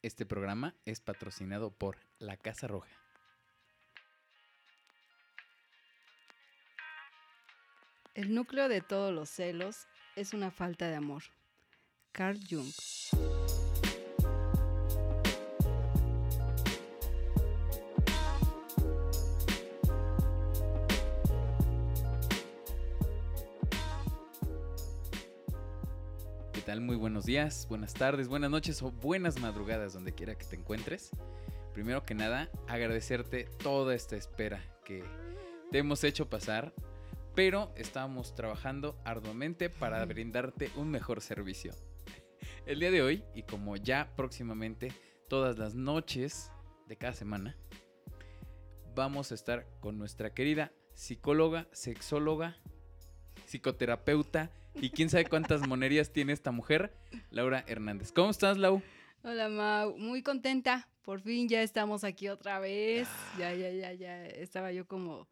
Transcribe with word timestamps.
Este 0.00 0.24
programa 0.24 0.76
es 0.84 1.00
patrocinado 1.00 1.72
por 1.72 1.96
La 2.20 2.36
Casa 2.36 2.68
Roja. 2.68 2.88
El 8.14 8.32
núcleo 8.32 8.68
de 8.68 8.80
todos 8.80 9.12
los 9.12 9.28
celos 9.28 9.88
es 10.14 10.34
una 10.34 10.52
falta 10.52 10.88
de 10.88 10.94
amor. 10.94 11.24
Carl 12.12 12.38
Jung. 12.48 12.72
Tal? 26.68 26.82
Muy 26.82 26.96
buenos 26.96 27.24
días, 27.24 27.66
buenas 27.70 27.94
tardes, 27.94 28.28
buenas 28.28 28.50
noches 28.50 28.82
o 28.82 28.90
buenas 28.90 29.40
madrugadas 29.40 29.94
donde 29.94 30.12
quiera 30.12 30.36
que 30.36 30.44
te 30.44 30.56
encuentres. 30.56 31.12
Primero 31.72 32.04
que 32.04 32.14
nada, 32.14 32.50
agradecerte 32.66 33.44
toda 33.62 33.94
esta 33.94 34.16
espera 34.16 34.62
que 34.84 35.02
te 35.70 35.78
hemos 35.78 36.04
hecho 36.04 36.28
pasar, 36.28 36.74
pero 37.34 37.72
estábamos 37.74 38.34
trabajando 38.34 39.00
arduamente 39.06 39.70
para 39.70 40.04
brindarte 40.04 40.70
un 40.76 40.90
mejor 40.90 41.22
servicio. 41.22 41.72
El 42.66 42.80
día 42.80 42.90
de 42.90 43.00
hoy, 43.00 43.24
y 43.34 43.44
como 43.44 43.76
ya 43.76 44.12
próximamente 44.14 44.92
todas 45.26 45.56
las 45.56 45.74
noches 45.74 46.52
de 46.86 46.98
cada 46.98 47.14
semana, 47.14 47.56
vamos 48.94 49.32
a 49.32 49.36
estar 49.36 49.66
con 49.80 49.96
nuestra 49.96 50.34
querida 50.34 50.70
psicóloga, 50.92 51.66
sexóloga, 51.72 52.58
psicoterapeuta 53.46 54.50
y 54.80 54.90
quién 54.90 55.10
sabe 55.10 55.24
cuántas 55.24 55.66
monerías 55.66 56.12
tiene 56.12 56.32
esta 56.32 56.50
mujer, 56.50 56.92
Laura 57.30 57.64
Hernández. 57.66 58.12
¿Cómo 58.12 58.30
estás, 58.30 58.58
Lau? 58.58 58.82
Hola, 59.22 59.48
Mau. 59.48 59.96
Muy 59.96 60.22
contenta. 60.22 60.88
Por 61.02 61.20
fin 61.20 61.48
ya 61.48 61.62
estamos 61.62 62.04
aquí 62.04 62.28
otra 62.28 62.58
vez. 62.60 63.08
Ya, 63.38 63.54
ya, 63.54 63.70
ya, 63.70 63.92
ya. 63.92 64.26
Estaba 64.26 64.72
yo 64.72 64.86
como 64.86 65.28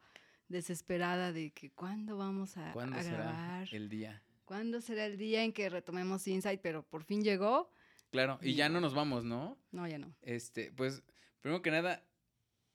desesperada 0.49 1.31
de 1.31 1.51
que 1.51 1.69
cuándo 1.71 2.17
vamos 2.17 2.57
a, 2.57 2.71
¿Cuándo 2.73 2.97
a 2.97 3.03
será 3.03 3.17
grabar. 3.17 3.67
el 3.71 3.89
día? 3.89 4.23
¿Cuándo 4.45 4.81
será 4.81 5.05
el 5.05 5.17
día 5.17 5.43
en 5.43 5.53
que 5.53 5.69
retomemos 5.69 6.27
Insight? 6.27 6.61
Pero 6.61 6.83
por 6.83 7.03
fin 7.03 7.23
llegó. 7.23 7.71
Claro, 8.11 8.39
y 8.41 8.55
ya 8.55 8.69
no 8.69 8.81
nos 8.81 8.93
vamos, 8.93 9.23
¿no? 9.23 9.57
No, 9.71 9.87
ya 9.87 9.97
no. 9.97 10.15
Este, 10.21 10.71
pues, 10.71 11.03
primero 11.41 11.61
que 11.61 11.71
nada, 11.71 12.03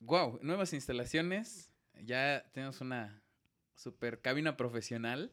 wow, 0.00 0.38
nuevas 0.42 0.72
instalaciones. 0.72 1.70
Ya 2.02 2.44
tenemos 2.52 2.80
una 2.80 3.22
super 3.74 4.20
cabina 4.20 4.56
profesional. 4.56 5.32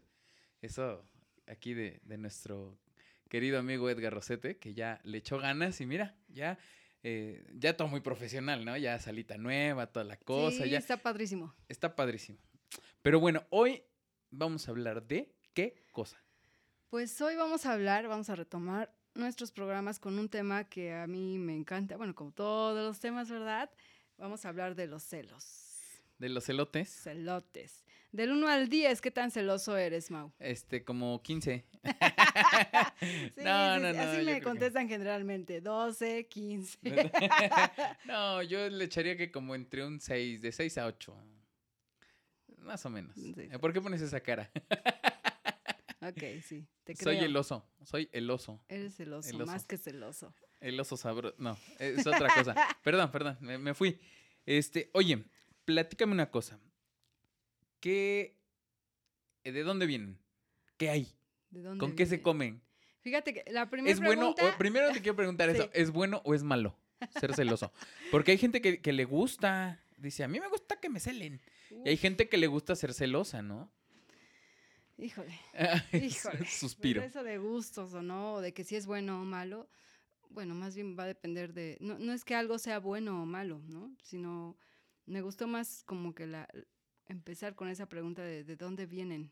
Eso 0.61 1.05
aquí 1.50 1.73
de, 1.73 2.00
de 2.03 2.17
nuestro 2.17 2.78
querido 3.30 3.59
amigo 3.59 3.89
Edgar 3.89 4.14
Rosete, 4.14 4.58
que 4.58 4.73
ya 4.73 5.00
le 5.03 5.19
echó 5.19 5.38
ganas 5.38 5.80
y 5.81 5.86
mira, 5.86 6.16
ya, 6.28 6.58
eh, 7.03 7.45
ya 7.53 7.78
todo 7.78 7.88
muy 7.88 8.02
profesional, 8.02 8.66
¿no? 8.66 8.75
Ya 8.78 9.00
salita 9.00 9.38
nueva, 9.38 9.88
toda 9.88 10.03
la 10.03 10.17
cosa, 10.17 10.64
sí, 10.64 10.70
ya 10.70 10.80
está 10.80 10.97
padrísimo. 10.97 11.53
está 11.70 11.95
padrísimo. 11.95 12.39
Pero 13.02 13.20
bueno, 13.20 13.45
hoy 13.50 13.83
vamos 14.31 14.67
a 14.67 14.72
hablar 14.72 15.08
de 15.08 15.33
qué 15.53 15.86
cosa. 15.92 16.22
Pues 16.89 17.22
hoy 17.22 17.36
vamos 17.36 17.66
a 17.66 17.73
hablar, 17.73 18.08
vamos 18.08 18.30
a 18.30 18.36
retomar 18.36 18.92
nuestros 19.14 19.52
programas 19.52 20.00
con 20.00 20.17
un 20.17 20.27
tema 20.27 20.64
que 20.64 20.94
a 20.94 21.05
mí 21.08 21.38
me 21.38 21.55
encanta. 21.55 21.97
Bueno, 21.97 22.16
como 22.16 22.31
todos 22.31 22.83
los 22.83 23.00
temas, 23.00 23.30
¿verdad? 23.30 23.70
Vamos 24.17 24.44
a 24.45 24.50
hablar 24.50 24.75
de 24.75 24.88
los 24.88 25.03
celos. 25.03 25.68
De 26.19 26.29
los 26.29 26.47
elotes, 26.49 26.89
Celotes. 27.03 27.83
Del 28.11 28.31
1 28.31 28.47
al 28.47 28.69
10, 28.69 29.01
¿qué 29.01 29.11
tan 29.11 29.29
celoso 29.31 29.77
eres, 29.77 30.09
Mau? 30.11 30.31
este, 30.39 30.83
como 30.83 31.21
15. 31.21 31.65
Sí, 32.99 33.43
No, 33.43 33.75
sí, 33.75 33.81
no, 33.81 33.93
no, 33.93 34.01
Así 34.01 34.25
me 34.25 34.35
que- 34.35 34.41
contestan 34.41 34.87
generalmente. 34.89 35.61
12, 35.61 36.27
15. 36.27 36.77
no, 38.05 38.43
yo 38.43 38.67
le 38.69 38.83
echaría 38.85 39.15
que 39.15 39.31
como 39.31 39.55
entre 39.55 39.85
un 39.85 39.99
6, 39.99 40.41
de 40.41 40.51
6 40.51 40.77
a 40.79 40.85
8. 40.87 41.15
Más 42.57 42.85
o 42.85 42.89
menos. 42.89 43.15
Sí. 43.15 43.33
¿Por 43.61 43.71
qué 43.73 43.79
pones 43.81 44.01
esa 44.01 44.19
cara? 44.19 44.52
ok, 46.02 46.41
sí. 46.43 46.67
Te 46.83 46.95
creo. 46.95 47.13
Soy 47.15 47.23
el 47.23 47.35
oso, 47.37 47.65
soy 47.83 48.09
el 48.11 48.29
oso. 48.29 48.61
Eres 48.67 48.99
el 48.99 49.13
oso. 49.13 49.37
más 49.45 49.65
que 49.65 49.77
celoso. 49.77 50.33
El 50.59 50.79
oso 50.79 50.97
sabroso. 50.97 51.35
No, 51.39 51.58
es 51.79 52.05
otra 52.05 52.27
cosa. 52.33 52.55
perdón, 52.83 53.11
perdón, 53.11 53.37
me, 53.39 53.58
me 53.58 53.73
fui. 53.73 53.99
Este, 54.45 54.89
oye, 54.93 55.23
platícame 55.73 56.13
una 56.13 56.31
cosa. 56.31 56.59
¿Qué. 57.80 58.35
eh, 59.43 59.52
¿De 59.52 59.61
dónde 59.63 59.85
vienen? 59.85 60.17
¿Qué 60.77 60.89
hay? 60.89 61.07
¿De 61.52 61.61
dónde 61.61 61.80
¿Con 61.80 61.95
qué 61.95 62.05
se 62.07 62.21
comen? 62.23 62.61
Fíjate 63.02 63.33
que 63.33 63.43
la 63.52 63.69
primera 63.69 63.93
¿Es 63.93 63.99
bueno? 63.99 64.33
pregunta... 64.33 64.55
o- 64.55 64.58
primero 64.58 64.91
te 64.91 65.02
quiero 65.02 65.15
preguntar 65.15 65.49
eso. 65.49 65.69
¿Es 65.73 65.91
bueno 65.91 66.21
o 66.25 66.33
es 66.33 66.41
malo 66.43 66.75
ser 67.19 67.33
celoso? 67.35 67.71
Porque 68.11 68.31
hay 68.31 68.37
gente 68.39 68.61
que, 68.61 68.81
que 68.81 68.93
le 68.93 69.05
gusta. 69.05 69.79
Dice, 69.97 70.23
a 70.23 70.27
mí 70.27 70.39
me 70.39 70.47
gusta 70.47 70.79
que 70.79 70.89
me 70.89 70.99
celen. 70.99 71.39
Y 71.85 71.89
hay 71.89 71.97
gente 71.97 72.27
que 72.29 72.37
le 72.37 72.47
gusta 72.47 72.75
ser 72.75 72.93
celosa, 72.93 73.41
¿no? 73.43 73.71
Híjole. 74.97 75.37
Híjole. 75.93 76.45
Suspiro. 76.47 77.02
Eso 77.03 77.23
de 77.23 77.37
gustos 77.37 77.93
o 77.93 78.02
no, 78.02 78.33
o 78.35 78.41
de 78.41 78.53
que 78.53 78.63
si 78.63 78.75
es 78.75 78.85
bueno 78.85 79.21
o 79.21 79.25
malo, 79.25 79.69
bueno, 80.29 80.55
más 80.55 80.75
bien 80.75 80.97
va 80.97 81.03
a 81.03 81.08
depender 81.08 81.53
de. 81.53 81.77
No, 81.79 81.97
no 81.99 82.11
es 82.13 82.25
que 82.25 82.35
algo 82.35 82.58
sea 82.59 82.79
bueno 82.79 83.21
o 83.21 83.25
malo, 83.25 83.61
¿no? 83.67 83.95
Sino 84.03 84.58
me 85.09 85.21
gustó 85.21 85.47
más 85.47 85.83
como 85.86 86.14
que 86.14 86.45
empezar 87.08 87.55
con 87.55 87.67
esa 87.67 87.87
pregunta 87.87 88.21
de 88.21 88.43
de 88.43 88.55
dónde 88.55 88.86
vienen, 88.86 89.31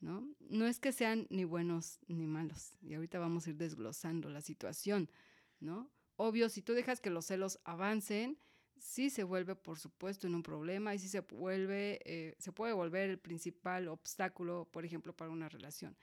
¿no? 0.00 0.28
No 0.40 0.66
es 0.66 0.78
que 0.78 0.92
sean 0.92 1.26
ni 1.30 1.44
buenos 1.44 1.98
ni 2.06 2.26
malos. 2.26 2.72
Y 2.82 2.94
ahorita 2.94 3.18
vamos 3.18 3.46
a 3.46 3.50
ir 3.50 3.56
desglosando 3.56 4.28
la 4.30 4.40
situación, 4.42 5.10
¿no? 5.58 5.90
Obvio, 6.16 6.48
si 6.48 6.62
tú 6.62 6.74
dejas 6.74 7.00
que 7.00 7.10
los 7.10 7.26
celos 7.26 7.60
avancen, 7.64 8.38
sí 8.78 9.10
se 9.10 9.24
vuelve, 9.24 9.56
por 9.56 9.78
supuesto, 9.78 10.26
en 10.26 10.34
un 10.34 10.42
problema 10.42 10.94
y 10.94 10.98
sí 10.98 11.08
se 11.08 11.20
vuelve, 11.20 12.00
eh, 12.04 12.34
se 12.38 12.52
puede 12.52 12.72
volver 12.72 13.10
el 13.10 13.18
principal 13.18 13.88
obstáculo, 13.88 14.68
por 14.70 14.84
ejemplo, 14.84 15.16
para 15.16 15.30
una 15.30 15.48
relación. 15.48 15.96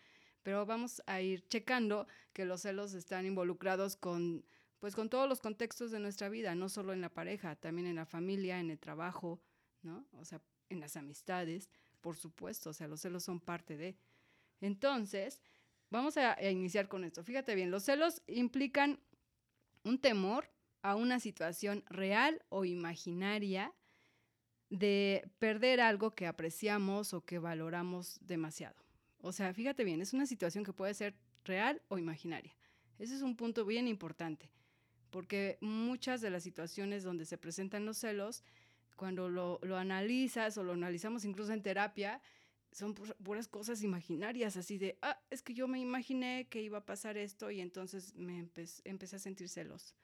Pero 0.44 0.66
vamos 0.66 1.04
a 1.06 1.22
ir 1.22 1.48
checando 1.48 2.08
que 2.34 2.46
los 2.46 2.62
celos 2.62 2.94
están 2.94 3.26
involucrados 3.26 3.96
con, 3.96 4.46
pues, 4.80 4.96
con 4.96 5.10
todos 5.10 5.28
los 5.28 5.42
contextos 5.42 5.92
de 5.92 6.00
nuestra 6.00 6.30
vida, 6.30 6.56
no 6.56 6.70
solo 6.70 6.94
en 6.94 7.02
la 7.02 7.10
pareja, 7.10 7.56
también 7.56 7.88
en 7.88 7.96
la 7.96 8.06
familia, 8.06 8.60
en 8.60 8.70
el 8.70 8.80
trabajo, 8.80 9.40
¿no? 9.82 10.06
O 10.14 10.26
sea, 10.26 10.42
en 10.70 10.80
las 10.80 10.96
amistades, 10.98 11.70
por 12.02 12.16
supuesto, 12.16 12.70
o 12.70 12.74
sea, 12.74 12.88
los 12.88 13.02
celos 13.02 13.24
son 13.24 13.40
parte 13.40 13.78
de. 13.78 13.98
Entonces, 14.62 15.42
vamos 15.90 16.18
a, 16.18 16.34
a 16.34 16.50
iniciar 16.50 16.88
con 16.88 17.04
esto. 17.04 17.24
Fíjate 17.24 17.56
bien, 17.56 17.72
los 17.72 17.84
celos 17.84 18.22
implican 18.28 19.00
un 19.84 20.00
temor 20.00 20.50
a 20.82 20.96
una 20.96 21.20
situación 21.20 21.84
real 21.90 22.44
o 22.50 22.66
imaginaria 22.66 23.74
de 24.70 25.30
perder 25.40 25.80
algo 25.80 26.12
que 26.12 26.28
apreciamos 26.28 27.14
o 27.14 27.22
que 27.22 27.40
valoramos 27.40 28.20
demasiado. 28.22 28.76
O 29.20 29.32
sea, 29.32 29.54
fíjate 29.54 29.84
bien, 29.84 30.02
es 30.02 30.14
una 30.14 30.26
situación 30.26 30.64
que 30.64 30.74
puede 30.74 30.94
ser 30.94 31.16
real 31.44 31.82
o 31.88 31.98
imaginaria. 31.98 32.54
Ese 33.00 33.16
es 33.16 33.22
un 33.22 33.36
punto 33.36 33.66
bien 33.66 33.88
importante, 33.88 34.50
porque 35.18 35.58
muchas 35.62 36.22
de 36.22 36.30
las 36.30 36.44
situaciones 36.44 37.04
donde 37.04 37.26
se 37.26 37.40
presentan 37.40 37.88
los 37.88 37.98
celos, 37.98 38.44
cuando 38.96 39.30
lo, 39.30 39.60
lo 39.64 39.76
analizas 39.76 40.60
o 40.60 40.64
lo 40.64 40.74
analizamos 40.74 41.26
incluso 41.26 41.54
en 41.54 41.64
terapia, 41.64 42.22
son 42.72 42.94
pu- 42.94 43.16
puras 43.24 43.48
cosas 43.48 43.82
imaginarias, 43.82 44.58
así 44.58 44.78
de, 44.78 45.00
ah, 45.02 45.20
es 45.32 45.42
que 45.42 45.56
yo 45.56 45.68
me 45.68 45.80
imaginé 45.80 46.46
que 46.52 46.62
iba 46.62 46.78
a 46.78 46.86
pasar 46.86 47.18
esto 47.18 47.50
y 47.50 47.62
entonces 47.62 48.14
me 48.14 48.44
empe- 48.44 48.82
empecé 48.84 49.16
a 49.16 49.20
sentir 49.20 49.50
celos. 49.50 49.96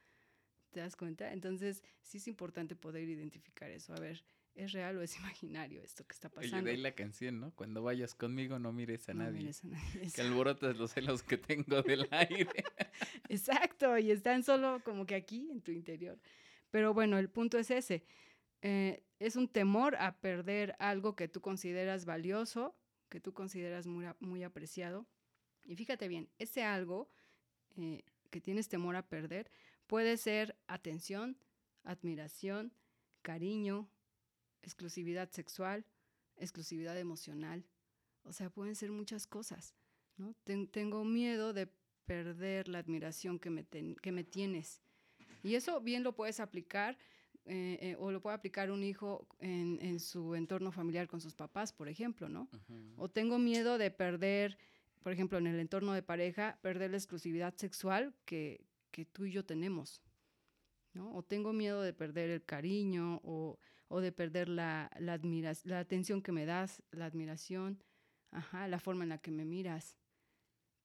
¿Te 0.72 0.80
das 0.80 0.96
cuenta? 0.96 1.32
Entonces, 1.32 1.84
sí 2.02 2.18
es 2.18 2.28
importante 2.28 2.76
poder 2.76 3.08
identificar 3.08 3.70
eso. 3.70 3.94
A 3.94 4.00
ver, 4.00 4.26
¿es 4.56 4.72
real 4.72 4.98
o 4.98 5.02
es 5.02 5.16
imaginario 5.20 5.82
esto 5.84 6.06
que 6.06 6.14
está 6.14 6.28
Oye, 6.30 6.48
pasando? 6.48 6.66
de 6.66 6.72
ahí 6.72 6.78
la 6.78 6.94
canción, 6.94 7.40
¿no? 7.40 7.52
Cuando 7.56 7.84
vayas 7.84 8.16
conmigo 8.16 8.60
no 8.60 8.72
mires 8.74 9.08
a 9.10 9.14
No 9.14 9.24
nadie. 9.24 9.40
mires 9.40 9.64
a 9.64 9.68
nadie. 9.68 10.12
Que 10.14 10.22
alborotas 10.22 10.78
los 10.78 10.92
celos 10.92 11.24
que 11.24 11.38
tengo 11.38 11.82
del 11.82 12.08
aire. 12.12 12.64
Exacto, 13.30 13.98
y 13.98 14.12
están 14.12 14.44
solo 14.44 14.82
como 14.84 15.06
que 15.06 15.16
aquí 15.16 15.50
en 15.52 15.62
tu 15.62 15.72
interior. 15.72 16.20
Pero 16.72 16.94
bueno, 16.94 17.18
el 17.18 17.30
punto 17.30 17.58
es 17.58 17.72
ese. 17.72 18.04
Eh, 18.62 19.04
es 19.20 19.36
un 19.36 19.48
temor 19.48 19.96
a 19.98 20.20
perder 20.20 20.76
algo 20.80 21.16
que 21.16 21.28
tú 21.28 21.42
consideras 21.42 22.06
valioso, 22.06 22.76
que 23.10 23.20
tú 23.20 23.34
consideras 23.34 23.86
muy, 23.88 24.06
muy 24.20 24.44
apreciado. 24.44 25.06
Y 25.66 25.76
fíjate 25.76 26.08
bien, 26.08 26.30
ese 26.40 26.64
algo 26.64 27.10
eh, 27.78 28.04
que 28.30 28.42
tienes 28.42 28.70
temor 28.70 28.96
a 28.96 29.08
perder 29.08 29.52
puede 29.88 30.18
ser 30.18 30.58
atención, 30.68 31.38
admiración, 31.84 32.74
cariño, 33.22 33.90
exclusividad 34.64 35.30
sexual, 35.32 35.86
exclusividad 36.38 36.98
emocional. 36.98 37.64
O 38.24 38.34
sea, 38.34 38.50
pueden 38.50 38.76
ser 38.76 38.92
muchas 38.92 39.28
cosas. 39.28 39.76
¿no? 40.18 40.34
Ten- 40.44 40.68
tengo 40.68 41.04
miedo 41.04 41.54
de 41.54 41.68
perder 42.06 42.68
la 42.68 42.80
admiración 42.80 43.40
que 43.40 43.50
me, 43.50 43.64
ten- 43.64 43.96
que 43.96 44.12
me 44.12 44.24
tienes. 44.24 44.82
Y 45.44 45.56
eso 45.56 45.80
bien 45.82 46.04
lo 46.04 46.16
puedes 46.16 46.40
aplicar 46.40 46.98
eh, 47.46 47.78
eh, 47.82 47.96
o 48.00 48.10
lo 48.12 48.22
puede 48.22 48.36
aplicar 48.36 48.72
un 48.72 48.84
hijo 48.84 49.28
en, 49.40 49.78
en 49.82 50.00
su 50.00 50.34
entorno 50.36 50.72
familiar 50.72 51.08
con 51.08 51.20
sus 51.20 51.36
papás, 51.36 51.74
por 51.74 51.90
ejemplo, 51.90 52.30
¿no? 52.30 52.48
O 52.98 53.10
tengo 53.10 53.38
miedo 53.38 53.78
de 53.78 53.92
perder, 53.92 54.58
por 55.02 55.12
ejemplo, 55.12 55.38
en 55.40 55.48
el 55.48 55.60
entorno 55.60 55.92
de 55.92 56.02
pareja, 56.04 56.58
perder 56.62 56.92
la 56.92 56.98
exclusividad 56.98 57.54
sexual 57.58 58.16
que, 58.24 58.64
que 58.92 59.04
tú 59.04 59.26
y 59.26 59.32
yo 59.34 59.44
tenemos, 59.44 60.02
¿no? 60.94 61.14
O 61.14 61.22
tengo 61.24 61.52
miedo 61.52 61.82
de 61.82 61.92
perder 61.92 62.30
el 62.30 62.44
cariño 62.46 63.20
o, 63.26 63.60
o 63.94 64.02
de 64.02 64.12
perder 64.12 64.50
la, 64.50 64.90
la, 65.00 65.20
la 65.66 65.80
atención 65.80 66.24
que 66.24 66.32
me 66.32 66.48
das, 66.48 66.82
la 66.90 67.06
admiración, 67.06 67.84
ajá, 68.32 68.68
la 68.68 68.80
forma 68.80 69.04
en 69.04 69.10
la 69.10 69.20
que 69.20 69.30
me 69.30 69.46
miras. 69.46 70.00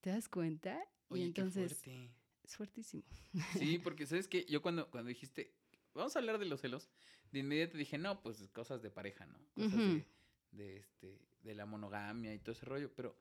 ¿Te 0.01 0.11
das 0.11 0.29
cuenta? 0.29 0.79
y 1.09 1.23
entonces 1.23 1.81
es 2.43 2.55
fuertísimo. 2.55 3.01
Sí, 3.57 3.79
porque 3.83 4.05
sabes 4.05 4.27
que 4.27 4.45
yo 4.45 4.61
cuando, 4.61 4.91
cuando 4.91 5.09
dijiste, 5.09 5.55
vamos 5.95 6.15
a 6.15 6.19
hablar 6.19 6.37
de 6.37 6.45
los 6.45 6.61
celos, 6.61 6.87
de 7.31 7.39
inmediato 7.39 7.79
dije, 7.79 7.97
no, 7.97 8.21
pues 8.21 8.47
cosas 8.53 8.83
de 8.83 8.91
pareja, 8.91 9.25
¿no? 9.25 9.39
Cosas 9.55 9.79
de, 9.79 10.05
de, 10.51 10.77
este, 10.77 11.19
de 11.41 11.55
la 11.55 11.65
monogamia 11.65 12.31
y 12.35 12.37
todo 12.37 12.51
ese 12.51 12.65
rollo, 12.67 12.93
pero 12.95 13.17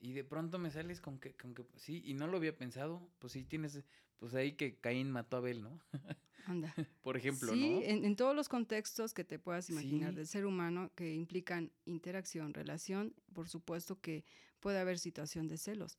y 0.00 0.12
de 0.12 0.24
pronto 0.24 0.58
me 0.58 0.70
sales 0.70 1.00
con 1.00 1.18
que, 1.18 1.34
con 1.34 1.54
que 1.54 1.64
sí, 1.76 2.02
y 2.04 2.14
no 2.14 2.26
lo 2.26 2.36
había 2.36 2.56
pensado, 2.56 3.08
pues 3.18 3.32
sí 3.32 3.44
tienes, 3.44 3.82
pues 4.18 4.34
ahí 4.34 4.52
que 4.52 4.76
Caín 4.76 5.10
mató 5.10 5.36
a 5.36 5.40
Abel, 5.40 5.62
¿no? 5.62 5.80
Anda. 6.46 6.74
Por 7.02 7.16
ejemplo, 7.16 7.48
¿no? 7.48 7.54
Sí, 7.54 7.80
en, 7.84 8.16
todos 8.16 8.36
los 8.36 8.48
contextos 8.50 9.14
que 9.14 9.24
te 9.24 9.38
puedas 9.38 9.70
imaginar 9.70 10.14
del 10.14 10.26
ser 10.26 10.44
humano 10.44 10.90
que 10.94 11.14
implican 11.14 11.72
interacción, 11.86 12.52
relación, 12.52 13.14
por 13.32 13.48
supuesto 13.48 13.98
que 14.00 14.24
puede 14.60 14.78
haber 14.78 14.98
situación 14.98 15.48
de 15.48 15.56
celos. 15.56 15.98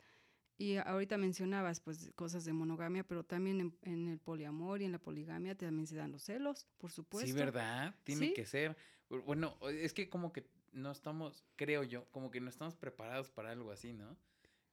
Y 0.58 0.78
ahorita 0.78 1.18
mencionabas 1.18 1.82
pues 1.82 2.12
cosas 2.16 2.46
de 2.46 2.54
monogamia, 2.54 3.04
pero 3.04 3.24
también 3.24 3.76
en, 3.82 4.08
el 4.08 4.20
poliamor 4.20 4.82
y 4.82 4.86
en 4.86 4.94
la 4.94 5.00
poligamia 5.00 5.56
también 5.56 5.86
se 5.86 5.96
dan 5.96 6.12
los 6.12 6.24
celos, 6.24 6.66
por 6.78 6.92
supuesto. 6.92 7.28
Sí, 7.28 7.34
¿verdad? 7.34 7.94
Tiene 8.04 8.34
que 8.34 8.46
ser. 8.46 8.78
Bueno, 9.26 9.58
es 9.70 9.94
que 9.94 10.10
como 10.10 10.32
que 10.32 10.46
no 10.76 10.92
estamos, 10.92 11.44
creo 11.56 11.84
yo, 11.84 12.06
como 12.12 12.30
que 12.30 12.42
no 12.42 12.50
estamos 12.50 12.76
preparados 12.76 13.32
para 13.32 13.52
algo 13.52 13.72
así, 13.72 13.94
¿no? 13.94 14.18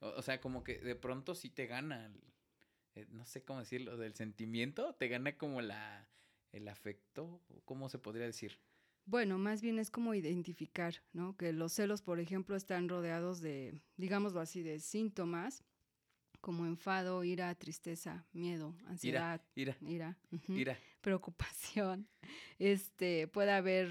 O, 0.01 0.21
sea, 0.21 0.41
como 0.41 0.65
que 0.65 0.79
de 0.79 0.97
pronto 0.97 1.35
sí 1.35 1.49
te 1.49 1.67
gana, 1.67 2.13
eh, 2.97 3.07
no 3.11 3.25
sé 3.25 3.45
cómo 3.45 3.61
decirlo, 3.61 3.97
del 3.97 4.15
sentimiento, 4.15 4.95
te 4.97 5.09
gana 5.09 5.37
como 5.39 5.63
la, 5.63 6.09
el 6.51 6.69
afecto, 6.69 7.41
¿cómo 7.65 7.89
se 7.89 7.99
podría 7.99 8.27
decir? 8.27 8.59
Bueno, 9.05 9.39
más 9.39 9.63
bien 9.63 9.79
es 9.79 9.91
como 9.91 10.15
identificar, 10.15 11.03
¿no? 11.13 11.37
Que 11.37 11.53
los 11.53 11.73
celos, 11.73 12.03
por 12.03 12.21
ejemplo, 12.21 12.57
están 12.57 12.89
rodeados 12.89 13.41
de, 13.41 13.81
digámoslo 13.97 14.41
así, 14.41 14.63
de 14.63 14.81
síntomas 14.81 15.65
como 16.41 16.67
enfado, 16.67 17.23
ira, 17.23 17.55
tristeza, 17.55 18.27
miedo, 18.33 18.75
ansiedad, 18.87 19.41
ira, 19.55 19.77
ira, 19.81 20.19
ira, 20.49 20.79
preocupación. 21.01 22.09
Este, 22.59 23.29
puede 23.29 23.53
haber 23.53 23.89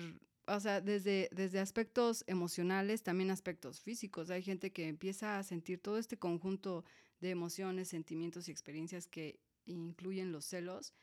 o 0.47 0.59
sea, 0.59 0.81
desde, 0.81 1.29
desde 1.31 1.59
aspectos 1.59 2.23
emocionales, 2.27 3.03
también 3.03 3.31
aspectos 3.31 3.81
físicos. 3.81 4.29
Hay 4.29 4.41
gente 4.41 4.71
que 4.71 4.87
empieza 4.87 5.37
a 5.37 5.43
sentir 5.43 5.79
todo 5.79 5.97
este 5.97 6.17
conjunto 6.17 6.83
de 7.19 7.29
emociones, 7.29 7.89
sentimientos 7.89 8.47
y 8.47 8.51
experiencias 8.51 9.07
que 9.07 9.39
incluyen 9.65 10.31
los 10.31 10.45
celos 10.45 10.93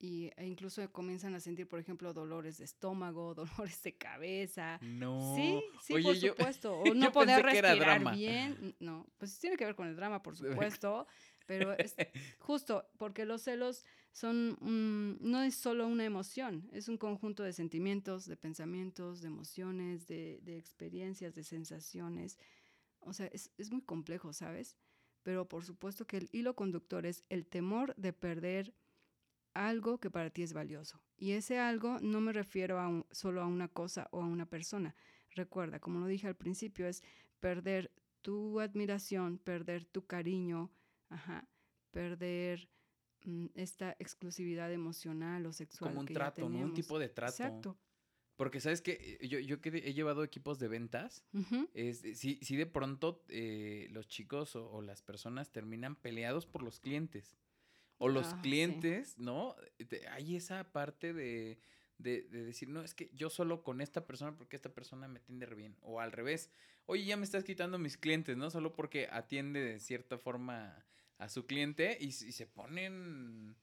y, 0.00 0.30
e 0.36 0.46
incluso 0.46 0.90
comienzan 0.92 1.34
a 1.34 1.40
sentir, 1.40 1.68
por 1.68 1.80
ejemplo, 1.80 2.12
dolores 2.12 2.58
de 2.58 2.64
estómago, 2.64 3.34
dolores 3.34 3.82
de 3.82 3.96
cabeza. 3.96 4.78
No. 4.82 5.34
Sí, 5.34 5.60
sí, 5.82 6.02
por 6.02 6.16
supuesto. 6.16 6.80
O 6.88 6.94
no 6.94 7.12
poder 7.12 7.42
respirar 7.42 8.14
bien. 8.14 8.76
No, 8.78 9.06
pues 9.18 9.38
tiene 9.38 9.56
que 9.56 9.64
ver 9.64 9.74
con 9.74 9.88
el 9.88 9.96
drama, 9.96 10.22
por 10.22 10.36
supuesto. 10.80 11.06
pero 11.46 11.72
es 11.72 11.96
justo 12.38 12.88
porque 12.98 13.24
los 13.24 13.42
celos 13.42 13.84
son 14.18 14.58
no 15.20 15.42
es 15.42 15.54
solo 15.54 15.86
una 15.86 16.04
emoción, 16.04 16.68
es 16.72 16.88
un 16.88 16.98
conjunto 16.98 17.44
de 17.44 17.52
sentimientos, 17.52 18.26
de 18.26 18.36
pensamientos, 18.36 19.20
de 19.20 19.28
emociones, 19.28 20.08
de, 20.08 20.40
de 20.42 20.58
experiencias, 20.58 21.36
de 21.36 21.44
sensaciones. 21.44 22.36
O 22.98 23.12
sea, 23.12 23.26
es, 23.26 23.52
es 23.58 23.70
muy 23.70 23.82
complejo, 23.82 24.32
¿sabes? 24.32 24.76
Pero 25.22 25.46
por 25.46 25.64
supuesto 25.64 26.04
que 26.04 26.16
el 26.16 26.28
hilo 26.32 26.56
conductor 26.56 27.06
es 27.06 27.22
el 27.28 27.46
temor 27.46 27.94
de 27.96 28.12
perder 28.12 28.74
algo 29.54 29.98
que 29.98 30.10
para 30.10 30.30
ti 30.30 30.42
es 30.42 30.52
valioso. 30.52 31.00
Y 31.16 31.32
ese 31.32 31.60
algo 31.60 32.00
no 32.00 32.20
me 32.20 32.32
refiero 32.32 32.80
a 32.80 33.04
solo 33.12 33.40
a 33.40 33.46
una 33.46 33.68
cosa 33.68 34.08
o 34.10 34.20
a 34.20 34.26
una 34.26 34.46
persona. 34.46 34.96
Recuerda, 35.30 35.78
como 35.78 36.00
lo 36.00 36.06
dije 36.06 36.26
al 36.26 36.34
principio, 36.34 36.88
es 36.88 37.04
perder 37.38 37.92
tu 38.22 38.58
admiración, 38.58 39.38
perder 39.38 39.84
tu 39.84 40.06
cariño, 40.06 40.72
ajá, 41.08 41.46
perder 41.92 42.68
esta 43.54 43.96
exclusividad 43.98 44.72
emocional 44.72 45.46
o 45.46 45.52
sexual. 45.52 45.90
Como 45.90 46.00
un 46.00 46.06
trato, 46.06 46.46
Un 46.46 46.74
tipo 46.74 46.98
de 46.98 47.08
trato. 47.08 47.32
Exacto. 47.32 47.78
Porque 48.36 48.60
sabes 48.60 48.80
que 48.80 49.18
yo, 49.22 49.40
yo 49.40 49.60
que 49.60 49.70
he 49.70 49.94
llevado 49.94 50.22
equipos 50.22 50.60
de 50.60 50.68
ventas, 50.68 51.24
es, 51.74 52.02
si, 52.16 52.36
si 52.36 52.56
de 52.56 52.66
pronto 52.66 53.24
eh, 53.28 53.88
los 53.90 54.06
chicos 54.06 54.54
o, 54.54 54.80
las 54.80 55.02
personas 55.02 55.50
terminan 55.50 55.96
peleados 55.96 56.46
por 56.46 56.62
los 56.62 56.78
clientes. 56.78 57.36
O 57.96 58.08
los 58.08 58.28
ah, 58.28 58.40
clientes, 58.40 59.18
¿no? 59.18 59.56
hay 60.12 60.36
esa 60.36 60.70
parte 60.70 61.12
de, 61.12 61.58
de, 61.98 62.22
decir, 62.22 62.68
no, 62.68 62.82
es 62.82 62.94
que 62.94 63.10
yo 63.12 63.28
solo 63.28 63.64
con 63.64 63.80
esta 63.80 64.06
persona 64.06 64.36
porque 64.36 64.54
esta 64.54 64.72
persona 64.72 65.08
me 65.08 65.18
atiende 65.18 65.46
bien. 65.46 65.76
O 65.80 65.98
al 65.98 66.12
revés, 66.12 66.48
oye, 66.86 67.04
ya 67.04 67.16
me 67.16 67.24
estás 67.24 67.42
quitando 67.42 67.76
mis 67.76 67.96
clientes, 67.96 68.36
¿no? 68.36 68.50
Solo 68.50 68.72
porque 68.72 69.08
atiende 69.10 69.60
de 69.60 69.80
cierta 69.80 70.16
forma 70.16 70.86
a 71.18 71.28
su 71.28 71.46
cliente 71.46 71.98
y, 72.00 72.12
se 72.12 72.46
ponen 72.46 73.56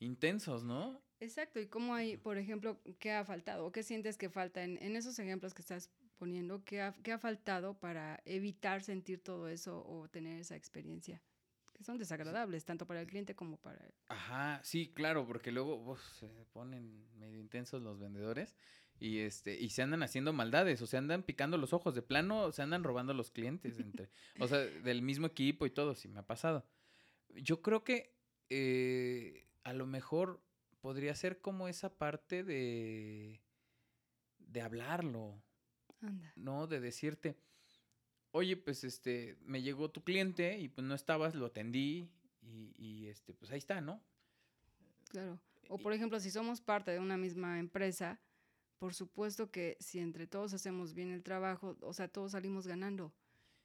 intensos, 0.00 0.64
¿no? 0.64 1.00
Exacto, 1.20 1.60
y 1.60 1.66
cómo 1.66 1.94
hay, 1.94 2.16
por 2.16 2.36
ejemplo, 2.36 2.80
qué 2.98 3.12
ha 3.12 3.24
faltado 3.24 3.66
o 3.66 3.72
qué 3.72 3.82
sientes 3.82 4.16
que 4.16 4.28
falta 4.28 4.64
en, 4.64 4.82
en 4.82 4.96
esos 4.96 5.18
ejemplos 5.18 5.54
que 5.54 5.62
estás 5.62 5.90
poniendo, 6.18 6.64
¿qué 6.64 6.80
ha, 6.80 6.94
qué 7.02 7.12
ha 7.12 7.18
faltado 7.18 7.74
para 7.74 8.20
evitar 8.24 8.82
sentir 8.82 9.22
todo 9.22 9.48
eso 9.48 9.84
o 9.86 10.08
tener 10.08 10.40
esa 10.40 10.56
experiencia? 10.56 11.22
Que 11.72 11.84
son 11.84 11.98
desagradables, 11.98 12.64
tanto 12.64 12.86
para 12.86 13.00
el 13.00 13.06
cliente 13.06 13.34
como 13.34 13.56
para... 13.56 13.80
Ajá, 14.08 14.60
sí, 14.64 14.92
claro, 14.94 15.26
porque 15.26 15.52
luego 15.52 15.96
se 16.18 16.28
ponen 16.52 17.06
medio 17.18 17.38
intensos 17.38 17.82
los 17.82 17.98
vendedores 17.98 18.56
y 19.00 19.18
este 19.18 19.58
y 19.58 19.70
se 19.70 19.82
andan 19.82 20.04
haciendo 20.04 20.32
maldades 20.32 20.80
o 20.80 20.86
se 20.86 20.96
andan 20.96 21.24
picando 21.24 21.56
los 21.58 21.72
ojos 21.72 21.94
de 21.94 22.02
plano 22.02 22.52
se 22.52 22.62
andan 22.62 22.84
robando 22.84 23.14
los 23.14 23.30
clientes 23.30 23.78
entre 23.80 24.10
o 24.38 24.46
sea 24.46 24.58
del 24.58 25.02
mismo 25.02 25.26
equipo 25.26 25.66
y 25.66 25.70
todo 25.70 25.94
sí 25.94 26.08
me 26.08 26.20
ha 26.20 26.26
pasado 26.26 26.64
yo 27.36 27.62
creo 27.62 27.84
que 27.84 28.14
eh, 28.50 29.46
a 29.64 29.72
lo 29.72 29.86
mejor 29.86 30.40
podría 30.80 31.14
ser 31.14 31.40
como 31.40 31.68
esa 31.68 31.96
parte 31.96 32.44
de, 32.44 33.40
de 34.38 34.60
hablarlo. 34.60 35.42
¿No? 36.34 36.66
De 36.66 36.80
decirte, 36.80 37.36
oye, 38.32 38.56
pues 38.56 38.82
este, 38.82 39.36
me 39.44 39.62
llegó 39.62 39.92
tu 39.92 40.02
cliente 40.02 40.58
y 40.58 40.68
pues 40.68 40.84
no 40.84 40.96
estabas, 40.96 41.36
lo 41.36 41.46
atendí 41.46 42.10
y, 42.40 42.74
y 42.76 43.06
este, 43.06 43.34
pues 43.34 43.52
ahí 43.52 43.58
está, 43.58 43.80
¿no? 43.80 44.02
Claro. 45.10 45.38
O 45.68 45.78
por 45.78 45.92
ejemplo, 45.92 46.18
si 46.18 46.32
somos 46.32 46.60
parte 46.60 46.90
de 46.90 46.98
una 46.98 47.16
misma 47.16 47.60
empresa, 47.60 48.18
por 48.78 48.94
supuesto 48.94 49.52
que 49.52 49.76
si 49.78 50.00
entre 50.00 50.26
todos 50.26 50.52
hacemos 50.54 50.92
bien 50.92 51.12
el 51.12 51.22
trabajo, 51.22 51.76
o 51.82 51.92
sea, 51.92 52.08
todos 52.08 52.32
salimos 52.32 52.66
ganando. 52.66 53.12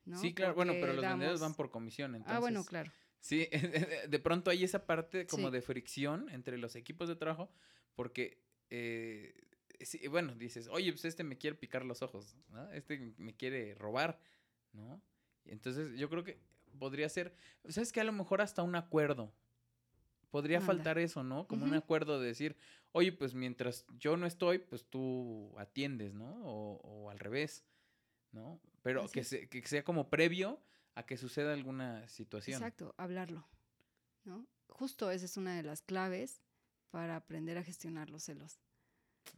¿no? 0.05 0.19
Sí, 0.19 0.33
claro, 0.33 0.53
bueno, 0.53 0.74
pero 0.74 0.93
los 0.93 1.03
vendedores 1.03 1.41
van 1.41 1.55
por 1.55 1.71
comisión, 1.71 2.13
entonces. 2.13 2.38
Ah, 2.38 2.39
bueno, 2.39 2.63
claro. 2.63 2.91
Sí, 3.27 3.50
de 4.10 4.19
pronto 4.19 4.50
hay 4.50 4.63
esa 4.63 4.86
parte 4.86 5.27
como 5.27 5.51
de 5.51 5.62
fricción 5.62 6.29
entre 6.29 6.57
los 6.57 6.77
equipos 6.77 7.10
de 7.10 7.17
trabajo, 7.17 7.51
porque, 7.93 8.41
eh, 8.69 9.36
bueno, 10.10 10.34
dices, 10.34 10.69
oye, 10.69 10.93
pues 10.93 11.03
este 11.03 11.25
me 11.25 11.38
quiere 11.38 11.57
picar 11.57 11.84
los 11.84 12.01
ojos, 12.01 12.38
¿no? 12.48 12.72
Este 12.72 13.13
me 13.17 13.36
quiere 13.36 13.75
robar, 13.75 14.17
¿no? 14.72 15.01
Entonces 15.43 16.00
yo 16.00 16.10
creo 16.10 16.24
que 16.24 16.39
podría 16.79 17.10
ser, 17.10 17.36
¿sabes 17.67 17.91
que 17.91 18.00
A 18.00 18.05
lo 18.05 18.13
mejor 18.13 18.39
hasta 18.39 18.63
un 18.63 18.75
acuerdo. 18.75 19.34
Podría 20.31 20.62
faltar 20.62 20.98
eso, 20.98 21.22
¿no? 21.22 21.48
Como 21.48 21.65
un 21.65 21.74
acuerdo 21.74 22.22
de 22.22 22.27
decir, 22.27 22.55
oye, 22.93 23.12
pues 23.12 23.34
mientras 23.34 23.86
yo 24.00 24.15
no 24.15 24.25
estoy, 24.25 24.60
pues 24.60 24.86
tú 24.86 25.53
atiendes, 25.57 26.13
¿no? 26.13 26.29
O, 26.46 27.10
al 27.10 27.19
revés, 27.19 27.65
¿no? 28.31 28.62
Pero 28.84 29.10
que, 29.10 29.50
que 29.50 29.67
sea 29.67 29.84
como 29.84 30.10
previo 30.10 30.62
a 30.98 31.04
que 31.04 31.16
suceda 31.16 31.54
alguna 31.54 32.08
situación. 32.10 32.56
Exacto, 32.56 32.96
hablarlo, 32.98 33.48
¿no? 34.24 34.48
Justo 34.68 35.12
esa 35.12 35.25
es 35.25 35.38
una 35.38 35.56
de 35.56 35.62
las 35.62 35.84
claves 35.84 36.42
para 36.89 37.16
aprender 37.16 37.56
a 37.60 37.63
gestionar 37.63 38.10
los 38.10 38.24
celos. 38.24 38.60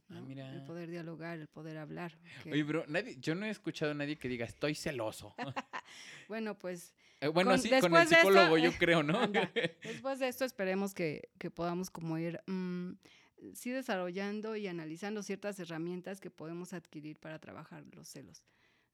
Ah, 0.09 0.21
mira. 0.21 0.53
El 0.53 0.63
poder 0.63 0.89
dialogar, 0.89 1.37
el 1.37 1.47
poder 1.47 1.77
hablar. 1.77 2.17
Oye, 2.45 2.63
bro, 2.63 2.85
nadie, 2.87 3.17
yo 3.19 3.35
no 3.35 3.45
he 3.45 3.49
escuchado 3.49 3.91
a 3.91 3.93
nadie 3.93 4.17
que 4.17 4.29
diga 4.29 4.45
estoy 4.45 4.73
celoso. 4.73 5.35
bueno, 6.29 6.57
pues. 6.57 6.93
Eh, 7.19 7.27
bueno, 7.27 7.57
sí, 7.57 7.69
con 7.81 7.93
el 7.93 8.07
psicólogo, 8.07 8.57
yo 8.57 8.71
creo, 8.77 9.03
¿no? 9.03 9.19
después 9.83 10.19
de 10.19 10.29
esto, 10.29 10.45
esperemos 10.45 10.93
que, 10.93 11.29
que 11.37 11.51
podamos 11.51 11.89
como 11.89 12.17
ir. 12.17 12.41
Mm, 12.47 12.93
sí 13.53 13.71
desarrollando 13.71 14.55
y 14.55 14.67
analizando 14.67 15.23
ciertas 15.23 15.59
herramientas 15.59 16.21
que 16.21 16.29
podemos 16.29 16.71
adquirir 16.71 17.17
para 17.17 17.39
trabajar 17.39 17.83
los 17.93 18.07
celos, 18.07 18.45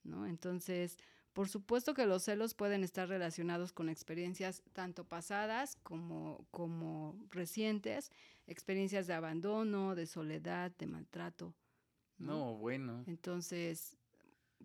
¿no? 0.03 0.25
Entonces, 0.25 0.97
por 1.35 1.49
supuesto 1.49 1.93
que 1.93 2.05
los 2.05 2.23
celos 2.23 2.53
pueden 2.53 2.81
estar 2.85 3.09
relacionados 3.09 3.73
con 3.73 3.89
experiencias 3.89 4.63
tanto 4.71 5.03
pasadas 5.03 5.75
como, 5.83 6.47
como 6.49 7.19
recientes, 7.29 8.09
experiencias 8.47 9.05
de 9.05 9.15
abandono, 9.15 9.95
de 9.95 10.05
soledad, 10.05 10.71
de 10.77 10.87
maltrato. 10.87 11.53
No, 12.17 12.55
bueno. 12.55 13.03
Entonces, 13.05 13.97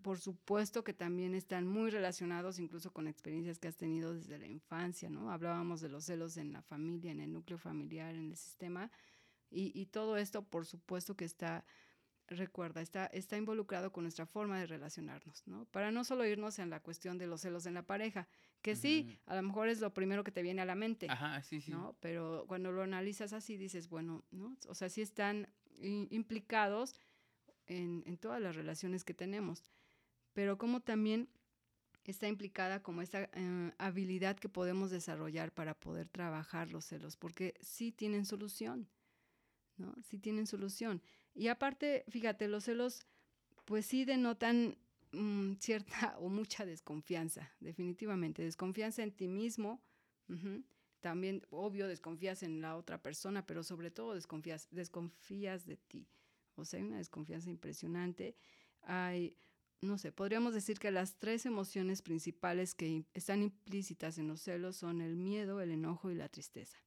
por 0.01 0.21
supuesto 0.21 0.85
que 0.85 0.93
también 0.93 1.35
están 1.35 1.67
muy 1.67 1.89
relacionados 1.89 2.57
incluso 2.57 2.93
con 2.93 3.09
experiencias 3.09 3.59
que 3.59 3.67
has 3.67 3.75
tenido 3.75 4.13
desde 4.13 4.37
la 4.37 4.47
infancia, 4.47 5.09
¿no? 5.09 5.29
Hablábamos 5.29 5.81
de 5.81 5.89
los 5.89 6.05
celos 6.05 6.37
en 6.37 6.53
la 6.53 6.61
familia, 6.61 7.11
en 7.11 7.19
el 7.19 7.33
núcleo 7.33 7.57
familiar, 7.57 8.15
en 8.15 8.29
el 8.29 8.37
sistema. 8.37 8.89
Y, 9.49 9.77
y 9.77 9.87
todo 9.87 10.15
esto, 10.15 10.41
por 10.41 10.65
supuesto 10.65 11.17
que 11.17 11.25
está 11.25 11.65
recuerda, 12.35 12.81
está, 12.81 13.05
está 13.07 13.37
involucrado 13.37 13.91
con 13.91 14.03
nuestra 14.03 14.25
forma 14.25 14.59
de 14.59 14.67
relacionarnos, 14.67 15.43
¿no? 15.47 15.65
Para 15.65 15.91
no 15.91 16.03
solo 16.03 16.25
irnos 16.25 16.59
en 16.59 16.69
la 16.69 16.79
cuestión 16.79 17.17
de 17.17 17.27
los 17.27 17.41
celos 17.41 17.65
en 17.65 17.73
la 17.73 17.83
pareja, 17.83 18.27
que 18.61 18.75
sí, 18.75 19.17
a 19.25 19.35
lo 19.35 19.41
mejor 19.43 19.67
es 19.69 19.79
lo 19.79 19.93
primero 19.93 20.23
que 20.23 20.31
te 20.31 20.41
viene 20.41 20.61
a 20.61 20.65
la 20.65 20.75
mente, 20.75 21.07
Ajá, 21.09 21.41
sí, 21.41 21.61
sí. 21.61 21.71
¿no? 21.71 21.95
Pero 21.99 22.45
cuando 22.47 22.71
lo 22.71 22.83
analizas 22.83 23.33
así 23.33 23.57
dices, 23.57 23.89
bueno, 23.89 24.23
¿no? 24.31 24.55
O 24.67 24.75
sea, 24.75 24.89
sí 24.89 25.01
están 25.01 25.47
implicados 25.79 26.95
en, 27.67 28.03
en 28.05 28.17
todas 28.17 28.41
las 28.41 28.55
relaciones 28.55 29.03
que 29.03 29.13
tenemos, 29.13 29.63
pero 30.33 30.57
como 30.57 30.81
también 30.81 31.29
está 32.09 32.27
implicada 32.27 32.81
como 32.81 33.01
esta 33.01 33.29
eh, 33.33 33.71
habilidad 33.77 34.37
que 34.37 34.49
podemos 34.49 34.89
desarrollar 34.89 35.51
para 35.51 35.73
poder 35.73 36.07
trabajar 36.09 36.71
los 36.71 36.85
celos, 36.85 37.15
porque 37.15 37.53
sí 37.61 37.91
tienen 37.91 38.25
solución, 38.25 38.87
¿no? 39.77 39.93
Sí 40.03 40.17
tienen 40.17 40.47
solución. 40.47 41.01
Y 41.33 41.47
aparte, 41.47 42.03
fíjate, 42.09 42.47
los 42.47 42.65
celos, 42.65 43.05
pues 43.65 43.85
sí 43.85 44.05
denotan 44.05 44.77
mm, 45.11 45.53
cierta 45.59 46.17
o 46.19 46.29
mucha 46.29 46.65
desconfianza, 46.65 47.51
definitivamente. 47.59 48.43
Desconfianza 48.43 49.03
en 49.03 49.11
ti 49.11 49.27
mismo. 49.27 49.81
También, 51.01 51.45
obvio, 51.49 51.87
desconfías 51.87 52.41
en 52.43 52.61
la 52.61 52.77
otra 52.77 53.01
persona, 53.01 53.45
pero 53.45 53.63
sobre 53.63 53.91
todo 53.91 54.13
desconfías, 54.13 54.69
desconfías 54.71 55.65
de 55.65 55.75
ti. 55.75 56.07
O 56.55 56.63
sea, 56.63 56.79
hay 56.79 56.85
una 56.85 56.99
desconfianza 56.99 57.49
impresionante. 57.49 58.35
Hay, 58.83 59.35
no 59.81 59.97
sé, 59.97 60.11
podríamos 60.11 60.53
decir 60.53 60.79
que 60.79 60.91
las 60.91 61.15
tres 61.17 61.45
emociones 61.45 62.01
principales 62.01 62.75
que 62.75 63.03
están 63.13 63.41
implícitas 63.41 64.19
en 64.19 64.27
los 64.27 64.41
celos 64.41 64.77
son 64.77 65.01
el 65.01 65.17
miedo, 65.17 65.59
el 65.59 65.71
enojo 65.71 66.11
y 66.11 66.15
la 66.15 66.29
tristeza. 66.29 66.77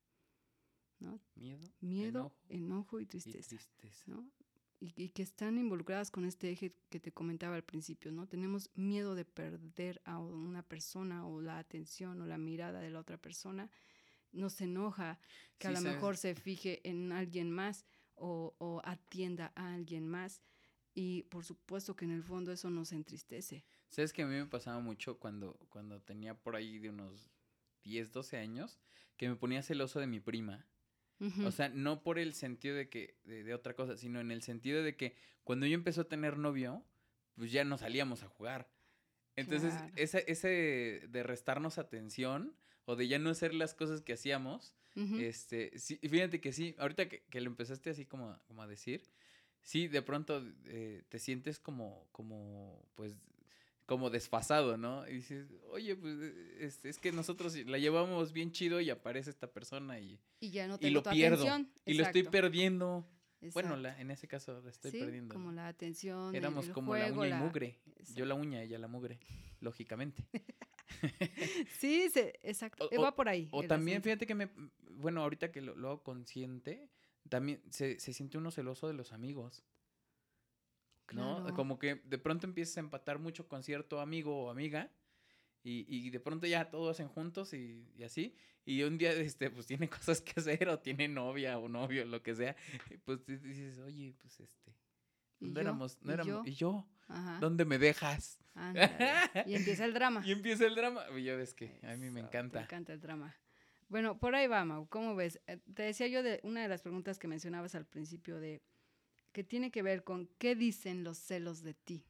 ¿No? 1.04 1.20
Miedo, 1.36 1.66
Miedo, 1.80 2.18
enojo 2.48 2.98
enojo, 2.98 3.00
y 3.00 3.04
y 3.04 3.06
tristeza. 3.06 3.48
tristeza. 3.48 4.04
¿no? 4.06 4.26
Y, 4.80 4.92
y 4.96 5.10
que 5.10 5.22
están 5.22 5.58
involucradas 5.58 6.10
con 6.10 6.24
este 6.24 6.50
eje 6.50 6.72
que 6.90 7.00
te 7.00 7.12
comentaba 7.12 7.56
al 7.56 7.62
principio, 7.64 8.10
¿no? 8.12 8.26
Tenemos 8.26 8.70
miedo 8.74 9.14
de 9.14 9.24
perder 9.24 10.00
a 10.04 10.18
una 10.18 10.62
persona 10.62 11.26
o 11.26 11.40
la 11.40 11.58
atención 11.58 12.20
o 12.20 12.26
la 12.26 12.38
mirada 12.38 12.80
de 12.80 12.90
la 12.90 13.00
otra 13.00 13.16
persona. 13.16 13.70
Nos 14.32 14.60
enoja 14.60 15.20
que 15.58 15.68
a 15.68 15.70
lo 15.70 15.76
sabes. 15.76 15.94
mejor 15.94 16.16
se 16.16 16.34
fije 16.34 16.80
en 16.88 17.12
alguien 17.12 17.50
más 17.50 17.84
o, 18.16 18.54
o 18.58 18.80
atienda 18.84 19.52
a 19.54 19.74
alguien 19.74 20.08
más. 20.08 20.42
Y 20.94 21.22
por 21.24 21.44
supuesto 21.44 21.96
que 21.96 22.04
en 22.04 22.12
el 22.12 22.22
fondo 22.22 22.52
eso 22.52 22.70
nos 22.70 22.92
entristece. 22.92 23.64
¿Sabes 23.88 24.12
que 24.12 24.22
a 24.22 24.26
mí 24.26 24.34
me 24.34 24.46
pasaba 24.46 24.80
mucho 24.80 25.18
cuando, 25.18 25.54
cuando 25.68 26.00
tenía 26.00 26.34
por 26.34 26.56
ahí 26.56 26.78
de 26.78 26.90
unos 26.90 27.30
10, 27.84 28.12
12 28.12 28.38
años, 28.38 28.78
que 29.16 29.28
me 29.28 29.36
ponía 29.36 29.62
celoso 29.62 30.00
de 30.00 30.06
mi 30.06 30.20
prima? 30.20 30.66
O 31.44 31.50
sea, 31.50 31.68
no 31.68 32.02
por 32.02 32.18
el 32.18 32.34
sentido 32.34 32.76
de 32.76 32.88
que, 32.88 33.16
de, 33.24 33.44
de 33.44 33.54
otra 33.54 33.74
cosa, 33.74 33.96
sino 33.96 34.20
en 34.20 34.30
el 34.30 34.42
sentido 34.42 34.82
de 34.82 34.96
que 34.96 35.14
cuando 35.42 35.66
yo 35.66 35.74
empezó 35.74 36.02
a 36.02 36.08
tener 36.08 36.36
novio, 36.38 36.84
pues 37.36 37.50
ya 37.52 37.64
no 37.64 37.78
salíamos 37.78 38.22
a 38.22 38.28
jugar. 38.28 38.68
Entonces, 39.36 39.72
Claro. 39.74 39.92
ese, 39.96 40.24
ese 40.28 40.48
de 41.08 41.22
restarnos 41.22 41.78
atención 41.78 42.54
o 42.84 42.94
de 42.96 43.08
ya 43.08 43.18
no 43.18 43.30
hacer 43.30 43.54
las 43.54 43.74
cosas 43.74 44.00
que 44.02 44.12
hacíamos, 44.14 44.74
este, 45.18 45.78
sí, 45.78 45.96
fíjate 45.98 46.40
que 46.40 46.52
sí, 46.52 46.74
ahorita 46.78 47.08
que, 47.08 47.24
que 47.24 47.40
lo 47.40 47.48
empezaste 47.50 47.90
así 47.90 48.06
como, 48.06 48.30
a- 48.30 48.42
como 48.46 48.62
a 48.62 48.66
decir, 48.66 49.02
sí, 49.62 49.88
de 49.88 50.02
pronto 50.02 50.42
eh, 50.66 51.02
te 51.08 51.18
sientes 51.18 51.58
como, 51.58 52.06
como, 52.12 52.86
pues, 52.94 53.16
como 53.86 54.08
desfasado, 54.10 54.76
¿no? 54.76 55.06
Y 55.08 55.14
dices, 55.14 55.46
oye, 55.70 55.94
pues, 55.96 56.14
eh, 56.20 56.56
es, 56.60 56.84
es 56.84 56.98
que 56.98 57.12
nosotros 57.12 57.54
la 57.66 57.78
llevamos 57.78 58.32
bien 58.32 58.50
chido 58.52 58.80
y 58.80 58.88
aparece 58.90 59.30
esta 59.30 59.46
persona 59.52 60.00
y, 60.00 60.18
y 60.40 60.50
ya 60.50 60.66
no 60.66 60.76
y 60.76 60.78
tengo 60.78 60.94
lo 60.94 61.02
tu 61.02 61.10
pierdo. 61.10 61.42
atención. 61.42 61.70
Y 61.84 61.94
lo 61.94 62.02
estoy 62.04 62.20
Exacto, 62.22 62.30
perdiendo. 62.40 63.08
Bueno, 63.52 63.76
la, 63.76 64.00
en 64.00 64.10
ese 64.10 64.26
caso 64.26 64.58
la 64.62 64.70
estoy 64.70 64.90
Sí, 64.90 64.98
perdiendo. 65.00 65.34
como 65.34 65.52
la 65.52 65.68
atención, 65.68 66.34
Éramos 66.34 66.66
el 66.68 66.72
como 66.72 66.96
la 66.96 67.12
uña 67.12 67.28
y 67.28 67.42
mugre. 67.42 67.78
Yo 68.14 68.24
la 68.24 68.34
uña, 68.34 68.62
ella 68.62 68.78
la 68.78 68.88
mugre, 68.88 69.18
lógicamente. 69.60 70.24
Sí, 71.78 72.08
se- 72.10 72.38
exacto. 72.42 72.88
O- 72.96 73.02
va 73.02 73.14
por 73.14 73.28
ahí. 73.28 73.48
O 73.50 73.62
también, 73.64 73.96
asunto. 73.96 74.04
fíjate 74.04 74.26
que 74.26 74.34
me, 74.34 74.48
bueno, 74.92 75.22
ahorita 75.22 75.50
que 75.52 75.60
lo, 75.60 75.74
lo 75.74 75.88
hago 75.88 76.02
consciente, 76.02 76.88
también 77.28 77.62
se, 77.70 77.98
se 78.00 78.12
siente 78.12 78.38
uno 78.38 78.50
celoso 78.50 78.86
de 78.88 78.94
los 78.94 79.12
amigos. 79.12 79.62
¿No? 81.12 81.40
Claro. 81.40 81.54
Como 81.54 81.78
que 81.78 81.96
de 82.04 82.18
pronto 82.18 82.46
empiezas 82.46 82.76
a 82.78 82.80
empatar 82.80 83.18
mucho 83.18 83.46
con 83.48 83.62
cierto 83.62 84.00
amigo 84.00 84.44
o 84.44 84.50
amiga. 84.50 84.90
Y, 85.62 85.86
y 85.88 86.10
de 86.10 86.20
pronto 86.20 86.46
ya 86.46 86.68
todos 86.70 86.90
hacen 86.96 87.08
juntos 87.08 87.54
y, 87.54 87.86
y 87.96 88.02
así. 88.04 88.34
Y 88.66 88.82
un 88.82 88.98
día, 88.98 89.12
este, 89.12 89.50
pues 89.50 89.66
tiene 89.66 89.88
cosas 89.90 90.20
que 90.20 90.38
hacer, 90.40 90.68
o 90.68 90.78
tiene 90.78 91.08
novia 91.08 91.58
o 91.58 91.68
novio, 91.68 92.04
lo 92.04 92.22
que 92.22 92.34
sea. 92.34 92.54
y 92.90 92.96
Pues 92.98 93.24
di- 93.26 93.36
dices, 93.38 93.78
oye, 93.78 94.14
pues 94.20 94.40
este. 94.40 94.74
¿Y 95.40 95.50
No 95.50 95.60
éramos, 95.60 95.98
no 96.02 96.10
¿Y 96.10 96.14
éramos. 96.14 96.44
yo? 96.46 96.50
¿Y 96.50 96.54
yo? 96.54 96.86
Ajá. 97.08 97.38
¿Dónde 97.40 97.64
me 97.66 97.78
dejas? 97.78 98.38
Y 99.46 99.54
empieza 99.54 99.84
el 99.84 99.92
drama. 99.94 100.22
Y 100.26 100.32
empieza 100.32 100.66
el 100.66 100.74
drama. 100.74 101.02
Y 101.16 101.22
ya 101.24 101.34
ves 101.36 101.54
que 101.54 101.80
a 101.82 101.96
mí 101.96 102.10
me 102.10 102.20
encanta. 102.20 102.58
Te 102.60 102.64
encanta 102.64 102.92
el 102.92 103.00
drama. 103.00 103.34
Bueno, 103.88 104.18
por 104.18 104.34
ahí 104.34 104.46
va, 104.46 104.64
Mau. 104.64 104.86
¿Cómo 104.88 105.14
ves? 105.14 105.40
Eh, 105.46 105.58
Te 105.74 105.82
decía 105.82 106.06
yo 106.08 106.22
de 106.22 106.40
una 106.42 106.62
de 106.62 106.68
las 106.68 106.82
preguntas 106.82 107.18
que 107.18 107.28
mencionabas 107.28 107.74
al 107.74 107.84
principio 107.86 108.38
de 108.40 108.62
que 109.34 109.44
tiene 109.44 109.72
que 109.72 109.82
ver 109.82 110.04
con 110.04 110.28
qué 110.38 110.54
dicen 110.54 111.02
los 111.02 111.18
celos 111.18 111.62
de 111.62 111.74
ti. 111.74 112.06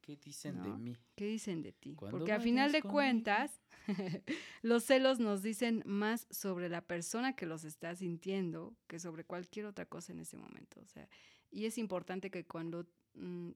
¿Qué 0.00 0.16
dicen 0.16 0.62
de 0.62 0.70
mí? 0.70 0.96
¿Qué 1.16 1.26
dicen 1.26 1.60
de 1.62 1.72
ti? 1.72 1.94
Porque 1.94 2.32
a 2.32 2.40
final 2.40 2.70
de 2.72 2.80
cuentas, 2.80 3.60
los 4.62 4.84
celos 4.84 5.18
nos 5.18 5.42
dicen 5.42 5.82
más 5.84 6.28
sobre 6.30 6.68
la 6.68 6.80
persona 6.80 7.34
que 7.34 7.44
los 7.44 7.64
está 7.64 7.94
sintiendo 7.96 8.74
que 8.86 9.00
sobre 9.00 9.24
cualquier 9.24 9.66
otra 9.66 9.84
cosa 9.84 10.12
en 10.12 10.20
ese 10.20 10.36
momento. 10.36 10.80
O 10.80 10.86
sea, 10.86 11.08
y 11.50 11.66
es 11.66 11.76
importante 11.76 12.30
que 12.30 12.46
cuando 12.46 12.86
mm, 13.14 13.50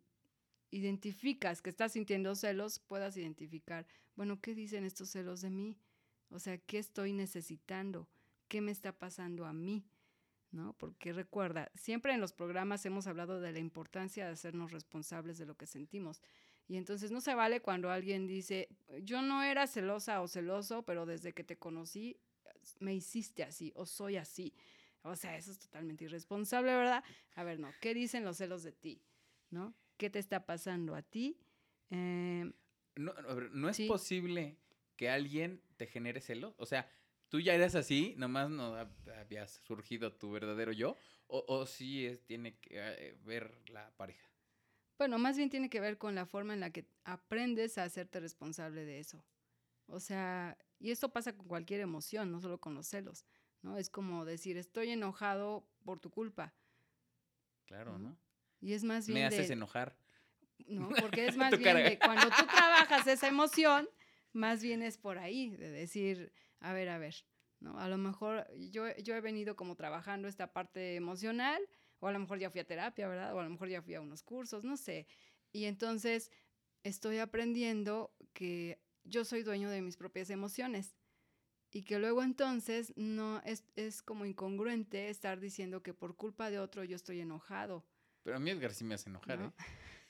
identificas 0.72 1.62
que 1.62 1.70
estás 1.70 1.92
sintiendo 1.92 2.34
celos, 2.34 2.80
puedas 2.80 3.16
identificar, 3.16 3.86
bueno, 4.16 4.40
¿qué 4.40 4.56
dicen 4.56 4.84
estos 4.84 5.08
celos 5.08 5.40
de 5.40 5.50
mí? 5.50 5.78
O 6.30 6.40
sea, 6.40 6.58
¿qué 6.58 6.78
estoy 6.78 7.12
necesitando? 7.12 8.08
¿Qué 8.48 8.60
me 8.60 8.72
está 8.72 8.92
pasando 8.92 9.46
a 9.46 9.52
mí? 9.52 9.86
¿No? 10.52 10.74
Porque 10.74 11.12
recuerda, 11.14 11.70
siempre 11.74 12.12
en 12.12 12.20
los 12.20 12.32
programas 12.34 12.84
hemos 12.84 13.06
hablado 13.06 13.40
de 13.40 13.52
la 13.52 13.58
importancia 13.58 14.26
de 14.26 14.32
hacernos 14.32 14.70
responsables 14.70 15.38
de 15.38 15.46
lo 15.46 15.56
que 15.56 15.66
sentimos. 15.66 16.20
Y 16.68 16.76
entonces 16.76 17.10
no 17.10 17.20
se 17.22 17.34
vale 17.34 17.60
cuando 17.60 17.90
alguien 17.90 18.26
dice, 18.26 18.68
yo 19.00 19.22
no 19.22 19.42
era 19.42 19.66
celosa 19.66 20.20
o 20.20 20.28
celoso, 20.28 20.84
pero 20.84 21.06
desde 21.06 21.32
que 21.32 21.42
te 21.42 21.56
conocí 21.56 22.18
me 22.80 22.94
hiciste 22.94 23.42
así 23.42 23.72
o 23.74 23.86
soy 23.86 24.16
así. 24.18 24.54
O 25.02 25.16
sea, 25.16 25.36
eso 25.36 25.50
es 25.50 25.58
totalmente 25.58 26.04
irresponsable, 26.04 26.72
¿verdad? 26.76 27.02
A 27.34 27.42
ver, 27.44 27.58
no, 27.58 27.70
¿qué 27.80 27.94
dicen 27.94 28.22
los 28.24 28.36
celos 28.36 28.62
de 28.62 28.72
ti? 28.72 29.02
¿No? 29.50 29.74
¿Qué 29.96 30.10
te 30.10 30.18
está 30.18 30.44
pasando 30.46 30.94
a 30.94 31.02
ti? 31.02 31.38
Eh, 31.90 32.52
No, 32.96 33.14
no 33.52 33.68
es 33.70 33.76
Sí. 33.78 33.88
posible 33.88 34.58
que 34.96 35.08
alguien 35.08 35.62
te 35.78 35.86
genere 35.86 36.20
celos. 36.20 36.54
O 36.58 36.66
sea, 36.66 36.88
tú 37.32 37.40
ya 37.40 37.54
eras 37.54 37.74
así, 37.74 38.14
nomás 38.18 38.50
no 38.50 38.76
hab- 38.76 39.18
habías 39.18 39.52
surgido 39.66 40.12
tu 40.12 40.30
verdadero 40.32 40.70
yo. 40.70 40.98
O, 41.28 41.42
o 41.48 41.64
sí 41.64 42.04
es, 42.04 42.22
tiene 42.26 42.58
que 42.58 42.74
eh, 42.74 43.16
ver 43.24 43.58
la 43.70 43.90
pareja. 43.96 44.28
Bueno, 44.98 45.18
más 45.18 45.38
bien 45.38 45.48
tiene 45.48 45.70
que 45.70 45.80
ver 45.80 45.96
con 45.96 46.14
la 46.14 46.26
forma 46.26 46.52
en 46.52 46.60
la 46.60 46.68
que 46.70 46.84
aprendes 47.04 47.78
a 47.78 47.84
hacerte 47.84 48.20
responsable 48.20 48.84
de 48.84 48.98
eso. 48.98 49.24
O 49.86 49.98
sea, 49.98 50.58
y 50.78 50.90
esto 50.90 51.08
pasa 51.10 51.34
con 51.34 51.48
cualquier 51.48 51.80
emoción, 51.80 52.30
no 52.30 52.38
solo 52.42 52.60
con 52.60 52.74
los 52.74 52.86
celos, 52.86 53.24
¿no? 53.62 53.78
Es 53.78 53.88
como 53.88 54.26
decir, 54.26 54.58
estoy 54.58 54.90
enojado 54.90 55.66
por 55.84 56.00
tu 56.00 56.10
culpa. 56.10 56.52
Claro. 57.64 57.98
¿no? 57.98 58.14
Y 58.60 58.74
es 58.74 58.84
más 58.84 59.06
bien 59.06 59.20
Me 59.20 59.24
haces 59.24 59.48
de, 59.48 59.54
enojar. 59.54 59.96
¿no? 60.66 60.90
Porque 61.00 61.28
es 61.28 61.36
más 61.38 61.50
bien 61.52 61.62
cara. 61.62 61.88
de 61.88 61.98
cuando 61.98 62.28
tú 62.28 62.44
trabajas 62.44 63.06
esa 63.06 63.26
emoción, 63.26 63.88
más 64.34 64.62
bien 64.62 64.82
es 64.82 64.98
por 64.98 65.16
ahí, 65.16 65.56
de 65.56 65.70
decir, 65.70 66.30
a 66.62 66.72
ver, 66.72 66.88
a 66.88 66.98
ver, 66.98 67.14
¿no? 67.60 67.78
A 67.78 67.88
lo 67.88 67.98
mejor 67.98 68.46
yo, 68.58 68.84
yo 68.98 69.14
he 69.14 69.20
venido 69.20 69.54
como 69.56 69.76
trabajando 69.76 70.28
esta 70.28 70.52
parte 70.52 70.96
emocional, 70.96 71.60
o 72.00 72.08
a 72.08 72.12
lo 72.12 72.18
mejor 72.18 72.38
ya 72.38 72.50
fui 72.50 72.60
a 72.60 72.66
terapia, 72.66 73.06
¿verdad? 73.08 73.34
O 73.34 73.40
a 73.40 73.44
lo 73.44 73.50
mejor 73.50 73.68
ya 73.68 73.82
fui 73.82 73.94
a 73.94 74.00
unos 74.00 74.22
cursos, 74.22 74.64
no 74.64 74.76
sé. 74.76 75.06
Y 75.52 75.64
entonces 75.66 76.30
estoy 76.82 77.18
aprendiendo 77.18 78.14
que 78.32 78.80
yo 79.04 79.24
soy 79.24 79.42
dueño 79.42 79.70
de 79.70 79.82
mis 79.82 79.96
propias 79.96 80.30
emociones. 80.30 80.96
Y 81.74 81.84
que 81.84 81.98
luego 81.98 82.22
entonces 82.22 82.92
no 82.96 83.40
es, 83.46 83.64
es 83.76 84.02
como 84.02 84.26
incongruente 84.26 85.08
estar 85.08 85.40
diciendo 85.40 85.82
que 85.82 85.94
por 85.94 86.16
culpa 86.16 86.50
de 86.50 86.58
otro 86.58 86.84
yo 86.84 86.96
estoy 86.96 87.20
enojado. 87.20 87.86
Pero 88.22 88.36
a 88.36 88.40
mí 88.40 88.50
Edgar 88.50 88.74
sí 88.74 88.84
me 88.84 88.94
hace 88.94 89.08
enojar, 89.08 89.38
¿no? 89.38 89.54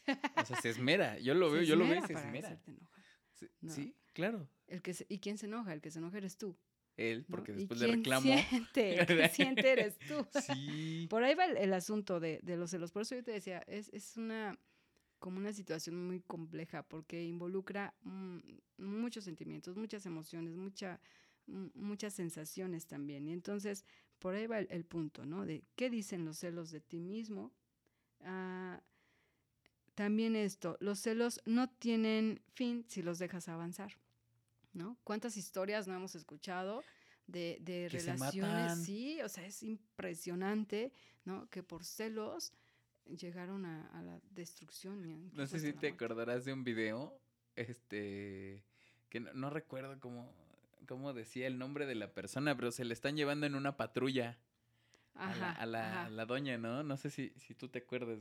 ¿eh? 0.09 0.19
O 0.37 0.45
sea, 0.45 0.61
se 0.61 0.71
esmera. 0.71 1.19
Yo 1.21 1.35
lo 1.35 1.51
Se 1.51 1.55
veo, 1.57 1.63
yo 1.63 1.77
lo 1.77 1.87
veo 1.87 2.03
y 2.03 2.07
se 2.07 2.15
esmera. 2.15 2.49
hacerte 2.49 2.71
enojar. 2.73 3.05
Sí, 3.35 3.49
No. 3.61 3.73
sí, 3.73 3.95
claro. 4.13 4.49
El 4.67 4.81
que 4.83 4.95
se- 4.95 5.07
¿Y 5.09 5.19
quién 5.19 5.39
se 5.39 5.47
enoja? 5.47 5.73
El 5.73 5.81
que 5.81 5.91
se 5.91 5.99
enoja 5.99 6.19
eres 6.19 6.37
tú. 6.39 6.57
Él, 6.97 7.25
¿no? 7.29 7.37
porque 7.37 7.53
¿Y 7.53 7.55
después 7.57 7.81
le 7.81 7.87
quién 7.87 7.99
reclamo. 8.01 8.23
Siente, 8.49 9.01
el 9.01 9.07
que 9.07 9.29
siente 9.31 9.71
eres 9.73 9.99
tú. 9.99 10.27
Sí. 10.47 11.07
Por 11.09 11.25
ahí 11.25 11.35
va 11.35 11.47
el, 11.47 11.57
el 11.57 11.73
asunto 11.73 12.21
de, 12.21 12.41
de 12.43 12.57
los 12.57 12.71
celos. 12.71 12.93
Por 12.93 13.03
eso 13.03 13.15
yo 13.15 13.23
te 13.25 13.33
decía, 13.33 13.63
es, 13.67 13.89
es 13.93 14.17
una 14.17 14.59
como 15.19 15.39
una 15.39 15.53
situación 15.53 16.05
muy 16.07 16.21
compleja 16.21 16.83
porque 16.83 17.23
involucra 17.25 17.95
mm, 18.03 18.39
muchos 18.79 19.23
sentimientos, 19.25 19.77
muchas 19.77 20.05
emociones, 20.05 20.57
mucha, 20.57 21.01
mm, 21.47 21.67
muchas 21.75 22.13
sensaciones 22.13 22.87
también. 22.87 23.29
Y 23.29 23.33
entonces, 23.33 23.85
por 24.19 24.35
ahí 24.35 24.47
va 24.49 24.59
el, 24.59 24.67
el 24.71 24.85
punto, 24.85 25.25
¿no? 25.25 25.47
De 25.47 25.63
qué 25.77 25.91
dicen 25.91 26.25
los 26.25 26.39
celos 26.39 26.71
de 26.73 26.81
ti 26.81 26.99
mismo. 27.01 27.53
Ah, 28.21 28.83
también 29.95 30.37
esto, 30.37 30.77
los 30.81 30.99
celos 30.99 31.41
no 31.45 31.69
tienen 31.71 32.41
fin 32.55 32.85
si 32.89 33.03
los 33.03 33.19
dejas 33.19 33.49
avanzar, 33.49 33.93
¿no? 34.73 34.99
¿Cuántas 35.05 35.37
historias 35.37 35.87
no 35.87 35.95
hemos 35.95 36.15
escuchado 36.15 36.83
de, 37.27 37.59
de 37.61 37.89
relaciones? 37.89 38.85
Sí, 38.85 39.21
o 39.23 39.29
sea, 39.29 39.47
es 39.47 39.63
impresionante, 39.63 40.93
¿no? 41.25 41.49
Que 41.51 41.63
por 41.63 41.85
celos 41.85 42.53
llegaron 43.07 43.65
a, 43.65 43.87
a 43.89 44.03
la 44.03 44.21
destrucción. 44.31 45.31
No 45.33 45.47
sé 45.47 45.59
si 45.59 45.73
te 45.73 45.73
muerte. 45.73 45.89
acordarás 45.89 46.45
de 46.45 46.53
un 46.53 46.65
video, 46.65 47.19
este, 47.57 48.65
que 49.09 49.21
no, 49.21 49.33
no 49.35 49.51
recuerdo 49.51 49.99
cómo, 50.01 50.33
cómo 50.87 51.13
decía 51.13 51.47
el 51.47 51.59
nombre 51.59 51.87
de 51.87 51.95
la 51.95 52.13
persona, 52.13 52.57
pero 52.57 52.71
se 52.71 52.85
le 52.85 52.95
están 52.95 53.17
llevando 53.17 53.47
en 53.47 53.55
una 53.55 53.77
patrulla 53.77 54.39
a 55.15 55.35
la, 55.37 55.53
a 55.53 55.67
la, 55.67 55.91
ajá. 55.91 56.05
a 56.07 56.11
la 56.11 56.27
doña, 56.27 56.57
¿no? 56.59 56.83
No 56.83 56.97
sé 56.97 57.11
si, 57.11 57.33
si 57.37 57.55
tú 57.55 57.69
te 57.69 57.81
acuerdas, 57.81 58.21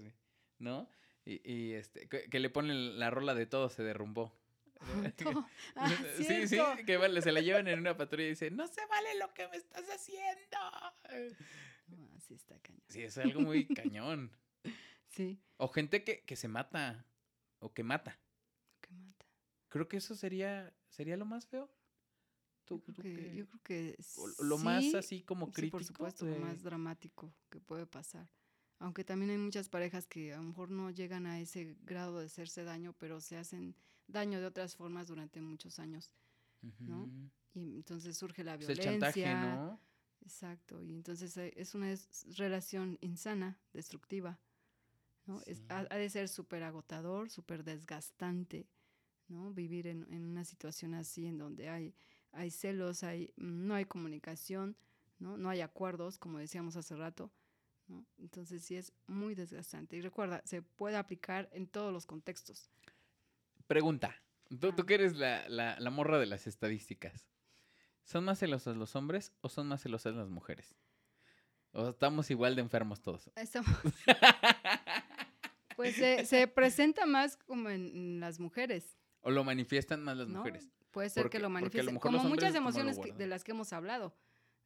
¿no? 0.59 0.89
Y, 1.23 1.39
y, 1.49 1.73
este, 1.73 2.09
que, 2.09 2.29
que 2.29 2.39
le 2.39 2.49
ponen 2.49 2.99
la 2.99 3.09
rola 3.09 3.35
de 3.35 3.45
todo 3.45 3.69
se 3.69 3.83
derrumbó. 3.83 4.33
Ah, 5.75 5.89
sí, 6.17 6.47
sí, 6.47 6.57
que 6.85 6.97
vale, 6.97 7.21
se 7.21 7.31
la 7.31 7.41
llevan 7.41 7.67
en 7.67 7.79
una 7.79 7.95
patrulla 7.95 8.25
y 8.25 8.29
dice, 8.29 8.51
no 8.51 8.67
se 8.67 8.85
vale 8.87 9.17
lo 9.19 9.33
que 9.33 9.47
me 9.47 9.57
estás 9.57 9.85
haciendo. 9.89 10.57
Ah, 10.57 10.93
sí 12.19 12.33
está 12.33 12.59
cañón. 12.59 12.81
Sí, 12.89 13.03
es 13.03 13.17
algo 13.17 13.41
muy 13.41 13.65
cañón. 13.67 14.31
Sí, 15.07 15.39
O 15.57 15.67
gente 15.67 16.03
que, 16.03 16.21
que 16.23 16.35
se 16.35 16.47
mata, 16.47 17.05
o 17.59 17.73
que 17.73 17.83
mata. 17.83 18.17
que 18.81 18.91
mata. 18.93 19.25
Creo 19.69 19.87
que 19.87 19.97
eso 19.97 20.15
sería, 20.15 20.73
sería 20.89 21.17
lo 21.17 21.25
más 21.25 21.45
feo. 21.47 21.69
Yo 22.69 22.77
¿Tú, 22.77 22.81
creo 22.81 22.95
tú 22.95 23.01
que, 23.01 23.13
qué? 23.13 23.35
yo 23.35 23.47
creo 23.47 23.61
que 23.63 23.97
O 24.15 24.43
lo 24.43 24.57
más 24.57 24.83
sí, 24.83 24.95
así 24.95 25.21
como 25.23 25.47
sí, 25.47 25.51
crítico. 25.53 25.77
por 25.77 25.83
supuesto, 25.83 26.25
lo 26.25 26.37
más 26.37 26.63
dramático 26.63 27.33
que 27.49 27.59
puede 27.59 27.85
pasar. 27.85 28.29
Aunque 28.79 29.03
también 29.03 29.29
hay 29.31 29.37
muchas 29.37 29.67
parejas 29.69 30.07
que 30.07 30.33
a 30.33 30.37
lo 30.37 30.43
mejor 30.43 30.71
no 30.71 30.89
llegan 30.89 31.25
a 31.27 31.39
ese 31.39 31.75
grado 31.81 32.19
de 32.19 32.25
hacerse 32.27 32.63
daño, 32.63 32.93
pero 32.97 33.19
se 33.21 33.37
hacen 33.37 33.75
daño 34.11 34.39
de 34.39 34.45
otras 34.47 34.75
formas 34.75 35.07
durante 35.07 35.41
muchos 35.41 35.79
años. 35.79 36.11
Y 37.53 37.75
entonces 37.75 38.17
surge 38.17 38.43
la 38.43 38.55
Pues 38.57 38.69
el 38.69 38.79
violencia. 38.79 39.33
chantaje, 39.33 39.57
¿no? 39.57 39.79
Exacto. 40.21 40.81
Y 40.83 40.93
entonces 40.93 41.35
eh, 41.37 41.53
es 41.57 41.73
una 41.75 41.93
relación 42.37 42.97
insana, 43.01 43.59
destructiva. 43.73 44.39
¿no? 45.25 45.41
Es- 45.45 45.61
ha, 45.69 45.79
ha 45.89 45.97
de 45.97 46.09
ser 46.09 46.29
súper 46.29 46.63
agotador, 46.63 47.29
súper 47.29 47.63
desgastante, 47.63 48.67
¿no? 49.27 49.53
Vivir 49.53 49.87
en, 49.87 50.05
en 50.13 50.25
una 50.25 50.43
situación 50.45 50.93
así 50.93 51.25
en 51.25 51.37
donde 51.37 51.69
hay, 51.69 51.93
hay 52.31 52.51
celos, 52.51 53.03
hay, 53.03 53.33
no 53.37 53.75
hay 53.75 53.85
comunicación, 53.85 54.75
¿no? 55.19 55.37
No 55.37 55.49
hay 55.49 55.61
acuerdos, 55.61 56.17
como 56.17 56.39
decíamos 56.39 56.75
hace 56.75 56.95
rato, 56.95 57.31
¿no? 57.87 58.05
Entonces 58.17 58.63
sí 58.63 58.75
es 58.75 58.93
muy 59.07 59.35
desgastante. 59.35 59.95
Y 59.97 60.01
recuerda, 60.01 60.41
se 60.45 60.61
puede 60.61 60.97
aplicar 60.97 61.49
en 61.53 61.67
todos 61.67 61.91
los 61.93 62.05
contextos. 62.05 62.69
Pregunta. 63.71 64.21
Tú, 64.59 64.73
tú 64.73 64.85
que 64.85 64.95
eres 64.95 65.15
la, 65.15 65.47
la, 65.47 65.79
la 65.79 65.89
morra 65.91 66.19
de 66.19 66.25
las 66.25 66.45
estadísticas. 66.45 67.25
¿Son 68.03 68.25
más 68.25 68.37
celosos 68.39 68.75
los 68.75 68.97
hombres 68.97 69.31
o 69.39 69.47
son 69.47 69.69
más 69.69 69.81
celosas 69.81 70.13
las 70.13 70.27
mujeres? 70.27 70.75
¿O 71.71 71.87
estamos 71.87 72.29
igual 72.31 72.55
de 72.55 72.61
enfermos 72.63 73.01
todos? 73.01 73.31
Estamos- 73.37 73.69
pues 75.77 75.95
se, 75.95 76.25
se 76.25 76.47
presenta 76.47 77.05
más 77.05 77.37
como 77.37 77.69
en, 77.69 78.19
las 78.19 78.41
mujeres. 78.41 78.97
¿O 79.21 79.31
lo 79.31 79.45
manifiestan 79.45 80.03
más 80.03 80.17
las 80.17 80.27
¿no? 80.27 80.39
mujeres? 80.39 80.69
Puede 80.91 81.09
ser 81.09 81.23
Porque- 81.23 81.37
que 81.37 81.41
lo 81.41 81.49
manifiesten. 81.49 81.95
Como 81.97 82.19
muchas 82.25 82.53
como 82.53 82.57
emociones 82.67 82.99
que- 82.99 83.13
de 83.13 83.27
las 83.27 83.45
que 83.45 83.51
hemos 83.51 83.71
hablado, 83.71 84.13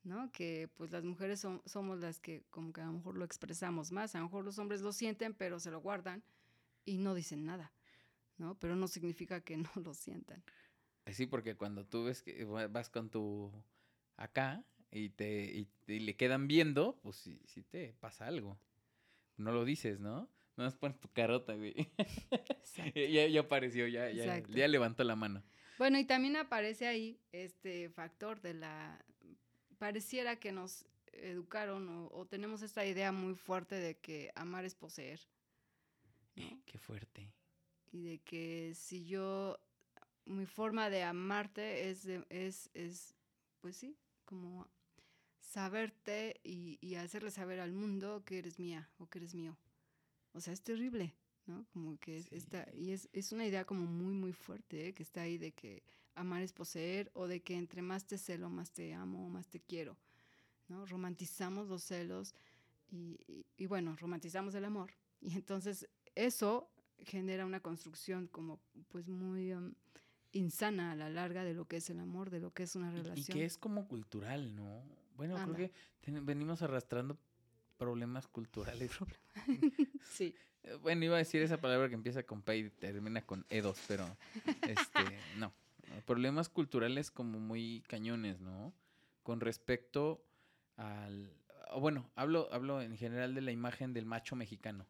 ¿no? 0.02 0.32
Que 0.32 0.68
pues 0.78 0.92
las 0.92 1.04
mujeres 1.04 1.40
son- 1.40 1.62
somos 1.68 2.00
las 2.00 2.20
que 2.20 2.44
como 2.50 2.74
que 2.74 2.82
a 2.82 2.86
lo 2.86 2.94
mejor 2.94 3.18
lo 3.18 3.24
expresamos 3.26 3.92
más. 3.92 4.16
A 4.16 4.18
lo 4.18 4.26
mejor 4.26 4.44
los 4.44 4.58
hombres 4.58 4.82
lo 4.82 4.92
sienten, 4.92 5.36
pero 5.36 5.60
se 5.60 5.70
lo 5.70 5.80
guardan 5.80 6.24
y 6.86 6.98
no 6.98 7.14
dicen 7.14 7.46
nada, 7.46 7.72
¿no? 8.38 8.58
Pero 8.60 8.76
no 8.76 8.88
significa 8.88 9.42
que 9.42 9.58
no 9.58 9.70
lo 9.84 9.94
sientan. 9.94 10.44
Eh, 11.06 11.14
Sí, 11.14 11.26
porque 11.28 11.56
cuando 11.56 11.86
tú 11.86 12.06
ves 12.06 12.22
que 12.22 12.44
va- 12.46 12.68
vas 12.68 12.90
con 12.90 13.10
tu 13.10 13.52
acá 14.18 14.64
y 14.92 15.10
te 15.10 15.46
y, 15.46 15.68
y 15.88 16.00
le 16.00 16.16
quedan 16.16 16.48
viendo, 16.48 17.00
pues 17.04 17.18
sí, 17.18 17.40
sí 17.46 17.64
te 17.64 17.94
pasa 18.00 18.28
algo. 18.28 18.58
No 19.38 19.52
lo 19.52 19.66
dices, 19.66 20.00
¿no? 20.00 20.30
No 20.58 20.64
más 20.64 20.76
pones 20.76 21.00
tu 21.00 21.10
carota, 21.10 21.54
güey. 21.56 21.76
Ya, 22.96 23.28
ya 23.28 23.40
apareció, 23.42 23.88
ya, 23.88 24.10
ya, 24.10 24.26
ya 24.50 24.68
levantó 24.68 25.04
la 25.04 25.16
mano. 25.16 25.44
Bueno, 25.78 25.98
y 26.00 26.06
también 26.06 26.36
aparece 26.36 26.88
ahí 26.88 27.20
este 27.32 27.90
factor 27.90 28.42
de 28.42 28.54
la... 28.54 29.04
Pareciera 29.78 30.38
que 30.38 30.52
nos 30.52 30.86
educaron 31.14 31.88
o, 31.90 32.08
o 32.12 32.26
tenemos 32.26 32.62
esta 32.62 32.86
idea 32.86 33.12
muy 33.12 33.36
fuerte 33.36 33.76
de 33.76 33.98
que 33.98 34.32
amar 34.36 34.66
es 34.66 34.76
poseer, 34.76 35.20
¿no? 36.36 36.62
Qué 36.66 36.78
fuerte. 36.78 37.32
Y 37.96 38.02
de 38.02 38.20
que 38.20 38.74
si 38.76 39.06
yo 39.06 39.58
mi 40.26 40.46
forma 40.46 40.90
de 40.90 41.04
amarte 41.04 41.90
es 41.90 42.04
de- 42.04 42.26
es 42.30 42.70
es 42.74 43.16
pues 43.62 43.78
sí 43.78 43.96
como 44.26 44.68
saberte 45.40 46.40
y, 46.44 46.78
y 46.82 46.96
hacerle 46.96 47.32
saber 47.32 47.60
al 47.60 47.72
mundo 47.72 48.24
que 48.26 48.40
eres 48.40 48.60
mía 48.60 48.90
o 48.98 49.08
que 49.08 49.20
eres 49.20 49.34
mío 49.34 49.56
o 50.34 50.42
sea 50.42 50.52
es 50.54 50.62
terrible 50.62 51.14
no 51.46 51.66
como 51.72 51.98
que 52.00 52.22
Sí. 52.24 52.38
y 52.74 52.92
es, 52.92 53.08
es 53.14 53.32
una 53.32 53.46
idea 53.46 53.64
como 53.66 53.86
muy 53.86 54.14
muy 54.14 54.34
fuerte 54.34 54.88
¿eh? 54.90 54.94
que 54.94 55.04
está 55.04 55.22
ahí 55.22 55.38
de 55.38 55.52
que 55.54 55.84
amar 56.16 56.42
es 56.42 56.52
poseer 56.52 57.12
o 57.14 57.28
de 57.28 57.42
que 57.42 57.56
entre 57.56 57.82
más 57.82 58.06
te 58.06 58.18
celo 58.18 58.50
más 58.50 58.72
te 58.72 58.94
amo 58.94 59.30
más 59.30 59.48
te 59.48 59.60
quiero 59.62 59.98
no 60.68 60.86
romantizamos 60.86 61.68
los 61.70 61.84
celos 61.84 62.34
y, 62.92 63.18
y- 63.28 63.46
y 63.56 63.66
bueno 63.68 63.96
romantizamos 63.96 64.54
el 64.56 64.66
amor 64.66 64.92
y 65.22 65.36
entonces 65.36 65.88
eso 66.16 66.70
genera 67.00 67.46
una 67.46 67.60
construcción 67.60 68.28
como 68.28 68.60
pues 68.90 69.08
muy 69.08 69.54
um, 69.54 69.74
insana 70.32 70.92
a 70.92 70.96
la 70.96 71.10
larga 71.10 71.44
de 71.44 71.54
lo 71.54 71.66
que 71.68 71.78
es 71.78 71.90
el 71.90 72.00
amor, 72.00 72.30
de 72.30 72.40
lo 72.40 72.54
que 72.54 72.64
es 72.64 72.76
una 72.76 72.92
Y- 72.92 72.96
Y, 72.96 73.02
relación. 73.04 73.38
que 73.38 73.46
es 73.46 73.58
como 73.58 73.88
cultural, 73.88 74.56
¿no? 74.56 74.84
Bueno, 75.16 75.38
Anda. 75.38 75.56
creo 75.56 75.70
que 75.70 75.74
ten- 76.02 76.26
venimos 76.26 76.62
arrastrando 76.62 77.18
problemas 77.78 78.28
culturales. 78.28 78.92
Sí, 80.04 80.34
Bueno, 80.82 81.04
iba 81.06 81.16
a 81.16 81.20
decir 81.20 81.42
esa 81.42 81.58
palabra 81.58 81.90
que 81.90 81.96
empieza 81.96 82.24
con 82.24 82.42
P 82.42 82.58
y 82.58 82.70
termina 82.70 83.22
con 83.22 83.46
E2, 83.50 83.76
pero 83.88 84.18
este, 84.64 85.04
no. 85.38 85.54
Problemas 86.06 86.50
culturales 86.50 87.12
como 87.12 87.40
muy 87.40 87.84
cañones, 87.88 88.40
¿no? 88.42 88.74
Con 89.24 89.40
respecto 89.42 90.26
al... 90.78 91.32
Bueno, 91.80 92.10
hablo, 92.16 92.48
hablo 92.52 92.82
en 92.82 92.96
general 92.98 93.36
de 93.36 93.42
la 93.42 93.52
imagen 93.52 93.94
del 93.94 94.06
macho 94.06 94.36
mexicano. 94.36 94.86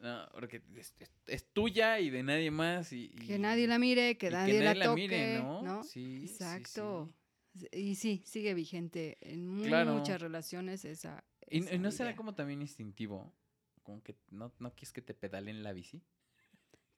No, 0.00 0.28
porque 0.32 0.62
es, 0.76 0.94
es- 1.00 1.12
es 1.26 1.52
tuya 1.52 1.98
y 2.00 2.10
de 2.10 2.22
nadie 2.22 2.50
más. 2.50 2.92
Y, 2.92 3.08
que 3.10 3.38
nadie 3.38 3.66
la 3.66 3.78
mire, 3.78 4.16
que 4.16 4.28
y 4.28 4.30
nadie, 4.30 4.60
la, 4.74 4.74
toque, 4.86 5.00
mire, 5.02 5.38
¿no? 5.40 5.62
¿no? 5.62 5.82
Sí, 5.84 6.24
Exacto. 6.24 7.12
sí. 7.54 7.66
Y 7.72 7.94
sí, 7.96 8.22
sigue 8.24 8.54
vigente 8.54 9.18
en 9.20 9.62
Claro. 9.64 9.94
muchas 9.94 10.20
relaciones 10.20 10.84
esa. 10.84 11.24
Y, 11.50 11.60
esa 11.60 11.74
y 11.74 11.78
no 11.78 11.90
será 11.90 12.14
como 12.14 12.34
también 12.34 12.60
instintivo, 12.62 13.34
como 13.82 14.02
que 14.02 14.14
no, 14.30 14.52
no 14.60 14.70
quieres 14.74 14.92
que 14.92 15.02
te 15.02 15.14
pedalen 15.14 15.62
la 15.62 15.72
bici, 15.72 16.02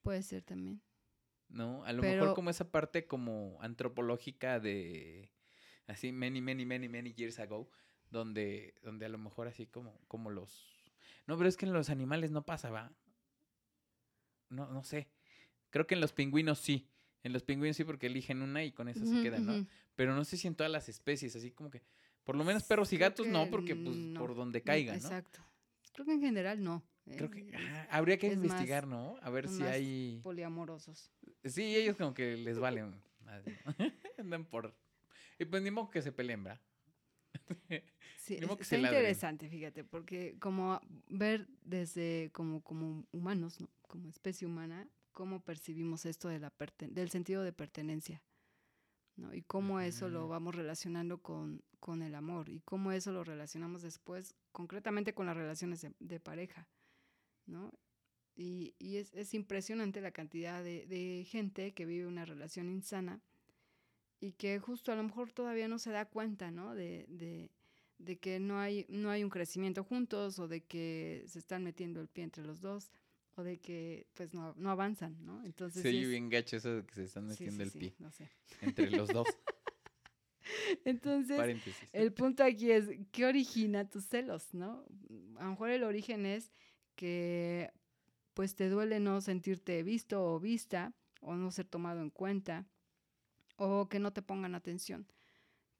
Puede 0.03 0.21
ser 0.23 0.43
también. 0.43 0.81
¿no? 1.49 1.83
A 1.85 1.93
lo 1.93 2.01
Pero- 2.01 2.21
mejor 2.21 2.35
como 2.35 2.49
esa 2.49 2.71
parte 2.71 3.05
como 3.07 3.57
antropológica 3.61 4.59
de 4.59 5.31
así 5.87 6.11
many, 6.11 6.41
many, 6.41 6.65
many, 6.65 6.87
many 6.87 7.13
years 7.13 7.39
ago, 7.39 7.69
donde, 8.09 8.73
donde 8.83 9.05
a 9.05 9.09
lo 9.09 9.17
mejor 9.17 9.47
así 9.47 9.65
como, 9.67 9.99
como 10.07 10.29
los... 10.29 10.70
No, 11.31 11.37
pero 11.37 11.47
es 11.47 11.55
que 11.55 11.65
en 11.65 11.71
los 11.71 11.89
animales 11.89 12.29
no 12.31 12.43
pasa, 12.43 12.69
¿va? 12.71 12.91
No, 14.49 14.67
no 14.67 14.83
sé. 14.83 15.07
Creo 15.69 15.87
que 15.87 15.95
en 15.95 16.01
los 16.01 16.11
pingüinos 16.11 16.59
sí. 16.59 16.89
En 17.23 17.31
los 17.31 17.41
pingüinos 17.41 17.77
sí 17.77 17.85
porque 17.85 18.07
eligen 18.07 18.41
una 18.41 18.65
y 18.65 18.73
con 18.73 18.89
eso 18.89 19.05
se 19.05 19.23
quedan, 19.23 19.45
¿no? 19.45 19.65
Pero 19.95 20.13
no 20.13 20.25
sé 20.25 20.35
si 20.35 20.49
en 20.49 20.55
todas 20.55 20.69
las 20.69 20.89
especies, 20.89 21.33
así 21.37 21.51
como 21.51 21.71
que... 21.71 21.83
Por 22.25 22.35
lo 22.35 22.43
menos 22.43 22.63
perros 22.63 22.91
y 22.91 22.97
gatos 22.97 23.27
no, 23.27 23.45
que 23.45 23.49
porque 23.49 23.75
pues 23.77 23.95
no, 23.95 24.19
por 24.19 24.35
donde 24.35 24.59
no, 24.59 24.65
caigan, 24.65 24.99
¿no? 24.99 25.07
Exacto. 25.07 25.39
Creo 25.93 26.05
que 26.05 26.11
en 26.15 26.19
general 26.19 26.61
no. 26.61 26.83
Creo 27.05 27.27
¿eh? 27.27 27.31
que 27.31 27.87
habría 27.89 28.17
que 28.17 28.27
es 28.27 28.35
más- 28.35 28.47
investigar, 28.47 28.85
¿no? 28.85 29.15
A 29.21 29.29
ver 29.29 29.47
si 29.47 29.61
más 29.61 29.71
hay. 29.71 30.19
poliamorosos. 30.23 31.13
Sí, 31.45 31.77
ellos 31.77 31.95
como 31.95 32.13
que 32.13 32.35
les 32.35 32.59
valen. 32.59 33.01
Andan 34.17 34.43
por. 34.43 34.75
Y 35.39 35.45
pues 35.45 35.63
ni 35.63 35.71
modo 35.71 35.91
que 35.91 36.01
se 36.01 36.11
peleen, 36.11 36.43
¿verdad? 36.43 36.61
Sí, 38.37 38.43
es- 38.53 38.57
que 38.57 38.63
está 38.63 38.75
interesante, 38.97 39.49
fíjate, 39.49 39.83
porque 39.83 40.37
como 40.39 40.79
ver 41.07 41.47
desde 41.63 42.29
como, 42.33 42.61
como 42.61 43.05
humanos, 43.11 43.59
¿no? 43.61 43.69
como 43.87 44.09
especie 44.09 44.47
humana, 44.47 44.87
cómo 45.11 45.41
percibimos 45.43 46.05
esto 46.05 46.29
de 46.29 46.39
la 46.39 46.51
perten- 46.57 46.91
del 46.93 47.09
sentido 47.09 47.43
de 47.43 47.51
pertenencia, 47.53 48.23
¿no? 49.17 49.33
Y 49.33 49.41
cómo 49.41 49.79
eso 49.81 50.07
lo 50.13 50.27
vamos 50.29 50.55
relacionando 50.55 51.21
con, 51.21 51.61
con 51.79 52.01
el 52.01 52.15
amor 52.15 52.49
y 52.49 52.61
cómo 52.61 52.91
eso 52.93 53.11
lo 53.11 53.23
relacionamos 53.23 53.81
después 53.81 54.33
concretamente 54.51 55.13
con 55.13 55.25
las 55.25 55.35
relaciones 55.35 55.81
de, 55.81 55.93
de 55.99 56.19
pareja, 56.19 56.69
¿no? 57.45 57.71
Y, 58.35 58.73
y 58.79 58.95
es, 58.97 59.13
es 59.13 59.33
impresionante 59.33 59.99
la 59.99 60.11
cantidad 60.11 60.63
de, 60.63 60.85
de 60.87 61.25
gente 61.29 61.73
que 61.73 61.85
vive 61.85 62.07
una 62.07 62.23
relación 62.25 62.69
insana 62.69 63.21
y 64.21 64.31
que 64.33 64.59
justo 64.59 64.91
a 64.91 64.95
lo 64.95 65.03
mejor 65.03 65.33
todavía 65.33 65.67
no 65.67 65.77
se 65.79 65.91
da 65.91 66.05
cuenta, 66.05 66.49
¿no? 66.51 66.73
De, 66.73 67.05
de, 67.09 67.51
de 68.05 68.17
que 68.19 68.39
no 68.39 68.59
hay, 68.59 68.85
no 68.89 69.09
hay 69.09 69.23
un 69.23 69.29
crecimiento 69.29 69.83
juntos 69.83 70.39
o 70.39 70.47
de 70.47 70.61
que 70.61 71.23
se 71.27 71.39
están 71.39 71.63
metiendo 71.63 72.01
el 72.01 72.07
pie 72.07 72.23
entre 72.23 72.43
los 72.43 72.61
dos 72.61 72.91
o 73.35 73.43
de 73.43 73.59
que 73.59 74.07
pues 74.13 74.33
no, 74.33 74.53
no 74.57 74.69
avanzan, 74.71 75.15
¿no? 75.25 75.43
Entonces 75.45 75.83
Sí, 75.83 76.03
es- 76.03 76.09
bien 76.09 76.29
gacho 76.29 76.57
eso 76.57 76.75
de 76.77 76.85
que 76.85 76.93
se 76.95 77.03
están 77.05 77.27
sí, 77.27 77.29
metiendo 77.29 77.63
sí, 77.63 77.69
el 77.69 77.71
sí, 77.71 77.79
pie 77.79 77.93
no 77.99 78.11
sé. 78.11 78.29
entre 78.61 78.91
los 78.91 79.11
dos. 79.11 79.27
Entonces, 80.85 81.37
Paréntesis. 81.37 81.89
el 81.93 82.13
punto 82.13 82.43
aquí 82.43 82.71
es, 82.71 82.85
¿qué 83.11 83.25
origina 83.25 83.89
tus 83.89 84.05
celos, 84.05 84.53
no? 84.53 84.83
A 85.37 85.43
lo 85.45 85.49
mejor 85.51 85.69
el 85.69 85.83
origen 85.83 86.25
es 86.25 86.51
que 86.95 87.71
pues 88.33 88.55
te 88.55 88.69
duele 88.69 88.99
no 88.99 89.21
sentirte 89.21 89.83
visto 89.83 90.23
o 90.23 90.39
vista 90.39 90.93
o 91.21 91.35
no 91.35 91.51
ser 91.51 91.65
tomado 91.65 92.01
en 92.01 92.09
cuenta 92.09 92.65
o 93.57 93.87
que 93.89 93.99
no 93.99 94.11
te 94.13 94.21
pongan 94.21 94.55
atención. 94.55 95.05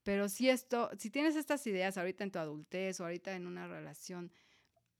Pero 0.02 0.28
si 0.28 0.48
esto, 0.50 0.90
si 0.98 1.10
tienes 1.10 1.36
estas 1.36 1.66
ideas 1.66 1.96
ahorita 1.98 2.24
en 2.24 2.30
tu 2.32 2.38
adultez 2.38 3.00
o 3.00 3.04
ahorita 3.04 3.34
en 3.36 3.46
una 3.46 3.68
relación, 3.68 4.32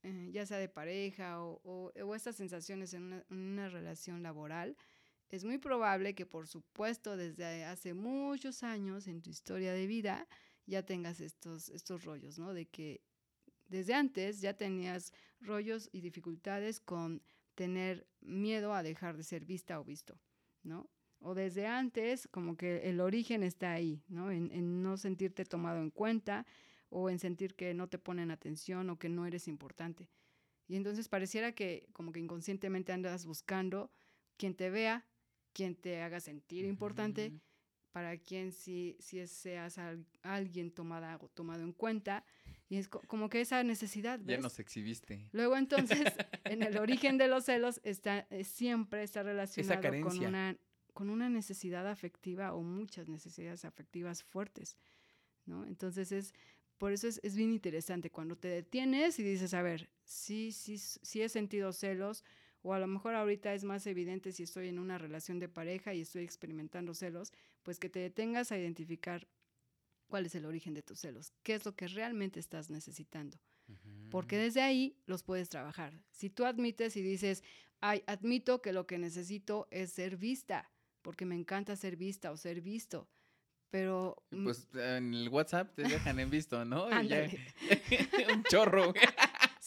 eh, 0.03 0.29
ya 0.33 0.45
sea 0.45 0.57
de 0.57 0.69
pareja 0.69 1.41
o, 1.43 1.61
o- 1.63 1.91
o 2.05 2.15
estas 2.15 2.35
sensaciones 2.35 2.93
en 2.93 3.03
una, 3.03 3.25
en 3.29 3.37
una 3.37 3.69
relación 3.69 4.23
laboral, 4.23 4.77
es 5.29 5.45
muy 5.45 5.57
probable 5.59 6.15
que 6.15 6.25
por 6.25 6.47
supuesto 6.47 7.17
desde 7.17 7.65
hace 7.65 7.93
muchos 7.93 8.63
años 8.63 9.07
en 9.07 9.21
tu 9.21 9.29
historia 9.31 9.73
de 9.73 9.87
vida 9.87 10.27
ya 10.67 10.83
tengas 10.85 11.19
estos, 11.21 11.69
estos 11.69 12.03
rollos, 12.05 12.39
¿no? 12.39 12.53
De 12.53 12.67
que 12.67 13.01
desde 13.67 13.93
antes 13.95 14.41
ya 14.41 14.55
tenías 14.55 15.13
rollos 15.41 15.89
y 15.91 16.01
dificultades 16.01 16.79
con 16.79 17.23
tener 17.55 18.07
miedo 18.21 18.73
a 18.73 18.83
dejar 18.83 19.17
de 19.17 19.23
ser 19.23 19.45
vista 19.45 19.79
o 19.79 19.83
visto, 19.83 20.19
¿no? 20.63 20.89
O 21.23 21.33
desde 21.35 21.65
antes, 21.67 22.27
como 22.31 22.57
que 22.57 22.89
el 22.89 22.99
origen 22.99 23.43
está 23.43 23.71
ahí, 23.71 24.03
¿no? 24.09 24.29
En, 24.31 24.51
en 24.51 24.83
no 24.83 24.97
sentirte 24.97 25.45
tomado 25.45 25.79
en 25.81 25.89
cuenta 25.89 26.45
o 26.89 27.09
en 27.09 27.17
sentir 27.17 27.55
que 27.55 27.73
no 27.73 27.87
te 27.87 27.97
ponen 27.97 28.29
atención 28.29 28.89
o 28.89 28.99
que 28.99 29.09
no 29.09 29.25
eres 29.25 29.47
importante. 29.47 30.09
Y 30.67 30.75
entonces 30.75 31.07
pareciera 31.09 31.53
que 31.53 31.87
como 31.93 32.11
que 32.11 32.19
inconscientemente 32.19 32.91
andas 32.91 33.25
buscando 33.25 33.91
quien 34.37 34.53
te 34.55 34.69
vea, 34.69 35.05
quien 35.53 35.75
te 35.75 36.01
haga 36.01 36.19
sentir 36.19 36.65
importante, 36.65 37.27
Ujú. 37.27 37.39
para 37.91 38.17
quien 38.17 38.51
sí, 38.51 38.97
sí 38.99 39.25
seas 39.27 39.77
al- 39.77 40.05
alguien 40.23 40.71
tomada 40.71 41.17
o 41.21 41.29
tomado 41.29 41.63
en 41.63 41.73
cuenta. 41.73 42.25
Y 42.69 42.77
es 42.77 42.87
co- 42.89 43.01
como 43.07 43.29
que 43.29 43.41
esa 43.41 43.63
necesidad, 43.63 44.19
Ya 44.19 44.25
¿ves? 44.35 44.41
nos 44.41 44.59
exhibiste. 44.59 45.27
Luego 45.31 45.57
entonces, 45.57 46.13
en 46.45 46.63
el 46.63 46.77
origen 46.77 47.17
de 47.17 47.27
los 47.27 47.45
celos 47.45 47.79
está 47.83 48.25
eh, 48.29 48.43
siempre 48.43 49.03
está 49.03 49.21
relacionado 49.23 49.81
con 50.01 50.17
una, 50.27 50.57
con 50.93 51.09
una 51.09 51.29
necesidad 51.29 51.87
afectiva 51.87 52.53
o 52.53 52.61
muchas 52.61 53.07
necesidades 53.07 53.65
afectivas 53.65 54.23
fuertes, 54.23 54.77
¿no? 55.45 55.65
Entonces 55.65 56.11
es, 56.11 56.33
por 56.77 56.91
eso 56.91 57.07
es, 57.07 57.19
es 57.23 57.35
bien 57.35 57.51
interesante 57.51 58.09
cuando 58.09 58.37
te 58.37 58.47
detienes 58.47 59.19
y 59.19 59.23
dices, 59.23 59.53
a 59.53 59.61
ver, 59.61 59.89
sí, 60.03 60.51
sí, 60.51 60.77
sí 60.77 61.21
he 61.21 61.29
sentido 61.29 61.73
celos, 61.73 62.23
o 62.61 62.73
a 62.73 62.79
lo 62.79 62.87
mejor 62.87 63.15
ahorita 63.15 63.53
es 63.53 63.63
más 63.63 63.85
evidente 63.87 64.31
si 64.31 64.43
estoy 64.43 64.69
en 64.69 64.79
una 64.79 64.97
relación 64.97 65.39
de 65.39 65.49
pareja 65.49 65.93
y 65.93 66.01
estoy 66.01 66.23
experimentando 66.23 66.93
celos, 66.93 67.33
pues 67.63 67.79
que 67.79 67.89
te 67.89 67.99
detengas 67.99 68.51
a 68.51 68.57
identificar 68.57 69.27
cuál 70.07 70.25
es 70.27 70.35
el 70.35 70.45
origen 70.45 70.73
de 70.73 70.83
tus 70.83 70.99
celos, 70.99 71.33
qué 71.43 71.55
es 71.55 71.65
lo 71.65 71.75
que 71.75 71.87
realmente 71.87 72.39
estás 72.39 72.69
necesitando 72.69 73.37
porque 74.09 74.37
desde 74.37 74.61
ahí 74.61 74.95
los 75.05 75.23
puedes 75.23 75.49
trabajar. 75.49 75.99
Si 76.11 76.29
tú 76.29 76.45
admites 76.45 76.95
y 76.95 77.01
dices, 77.01 77.43
ay, 77.79 78.03
admito 78.05 78.61
que 78.61 78.73
lo 78.73 78.85
que 78.85 78.97
necesito 78.97 79.67
es 79.71 79.91
ser 79.91 80.17
vista, 80.17 80.69
porque 81.03 81.25
me 81.25 81.35
encanta 81.35 81.75
ser 81.75 81.95
vista 81.97 82.31
o 82.31 82.37
ser 82.37 82.61
visto, 82.61 83.07
pero... 83.69 84.23
mm, 84.31 84.43
Pues 84.45 84.67
en 84.73 85.13
el 85.13 85.29
WhatsApp 85.29 85.75
te 85.75 85.83
dejan 85.83 86.19
en 86.19 86.29
visto, 86.31 86.65
¿no? 86.65 86.89
Ya- 87.03 87.29
un 88.33 88.43
chorro. 88.45 88.93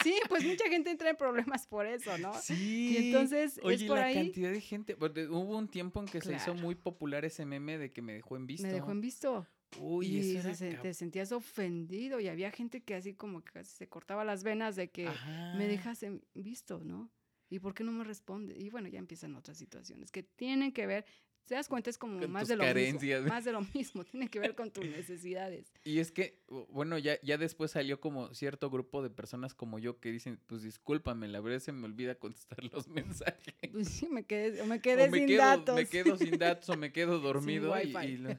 Sí, 0.03 0.15
pues 0.29 0.43
mucha 0.43 0.67
gente 0.69 0.91
entra 0.91 1.09
en 1.09 1.15
problemas 1.17 1.65
por 1.67 1.85
eso, 1.85 2.17
¿no? 2.17 2.33
Sí. 2.41 2.93
Y 2.93 2.97
entonces 2.97 3.59
Oye, 3.63 3.75
es 3.75 3.83
por 3.83 3.97
la 3.97 4.05
ahí, 4.05 4.13
cantidad 4.15 4.51
de 4.51 4.61
gente. 4.61 4.95
porque 4.95 5.27
Hubo 5.27 5.57
un 5.57 5.67
tiempo 5.67 5.99
en 5.99 6.05
que 6.07 6.21
se 6.21 6.33
hizo 6.33 6.45
Claro. 6.53 6.59
muy 6.61 6.75
popular 6.75 7.25
ese 7.25 7.45
meme 7.45 7.77
de 7.77 7.91
que 7.91 8.01
me 8.01 8.13
dejó 8.13 8.35
en 8.37 8.45
visto. 8.47 8.67
me 8.67 8.73
dejó 8.73 8.91
en 8.91 9.01
visto. 9.01 9.47
Uy, 9.79 10.07
y 10.07 10.37
eso 10.37 10.53
se 10.53 10.69
era 10.69 10.81
te 10.81 10.93
sentías 10.93 11.31
ofendido 11.33 12.21
y 12.21 12.29
había 12.29 12.51
gente 12.51 12.81
que 12.83 12.95
así 12.95 13.13
como 13.15 13.43
que 13.43 13.51
casi 13.51 13.75
se 13.75 13.89
cortaba 13.89 14.23
las 14.23 14.43
venas 14.43 14.75
de 14.77 14.89
que 14.91 15.03
me 15.05 15.09
Ajá. 15.09 15.57
dejas 15.57 16.03
en 16.03 16.23
visto, 16.35 16.83
¿no? 16.85 17.11
¿Y 17.49 17.59
por 17.59 17.73
qué 17.73 17.83
no 17.83 17.91
me 17.91 18.03
responde? 18.05 18.57
Y 18.57 18.69
bueno, 18.69 18.87
ya 18.87 18.99
empiezan 18.99 19.35
otras 19.35 19.57
situaciones 19.57 20.11
que 20.11 20.23
tienen 20.23 20.71
que 20.71 20.85
ver, 20.87 21.05
te 21.47 21.55
das 21.55 21.67
cuenta, 21.67 21.89
es 21.89 21.97
como 21.97 22.19
Con 22.19 22.31
más 22.31 22.47
de 22.47 22.55
lo 22.55 22.63
carencias. 22.63 23.21
mismo. 23.21 23.33
Más 23.33 23.45
de 23.45 23.51
lo 23.53 23.61
mismo, 23.73 24.03
tiene 24.11 24.29
que 24.29 24.39
ver 24.39 24.53
con 24.53 24.69
tus 24.71 24.85
necesidades. 24.85 25.71
Y 25.83 25.99
es 25.99 26.11
que, 26.11 26.43
bueno, 26.69 26.97
ya, 26.97 27.19
ya 27.21 27.37
después 27.37 27.71
salió 27.71 27.99
como 27.99 28.33
cierto 28.35 28.69
grupo 28.69 29.01
de 29.01 29.09
personas 29.09 29.53
como 29.53 29.79
yo 29.79 29.99
que 29.99 30.11
dicen, 30.11 30.39
pues 30.47 30.61
discúlpame, 30.63 31.27
la 31.27 31.39
verdad 31.39 31.59
se 31.59 31.71
me 31.71 31.85
olvida 31.85 32.15
contestar 32.15 32.63
los 32.65 32.87
mensajes. 32.89 33.55
Pues 33.71 33.87
sí, 33.89 34.07
me 34.09 34.25
quedé, 34.25 34.61
o 34.61 34.65
me 34.65 34.75
O 34.75 34.81
quedé 34.81 35.09
me 35.09 35.17
sin 35.19 35.27
quedo, 35.27 35.41
datos. 35.43 35.75
me 35.75 35.85
quedo 35.87 36.17
sin 36.17 36.37
datos 36.37 36.69
o 36.69 36.77
me 36.77 36.91
quedo 36.91 37.19
dormido. 37.19 37.73
y- 37.81 37.93
wifi. 37.95 38.05
y 38.13 38.17
lo- 38.17 38.37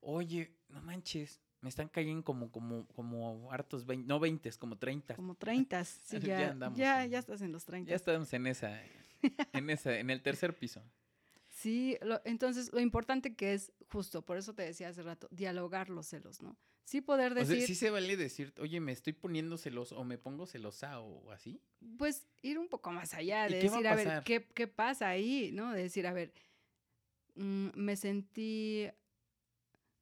Oye, 0.00 0.56
no 0.68 0.80
manches, 0.82 1.40
me 1.60 1.68
están 1.68 1.88
cayendo 1.88 2.24
como, 2.24 2.50
como, 2.50 2.86
como 2.88 3.52
hartos 3.52 3.86
20, 3.86 4.08
no 4.08 4.18
20, 4.18 4.50
como 4.58 4.76
30. 4.78 5.14
Como 5.14 5.34
30, 5.36 5.84
sí, 5.84 6.18
Ya 6.20 6.40
ya, 6.40 6.50
andamos 6.50 6.78
ya, 6.78 7.06
ya 7.06 7.18
estás 7.20 7.40
en 7.42 7.52
los 7.52 7.64
30. 7.64 7.90
Ya 7.90 7.96
estamos 7.96 8.32
en 8.32 8.46
esa, 8.48 8.80
en 9.52 9.70
esa, 9.70 9.96
en 9.98 10.10
el 10.10 10.22
tercer 10.22 10.56
piso. 10.58 10.82
Sí, 11.62 11.96
lo- 12.02 12.20
entonces 12.24 12.72
lo 12.72 12.80
importante 12.80 13.36
que 13.36 13.54
es 13.54 13.72
justo, 13.88 14.22
por 14.22 14.36
eso 14.36 14.52
te 14.52 14.62
decía 14.64 14.88
hace 14.88 15.00
rato, 15.04 15.28
dialogar 15.30 15.90
los 15.90 16.08
celos, 16.08 16.42
¿no? 16.42 16.56
Sí 16.82 17.00
poder 17.00 17.30
O 17.30 17.34
decir, 17.36 17.58
sea, 17.58 17.66
sí 17.68 17.76
se 17.76 17.90
vale 17.90 18.16
decir, 18.16 18.52
oye, 18.58 18.80
me 18.80 18.90
estoy 18.90 19.12
poniendo 19.12 19.56
celoso 19.56 19.96
o 19.96 20.02
me 20.02 20.18
pongo 20.18 20.44
celosa 20.46 20.98
o 20.98 21.30
así. 21.30 21.60
pues 21.98 22.26
ir 22.42 22.58
un 22.58 22.66
poco 22.68 22.90
más 22.90 23.14
allá, 23.14 23.46
¿Y 23.48 23.52
de 23.52 23.58
a 23.58 23.62
decir, 23.62 23.86
a, 23.86 23.94
ver? 23.94 24.24
¿qué, 24.24 24.44
¿qué 24.52 24.66
pasa 24.66 25.08
ahí? 25.08 25.50
¿No? 25.52 25.72
De 25.72 25.82
decir, 25.84 26.04
a 26.08 26.12
ver, 26.12 26.32
mm, 27.36 27.68
me 27.76 27.94
sentí... 27.94 28.88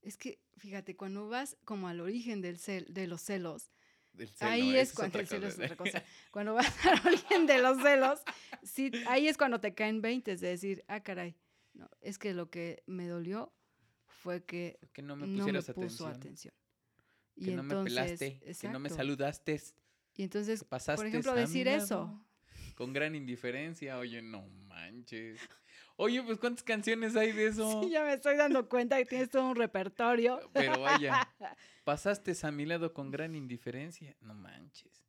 Es 0.01 0.17
que, 0.17 0.41
fíjate, 0.57 0.97
cuando 0.97 1.29
vas 1.29 1.59
como 1.67 1.89
al 1.89 2.01
origen 2.01 2.41
del 2.41 2.59
cel, 2.59 2.87
de 2.89 3.07
los 3.07 3.21
celos, 3.21 3.71
celo, 4.17 4.51
ahí 4.51 4.77
es 4.79 4.95
cuando 4.95 5.19
el 5.19 5.27
celo 5.27 5.47
es 5.47 5.57
otra 5.57 5.77
cosa. 5.77 6.03
Cuando 6.31 6.55
vas 6.55 6.87
al 6.87 7.07
origen 7.07 7.47
de 7.47 7.59
los 7.61 7.83
celos, 7.83 8.21
sí, 8.63 8.91
ahí 9.07 9.29
es 9.29 9.37
cuando 9.37 9.61
te 9.61 9.75
caen 9.75 10.01
20, 10.01 10.33
es 10.33 10.41
de 10.41 10.49
decir, 10.49 10.85
ah, 10.89 11.01
caray, 11.01 11.37
no, 11.81 11.89
es 12.03 12.19
que 12.19 12.35
lo 12.35 12.51
que 12.51 12.83
me 12.87 13.09
dolió 13.09 13.53
fue 14.07 14.45
que 14.45 14.79
Que 14.93 15.01
no 15.03 15.17
me 15.17 15.27
no 15.27 15.33
me 15.33 15.39
pusieras 15.39 15.65
puso 15.73 16.07
atención. 16.07 16.11
atención. 16.13 16.55
Que 17.43 17.57
no 17.57 17.63
me 17.63 17.85
pelaste, 17.85 18.39
que 18.61 18.69
no 18.69 18.79
me 18.79 18.91
saludaste, 18.91 19.61
Y 20.15 20.25
entonces, 20.25 20.63
pasaste 20.63 20.99
por 20.99 21.07
ejemplo, 21.07 21.35
decir 21.35 21.69
eso. 21.69 22.23
Con 22.75 22.93
gran 22.93 23.15
indiferencia, 23.15 23.99
oye, 23.99 24.21
no 24.21 24.43
manches. 24.69 25.41
Oye, 25.97 26.23
pues 26.23 26.39
¿cuántas 26.39 26.63
canciones 26.65 27.17
hay 27.17 27.33
de 27.33 27.47
eso? 27.47 27.81
Sí, 27.85 27.91
ya 27.91 28.05
me 28.05 28.13
estoy 28.15 28.37
dando 28.37 28.69
cuenta 28.69 28.99
que 28.99 29.07
tienes 29.07 29.31
todo 29.31 29.49
un 29.51 29.57
repertorio. 29.57 30.41
Pero 30.53 30.81
vaya, 30.81 31.29
pasaste 31.85 32.35
a 32.43 32.51
mi 32.51 32.67
lado 32.67 32.93
con 32.93 33.11
gran 33.11 33.35
indiferencia. 33.35 34.15
No 34.21 34.35
manches. 34.35 35.03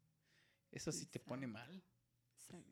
Eso 0.71 0.91
sí 0.93 1.05
te 1.05 1.19
pone 1.19 1.47
mal. 1.47 1.83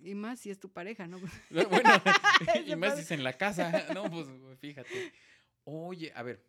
Y 0.03 0.15
más 0.15 0.39
si 0.39 0.49
es 0.49 0.59
tu 0.59 0.71
pareja, 0.71 1.07
¿no? 1.07 1.19
Bueno, 1.49 1.89
y 2.65 2.75
más 2.75 2.95
si 2.95 3.01
es 3.01 3.11
en 3.11 3.23
la 3.23 3.33
casa. 3.33 3.85
No, 3.93 4.09
pues 4.09 4.27
fíjate. 4.59 5.11
Oye, 5.65 6.11
a 6.15 6.23
ver. 6.23 6.43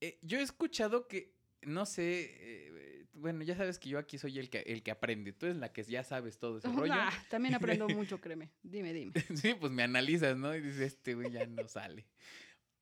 eh, 0.00 0.18
yo 0.22 0.38
he 0.38 0.42
escuchado 0.42 1.08
que, 1.08 1.34
no 1.62 1.86
sé, 1.86 2.30
eh, 2.40 3.06
bueno, 3.14 3.42
ya 3.44 3.56
sabes 3.56 3.78
que 3.78 3.88
yo 3.88 3.98
aquí 3.98 4.18
soy 4.18 4.38
el 4.38 4.50
que, 4.50 4.60
el 4.60 4.82
que 4.82 4.90
aprende. 4.90 5.32
Tú 5.32 5.46
eres 5.46 5.58
la 5.58 5.72
que 5.72 5.82
ya 5.84 6.02
sabes 6.04 6.38
todo 6.38 6.58
ese 6.58 6.68
rollo. 6.68 6.92
Ah, 6.94 7.12
también 7.30 7.54
aprendo 7.54 7.88
mucho, 7.88 8.20
créeme. 8.20 8.50
Dime, 8.62 8.92
dime. 8.92 9.12
Sí, 9.34 9.54
pues 9.54 9.70
me 9.72 9.82
analizas, 9.82 10.36
¿no? 10.36 10.54
Y 10.54 10.60
dices, 10.60 10.80
este 10.80 11.14
güey 11.14 11.30
ya 11.30 11.46
no 11.46 11.66
sale. 11.68 12.06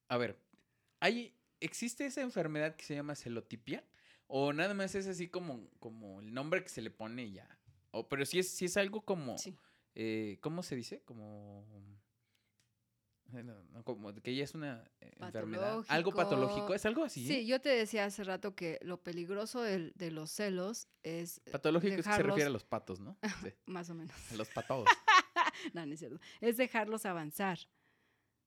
A 0.09 0.17
ver, 0.17 0.39
¿hay, 1.01 1.35
¿existe 1.61 2.07
esa 2.07 2.23
enfermedad 2.23 2.75
que 2.77 2.85
se 2.85 2.95
llama 2.95 3.15
celotipia? 3.15 3.85
¿O 4.27 4.53
nada 4.53 4.75
más 4.75 4.95
es 4.95 5.07
así 5.07 5.29
como, 5.29 5.69
como 5.81 6.21
el 6.21 6.33
nombre 6.33 6.63
que 6.63 6.69
se 6.69 6.83
le 6.83 6.91
pone 6.91 7.31
ya? 7.33 7.49
O, 7.93 8.09
pero 8.09 8.25
si 8.27 8.39
es, 8.39 8.49
si 8.51 8.67
es 8.67 8.77
algo 8.77 9.03
como, 9.03 9.37
Sí. 9.39 9.57
eh, 9.95 10.39
¿cómo 10.41 10.63
se 10.63 10.77
dice? 10.77 11.03
Como... 11.03 11.67
como 13.85 14.13
que 14.15 14.35
ya 14.35 14.45
es 14.45 14.55
una 14.55 14.85
eh, 15.01 15.13
enfermedad. 15.21 15.85
Algo 15.89 16.13
patológico. 16.13 16.75
¿es 16.75 16.85
algo 16.87 17.05
así? 17.05 17.27
Sí, 17.27 17.47
yo 17.47 17.61
te 17.61 17.69
decía 17.69 18.05
hace 18.05 18.25
rato 18.25 18.55
que 18.57 18.79
lo 18.83 19.03
peligroso 19.03 19.63
del- 19.63 19.93
de, 19.95 20.11
los 20.11 20.31
celos 20.31 20.89
es 21.03 21.41
eh, 21.47 21.51
Patológico 21.53 21.93
es 21.95 21.97
que 21.99 22.03
se 22.03 22.09
dejarlos- 22.11 22.27
refiere 22.27 22.47
a 22.49 22.53
los 22.53 22.65
patos, 22.65 22.99
¿no? 23.01 23.17
Sí, 23.53 23.53
más 23.67 23.89
o 23.91 23.95
menos. 23.95 24.15
a 24.33 24.35
los 24.35 24.49
patos. 24.49 24.85
no, 25.75 25.87
no 25.87 25.93
es 25.95 26.01
cierto. 26.01 26.19
Es 26.41 26.57
dejarlos 26.57 27.07
avanzar. 27.07 27.59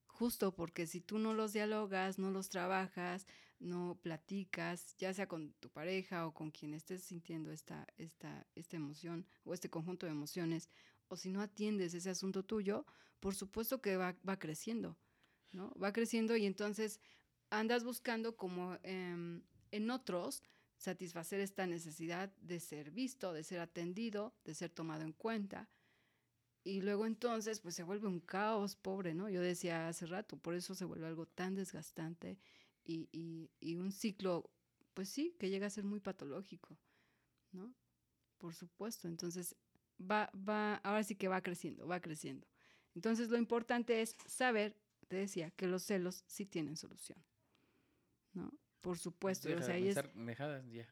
Justo 0.07 0.53
porque 0.53 0.85
si 0.85 1.01
tú 1.01 1.17
no 1.17 1.33
los 1.33 1.53
dialogas, 1.53 2.19
no 2.19 2.29
los 2.29 2.49
trabajas, 2.49 3.25
no 3.63 3.97
platicas, 4.01 4.95
ya 4.97 5.13
sea 5.13 5.27
con 5.27 5.53
tu 5.53 5.69
pareja 5.69 6.27
o 6.27 6.33
con 6.33 6.51
quien 6.51 6.73
estés 6.73 7.03
sintiendo 7.03 7.51
esta, 7.51 7.87
esta, 7.97 8.45
esta 8.55 8.75
emoción 8.75 9.25
o 9.43 9.53
este 9.53 9.69
conjunto 9.69 10.05
de 10.05 10.11
emociones, 10.11 10.69
o 11.07 11.15
si 11.15 11.29
no 11.29 11.41
atiendes 11.41 11.93
ese 11.93 12.09
asunto 12.09 12.43
tuyo, 12.43 12.85
por 13.19 13.35
supuesto 13.35 13.81
que 13.81 13.97
va, 13.97 14.15
va 14.27 14.37
creciendo, 14.37 14.97
¿no? 15.51 15.73
Va 15.81 15.93
creciendo 15.93 16.35
y 16.35 16.45
entonces 16.45 16.99
andas 17.49 17.83
buscando 17.83 18.35
como 18.35 18.77
em, 18.83 19.43
en 19.71 19.89
otros 19.89 20.43
satisfacer 20.77 21.39
esta 21.39 21.65
necesidad 21.65 22.29
de 22.41 22.59
ser 22.59 22.91
visto, 22.91 23.31
de 23.31 23.43
ser 23.43 23.59
atendido, 23.59 24.33
de 24.43 24.53
ser 24.53 24.69
tomado 24.69 25.03
en 25.03 25.13
cuenta. 25.13 25.69
Y 26.65 26.81
luego 26.81 27.05
entonces, 27.05 27.59
pues 27.59 27.75
se 27.75 27.83
vuelve 27.83 28.07
un 28.07 28.19
caos 28.19 28.75
pobre, 28.75 29.13
¿no? 29.13 29.29
Yo 29.29 29.41
decía 29.41 29.87
hace 29.87 30.05
rato, 30.05 30.37
por 30.37 30.55
eso 30.55 30.75
se 30.75 30.85
vuelve 30.85 31.07
algo 31.07 31.25
tan 31.25 31.55
desgastante 31.55 32.37
y, 32.85 33.07
y, 33.11 33.49
y 33.59 33.75
un 33.75 33.91
ciclo, 33.91 34.49
pues 34.93 35.09
sí, 35.09 35.35
que 35.39 35.49
llega 35.49 35.67
a 35.67 35.69
ser 35.71 35.83
muy 35.83 35.99
patológico, 35.99 36.77
¿no? 37.51 37.73
Por 38.37 38.53
supuesto. 38.55 39.07
Entonces, 39.07 39.55
va, 39.99 40.29
va, 40.35 40.75
ahora 40.77 41.03
sí 41.03 41.15
que 41.15 41.27
va 41.27 41.41
creciendo, 41.41 41.87
va 41.87 41.99
creciendo. 42.01 42.47
Entonces, 42.95 43.29
lo 43.29 43.37
importante 43.37 44.01
es 44.01 44.15
saber, 44.27 44.75
te 45.07 45.15
decía, 45.15 45.51
que 45.51 45.67
los 45.67 45.83
celos 45.83 46.23
sí 46.27 46.45
tienen 46.45 46.77
solución, 46.77 47.17
¿no? 48.33 48.51
Por 48.81 48.97
supuesto. 48.97 49.47
Deja 49.47 49.61
o 49.61 49.63
sea, 49.63 49.73
de 49.75 49.81
ahí 49.81 49.87
es- 49.87 49.95
pensar, 49.95 50.13
dejadas, 50.25 50.65
ya. 50.71 50.87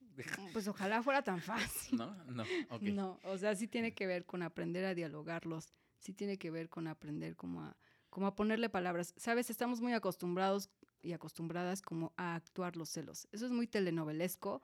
Deja- 0.00 0.48
pues 0.52 0.68
ojalá 0.68 1.02
fuera 1.02 1.22
tan 1.22 1.40
fácil. 1.40 1.98
¿No? 1.98 2.14
No, 2.24 2.44
ok. 2.70 2.82
No, 2.96 3.20
o 3.24 3.36
sea, 3.36 3.54
sí 3.54 3.68
tiene 3.68 3.92
que 3.94 4.06
ver 4.06 4.24
con 4.24 4.42
aprender 4.42 4.84
a 4.84 4.94
dialogarlos, 4.94 5.74
sí 5.98 6.12
tiene 6.12 6.38
que 6.38 6.50
ver 6.50 6.68
con 6.68 6.86
aprender 6.86 7.36
como 7.36 7.62
a, 7.62 7.76
como 8.10 8.26
a 8.26 8.34
ponerle 8.34 8.68
palabras. 8.70 9.12
Sabes, 9.16 9.50
estamos 9.50 9.80
muy 9.80 9.92
acostumbrados 9.92 10.70
y 11.04 11.12
acostumbradas 11.12 11.82
como 11.82 12.12
a 12.16 12.34
actuar 12.34 12.76
los 12.76 12.88
celos. 12.88 13.28
Eso 13.32 13.46
es 13.46 13.52
muy 13.52 13.66
telenovelesco 13.66 14.62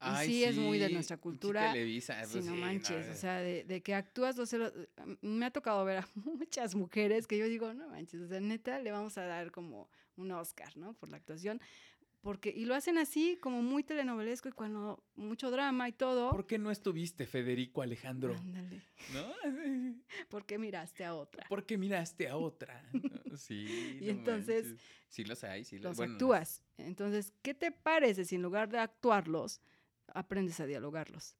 y 0.00 0.26
sí, 0.26 0.44
es 0.44 0.56
muy 0.56 0.78
de 0.78 0.88
nuestra 0.88 1.18
cultura. 1.18 1.72
Televisa, 1.72 2.24
Si 2.24 2.32
pues 2.32 2.44
no 2.46 2.54
sí, 2.54 2.60
manches, 2.60 3.06
eh. 3.06 3.10
o 3.10 3.14
sea, 3.16 3.40
de, 3.40 3.64
de 3.64 3.82
que 3.82 3.94
actúas 3.94 4.36
los 4.38 4.48
celos. 4.48 4.72
eh, 4.74 4.88
Me 5.20 5.44
ha 5.44 5.50
tocado 5.50 5.84
ver 5.84 5.98
a 5.98 6.08
muchas 6.14 6.74
mujeres 6.74 7.26
que 7.26 7.36
yo 7.36 7.46
digo, 7.46 7.74
no 7.74 7.88
manches, 7.88 8.20
o 8.22 8.28
sea, 8.28 8.40
neta, 8.40 8.78
le 8.78 8.92
vamos 8.92 9.18
a 9.18 9.24
dar 9.24 9.50
como 9.50 9.90
un 10.16 10.30
Oscar, 10.32 10.74
¿no? 10.76 10.94
Por 10.94 11.10
la 11.10 11.16
actuación. 11.18 11.60
Porque, 12.22 12.52
y 12.54 12.66
lo 12.66 12.74
hacen 12.74 12.98
así, 12.98 13.38
como 13.40 13.62
muy 13.62 13.82
telenovelesco 13.82 14.48
y 14.48 14.52
cuando 14.52 15.02
mucho 15.16 15.50
drama 15.50 15.88
y 15.88 15.92
todo. 15.92 16.30
¿Por 16.30 16.46
qué 16.46 16.58
no 16.58 16.70
estuviste, 16.70 17.26
Federico 17.26 17.80
Alejandro? 17.80 18.36
Ándale. 18.36 18.82
¿No? 19.14 19.32
¿Por 20.28 20.44
qué 20.44 20.58
miraste 20.58 21.04
a 21.04 21.14
otra? 21.14 21.46
¿Por 21.48 21.64
qué 21.64 21.78
miraste 21.78 22.28
a 22.28 22.36
otra? 22.36 22.84
Sí. 23.36 23.98
Y 24.00 24.06
no 24.06 24.10
entonces, 24.10 24.66
manches. 24.66 24.86
Sí 25.08 25.24
los 25.24 25.44
hay, 25.44 25.64
sí 25.64 25.78
los 25.78 25.96
bueno, 25.96 26.14
actúas. 26.14 26.62
Entonces, 26.78 27.32
¿qué 27.42 27.54
te 27.54 27.70
parece 27.70 28.24
si 28.24 28.34
en 28.34 28.42
lugar 28.42 28.68
de 28.68 28.78
actuarlos, 28.78 29.60
aprendes 30.08 30.58
a 30.58 30.66
dialogarlos? 30.66 31.36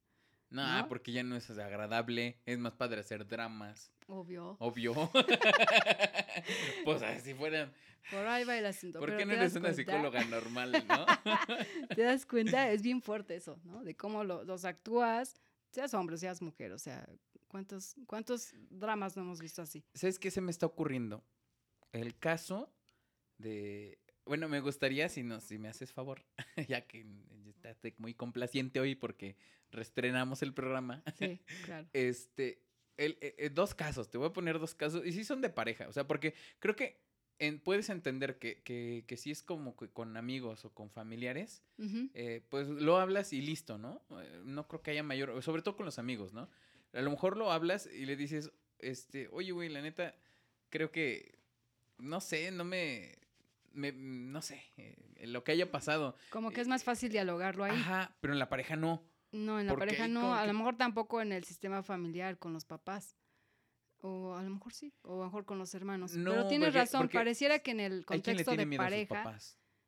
No, 0.49 0.79
¿no? 0.79 0.87
porque 0.87 1.11
ya 1.11 1.23
no 1.23 1.35
es 1.35 1.49
agradable. 1.49 2.37
Es 2.45 2.57
más 2.59 2.73
padre 2.73 3.01
hacer 3.01 3.27
dramas. 3.27 3.91
Obvio. 4.07 4.57
Obvio. 4.59 5.11
pues 6.85 7.01
así 7.01 7.33
fueran. 7.33 7.71
Por 8.09 8.25
ahí 8.25 8.43
va 8.43 8.57
el 8.57 8.65
asunto. 8.65 8.99
¿Por 8.99 9.15
qué 9.15 9.25
no 9.25 9.33
eres 9.33 9.51
una 9.55 9.69
cuenta- 9.71 9.75
psicóloga 9.75 10.23
normal, 10.25 10.71
no? 10.87 11.05
¿Te 11.95 12.01
das 12.03 12.25
cuenta? 12.25 12.71
Es 12.71 12.81
bien 12.81 13.01
fuerte 13.01 13.35
eso, 13.35 13.59
¿no? 13.63 13.83
De 13.83 13.95
cómo 13.95 14.23
lo- 14.23 14.43
los 14.43 14.65
actúas, 14.65 15.35
seas 15.71 15.93
hombre, 15.93 16.17
seas 16.17 16.41
mujer. 16.41 16.71
O 16.71 16.79
sea, 16.79 17.07
¿cuántos, 17.47 17.95
¿cuántos 18.07 18.53
dramas 18.69 19.15
no 19.15 19.21
hemos 19.23 19.39
visto 19.39 19.61
así? 19.61 19.83
¿Sabes 19.93 20.17
qué 20.19 20.31
se 20.31 20.41
me 20.41 20.51
está 20.51 20.65
ocurriendo? 20.65 21.23
El 21.91 22.17
caso 22.17 22.73
de. 23.37 23.99
Bueno, 24.25 24.47
me 24.47 24.59
gustaría 24.61 25.09
si 25.09 25.23
no, 25.23 25.39
si 25.41 25.57
me 25.57 25.67
haces 25.67 25.91
favor, 25.91 26.23
ya 26.67 26.81
que 26.87 27.05
estás 27.49 27.77
muy 27.97 28.13
complaciente 28.13 28.79
hoy 28.79 28.95
porque 28.95 29.35
reestrenamos 29.71 30.41
el 30.41 30.53
programa. 30.53 31.03
Sí, 31.17 31.39
claro. 31.65 31.87
Este, 31.93 32.61
el, 32.97 33.17
eh, 33.21 33.35
eh, 33.37 33.49
dos 33.49 33.73
casos, 33.73 34.09
te 34.09 34.17
voy 34.17 34.27
a 34.29 34.33
poner 34.33 34.59
dos 34.59 34.75
casos, 34.75 35.05
y 35.05 35.11
sí 35.13 35.23
son 35.23 35.41
de 35.41 35.49
pareja, 35.49 35.87
o 35.87 35.93
sea, 35.93 36.07
porque 36.07 36.33
creo 36.59 36.75
que 36.75 36.99
en- 37.39 37.59
puedes 37.59 37.89
entender 37.89 38.37
que, 38.37 38.61
que, 38.61 39.03
que 39.07 39.17
si 39.17 39.31
es 39.31 39.41
como 39.41 39.75
que 39.75 39.89
con 39.89 40.15
amigos 40.17 40.63
o 40.65 40.73
con 40.73 40.89
familiares, 40.91 41.63
eh, 42.13 42.41
pues 42.49 42.67
lo 42.67 42.97
hablas 42.99 43.33
y 43.33 43.41
listo, 43.41 43.77
¿no? 43.79 44.01
No 44.43 44.67
creo 44.67 44.81
que 44.83 44.91
haya 44.91 45.01
mayor, 45.03 45.41
sobre 45.41 45.61
todo 45.63 45.75
con 45.75 45.85
los 45.85 45.97
amigos, 45.97 46.33
¿no? 46.33 46.49
A 46.93 47.01
lo 47.01 47.09
mejor 47.09 47.37
lo 47.37 47.51
hablas 47.51 47.87
y 47.87 48.05
le 48.05 48.15
dices, 48.15 48.51
este, 48.79 49.27
oye, 49.31 49.51
güey, 49.53 49.69
la 49.69 49.81
neta, 49.81 50.15
creo 50.69 50.91
que, 50.91 51.39
no 51.97 52.21
sé, 52.21 52.51
no 52.51 52.63
me, 52.63 53.17
me 53.73 53.91
no 53.91 54.41
sé, 54.41 54.61
eh, 54.77 54.95
lo 55.25 55.43
que 55.43 55.53
haya 55.53 55.71
pasado. 55.71 56.15
Como 56.29 56.51
que 56.51 56.61
es 56.61 56.67
más 56.67 56.83
fácil 56.83 57.11
dialogarlo 57.11 57.63
ahí. 57.63 57.71
Ajá, 57.75 58.15
pero 58.21 58.33
en 58.33 58.39
la 58.39 58.49
pareja 58.49 58.75
no. 58.75 59.03
No, 59.31 59.59
en 59.59 59.67
la 59.67 59.71
porque 59.73 59.85
pareja 59.85 60.07
no, 60.07 60.35
a 60.35 60.41
que- 60.41 60.47
lo 60.47 60.53
mejor 60.53 60.77
tampoco 60.77 61.21
en 61.21 61.31
el 61.31 61.43
sistema 61.43 61.83
familiar 61.83 62.37
con 62.37 62.53
los 62.53 62.65
papás. 62.65 63.15
O 64.03 64.33
a 64.35 64.41
lo 64.41 64.49
mejor 64.49 64.73
sí, 64.73 64.93
o 65.03 65.13
a 65.13 65.17
lo 65.19 65.25
mejor 65.25 65.45
con 65.45 65.59
los 65.59 65.73
hermanos. 65.75 66.15
No, 66.15 66.31
Pero 66.31 66.47
tienes 66.47 66.67
porque- 66.69 66.79
razón, 66.79 67.01
porque 67.01 67.17
pareciera 67.19 67.59
que 67.59 67.71
en 67.71 67.79
el 67.79 68.03
contexto 68.05 68.55
de 68.55 68.65
pareja, 68.75 69.37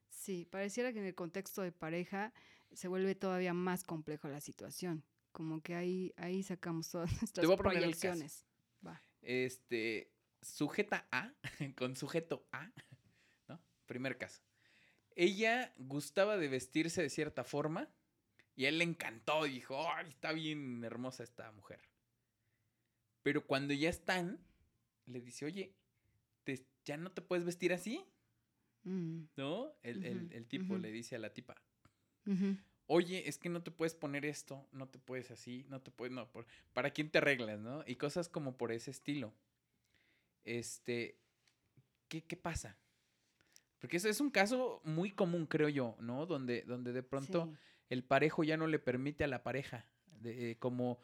sí, 0.09 0.45
pareciera 0.45 0.93
que 0.93 0.99
en 0.99 1.05
el 1.05 1.15
contexto 1.15 1.61
de 1.63 1.71
pareja 1.71 2.31
se 2.73 2.87
vuelve 2.87 3.15
todavía 3.15 3.53
más 3.53 3.83
complejo 3.83 4.27
la 4.27 4.39
situación. 4.39 5.03
Como 5.31 5.61
que 5.61 5.73
ahí, 5.73 6.13
ahí 6.17 6.43
sacamos 6.43 6.89
todas 6.89 7.09
nuestras 7.21 7.45
voy 7.47 7.55
a 7.55 7.57
proyecciones. 7.57 8.45
Va. 8.85 9.01
Este, 9.21 10.11
sujeta 10.41 11.07
A, 11.11 11.33
con 11.75 11.95
sujeto 11.95 12.45
A, 12.51 12.71
¿no? 13.47 13.59
Primer 13.87 14.17
caso. 14.19 14.43
Ella 15.15 15.73
gustaba 15.77 16.37
de 16.37 16.47
vestirse 16.49 17.01
de 17.01 17.09
cierta 17.09 17.43
forma 17.43 17.89
y 18.55 18.65
a 18.65 18.69
él 18.69 18.77
le 18.77 18.83
encantó. 18.83 19.43
Dijo, 19.43 19.77
¡ay, 19.91 20.09
está 20.09 20.31
bien 20.31 20.83
hermosa 20.83 21.23
esta 21.23 21.51
mujer! 21.51 21.79
Pero 23.21 23.45
cuando 23.45 23.73
ya 23.73 23.89
están, 23.89 24.39
le 25.05 25.21
dice, 25.21 25.45
oye, 25.45 25.73
te- 26.43 26.65
¿ya 26.85 26.97
no 26.97 27.11
te 27.11 27.21
puedes 27.21 27.45
vestir 27.45 27.73
así? 27.73 28.03
Mm, 28.83 29.23
¿No? 29.37 29.73
El, 29.81 30.03
el- 30.05 30.33
el 30.33 30.45
tipo 30.47 30.77
le 30.77 30.91
dice 30.91 31.15
a 31.15 31.19
la 31.19 31.33
tipa, 31.33 31.55
oye, 32.87 33.27
es 33.29 33.37
que 33.37 33.47
no 33.49 33.63
te 33.63 33.71
puedes 33.71 33.95
poner 33.95 34.25
esto, 34.25 34.67
no 34.73 34.87
te 34.89 34.99
puedes 34.99 35.31
así, 35.31 35.65
no 35.69 35.81
te 35.81 35.89
puedes, 35.91 36.13
no, 36.13 36.29
por- 36.31 36.45
¿para 36.73 36.91
quién 36.91 37.09
te 37.09 37.19
arreglas, 37.19 37.59
no? 37.59 37.83
Y 37.87 37.95
cosas 37.95 38.27
como 38.27 38.57
por 38.57 38.71
ese 38.73 38.91
estilo. 38.91 39.33
Este, 40.43 41.17
¿qué, 42.09 42.23
qué 42.23 42.35
pasa? 42.35 42.77
Porque 43.79 43.97
eso 43.97 44.09
es 44.09 44.19
un 44.19 44.29
caso 44.31 44.81
muy 44.83 45.11
común, 45.11 45.45
creo 45.45 45.69
yo, 45.69 45.95
¿no? 45.99 46.25
Donde, 46.25 46.63
donde 46.63 46.91
de 46.93 47.03
pronto 47.03 47.45
Sí. 47.51 47.57
El 47.89 48.03
parejo 48.03 48.43
ya 48.43 48.57
no 48.57 48.67
le 48.67 48.79
permite 48.79 49.23
a 49.23 49.27
la 49.27 49.43
pareja 49.43 49.87
de, 50.21 50.51
eh, 50.51 50.57
como 50.57 50.99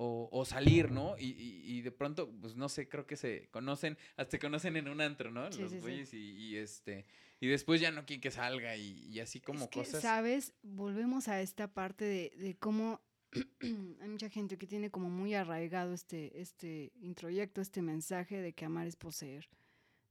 o, 0.00 0.28
o 0.30 0.44
salir, 0.44 0.92
¿no? 0.92 1.18
Y, 1.18 1.24
y- 1.32 1.62
y 1.78 1.80
de 1.82 1.90
pronto, 1.90 2.30
pues 2.40 2.54
no 2.54 2.68
sé, 2.68 2.88
creo 2.88 3.04
que 3.04 3.16
se 3.16 3.48
conocen, 3.50 3.98
hasta 4.16 4.30
se 4.32 4.38
conocen 4.38 4.76
en 4.76 4.88
un 4.88 5.00
antro, 5.00 5.32
¿no? 5.32 5.50
Sí, 5.50 5.60
Los 5.60 5.70
sí, 5.72 5.76
sí. 5.78 5.82
güeyes 5.82 6.14
y, 6.14 6.30
y, 6.36 6.56
este 6.56 7.04
y 7.40 7.48
después 7.48 7.80
ya 7.80 7.90
no 7.90 8.06
quieren 8.06 8.20
que 8.20 8.30
salga 8.30 8.76
y, 8.76 8.92
y 9.08 9.18
así 9.20 9.40
como 9.40 9.64
es 9.64 9.70
que, 9.70 9.80
cosas. 9.80 10.02
¿sabes? 10.02 10.52
Volvemos 10.62 11.26
a 11.26 11.40
esta 11.40 11.66
parte 11.66 12.04
de, 12.04 12.32
de 12.36 12.56
cómo 12.56 13.00
hay 13.60 14.08
mucha 14.08 14.28
gente 14.30 14.56
que 14.56 14.66
tiene 14.68 14.90
como 14.90 15.10
muy 15.10 15.34
arraigado 15.34 15.92
este, 15.92 16.40
este 16.40 16.92
introyecto, 17.00 17.60
este 17.60 17.82
mensaje 17.82 18.40
de 18.40 18.52
que 18.52 18.64
amar 18.66 18.86
es 18.86 18.94
poseer, 18.96 19.48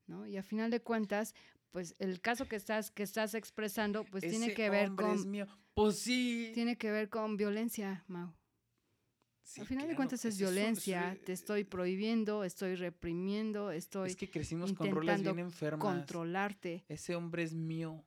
¿no? 0.06 0.28
Y 0.28 0.36
a 0.38 0.44
final 0.44 0.70
de 0.70 0.82
cuentas, 0.82 1.34
pues 1.72 1.96
el 2.00 2.22
caso 2.22 2.48
que 2.48 2.56
estás, 2.56 2.92
que 2.92 3.04
estás 3.04 3.34
expresando, 3.34 4.04
pues 4.06 4.24
tiene 4.28 4.54
que 4.54 4.70
ver 4.70 4.90
hombre 4.90 5.12
es 5.14 5.22
con, 5.22 5.32
mío. 5.32 5.48
Pues 5.74 6.00
sí. 6.00 6.52
tiene 6.54 6.78
que 6.78 6.92
ver 6.92 7.10
con 7.10 7.38
violencia, 7.38 8.04
Mau. 8.08 8.34
Sí, 9.44 9.62
Al 9.62 9.68
final 9.68 9.88
de 9.88 9.96
cuentas 9.96 10.26
es 10.26 10.38
violencia, 10.38 11.18
te 11.26 11.32
estoy 11.32 11.64
prohibiendo, 11.64 12.44
estoy 12.44 12.76
reprimiendo, 12.76 13.72
estoy 13.72 14.10
Es 14.10 14.16
que 14.18 14.30
crecimos 14.30 14.74
con 14.74 14.88
intentando 14.88 15.34
bien 15.34 15.48
enfermas. 15.48 15.86
controlarte. 15.86 16.84
Ese 16.90 17.16
hombre 17.16 17.44
es 17.44 17.54
mío. 17.54 18.04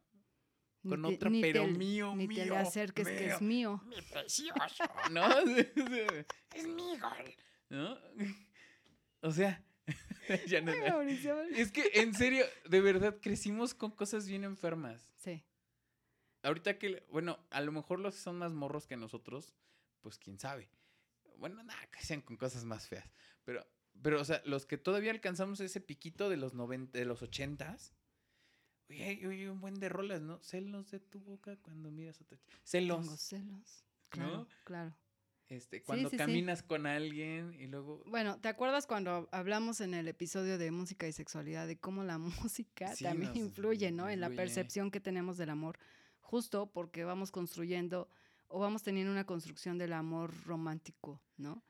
Ni 0.82 0.90
Con 0.90 1.02
te- 1.02 1.14
otra, 1.14 1.30
ni 1.30 1.40
pero 1.40 1.64
te- 1.64 1.70
mío, 1.72 2.14
Ni 2.16 2.26
te 2.28 2.34
le 2.34 2.44
mío, 2.44 2.56
acerques 2.56 3.06
que 3.08 3.26
es 3.30 3.40
mío. 3.40 3.80
mío. 3.86 3.96
Mi 3.96 4.02
precioso. 4.02 4.84
¿No? 5.12 5.22
es 6.54 6.66
mi 6.66 6.98
gol. 6.98 7.34
¿No? 7.70 7.96
O 9.22 9.30
sea, 9.30 9.62
ya 10.46 10.60
no- 10.60 10.72
Ay, 10.72 10.80
Mauricio. 10.90 11.40
es 11.42 11.72
que 11.72 11.90
en 11.94 12.14
serio, 12.14 12.44
de 12.68 12.80
verdad, 12.80 13.16
crecimos 13.20 13.74
con 13.74 13.90
cosas 13.90 14.26
bien 14.28 14.44
enfermas. 14.44 15.12
Sí. 15.16 15.42
Ahorita 16.42 16.78
que, 16.78 17.04
bueno, 17.10 17.38
a 17.50 17.60
lo 17.60 17.72
mejor 17.72 18.00
los 18.00 18.14
que 18.14 18.20
son 18.22 18.38
más 18.38 18.52
morros 18.52 18.86
que 18.86 18.96
nosotros, 18.96 19.54
pues 20.00 20.18
quién 20.18 20.38
sabe. 20.38 20.70
Bueno, 21.36 21.62
nada, 21.62 21.86
que 21.90 22.00
sean 22.02 22.22
con 22.22 22.36
cosas 22.36 22.64
más 22.64 22.86
feas. 22.88 23.10
Pero, 23.44 23.66
pero, 24.02 24.20
o 24.20 24.24
sea, 24.24 24.40
los 24.44 24.64
que 24.66 24.78
todavía 24.78 25.10
alcanzamos 25.10 25.60
ese 25.60 25.80
piquito 25.80 26.28
de 26.30 26.36
los 26.38 26.54
90, 26.54 26.98
de 26.98 27.04
los 27.04 27.22
ochentas, 27.22 27.92
oye, 28.88 29.04
hay 29.04 29.46
un 29.46 29.60
buen 29.60 29.74
de 29.74 29.88
rolas, 29.90 30.20
¿no? 30.22 30.40
Celos 30.42 30.90
de 30.90 31.00
tu 31.00 31.20
boca 31.20 31.56
cuando 31.58 31.90
miras 31.90 32.20
a 32.20 32.24
ch- 32.24 32.38
Celos. 32.64 33.00
Tengo 33.02 33.16
celos. 33.16 33.84
Claro, 34.08 34.30
¿No? 34.38 34.48
claro. 34.64 34.96
Este, 35.50 35.82
cuando 35.82 36.08
sí, 36.08 36.14
sí. 36.14 36.18
caminas 36.18 36.62
con 36.62 36.86
alguien 36.86 37.54
y 37.58 37.66
luego. 37.66 38.02
Bueno, 38.06 38.38
¿te 38.40 38.46
acuerdas 38.48 38.86
cuando 38.86 39.28
hablamos 39.32 39.80
en 39.80 39.94
el 39.94 40.06
episodio 40.06 40.58
de 40.58 40.70
música 40.70 41.08
y 41.08 41.12
sexualidad 41.12 41.66
de 41.66 41.76
cómo 41.76 42.04
la 42.04 42.18
música 42.52 42.94
también 43.02 43.36
influye, 43.36 43.90
¿no? 43.90 44.08
En 44.08 44.20
la 44.20 44.30
percepción 44.30 44.90
que 44.92 45.00
tenemos 45.00 45.36
del 45.38 45.50
amor, 45.50 45.78
justo 46.20 46.70
porque 46.72 47.02
vamos 47.04 47.32
construyendo 47.32 48.08
o 48.46 48.60
vamos 48.60 48.82
teniendo 48.84 49.10
una 49.12 49.26
construcción 49.26 49.76
del 49.76 49.92
amor 49.92 50.32
romántico, 50.44 51.20
¿no? 51.36 51.62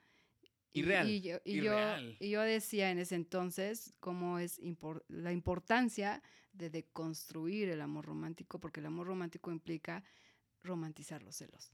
Y- 0.73 0.81
Irreal, 0.81 1.09
Y, 1.09 1.21
yo, 1.23 1.39
y, 1.45 1.57
yo, 1.57 1.63
irreal. 1.65 2.17
y 2.21 2.29
yo 2.31 2.43
decía 2.43 2.91
en 2.91 2.99
ese 2.99 3.15
entonces 3.17 3.95
cómo 3.99 4.39
es 4.39 4.61
impor- 4.61 5.03
la 5.09 5.33
importancia 5.33 6.23
de 6.53 6.69
deconstruir 6.71 7.71
el 7.71 7.81
amor 7.81 8.05
romántico, 8.05 8.61
porque 8.61 8.81
el 8.81 8.87
amor 8.87 9.07
romántico 9.07 9.51
implica 9.51 10.05
romantizar 10.63 11.23
los 11.23 11.35
celos. 11.37 11.73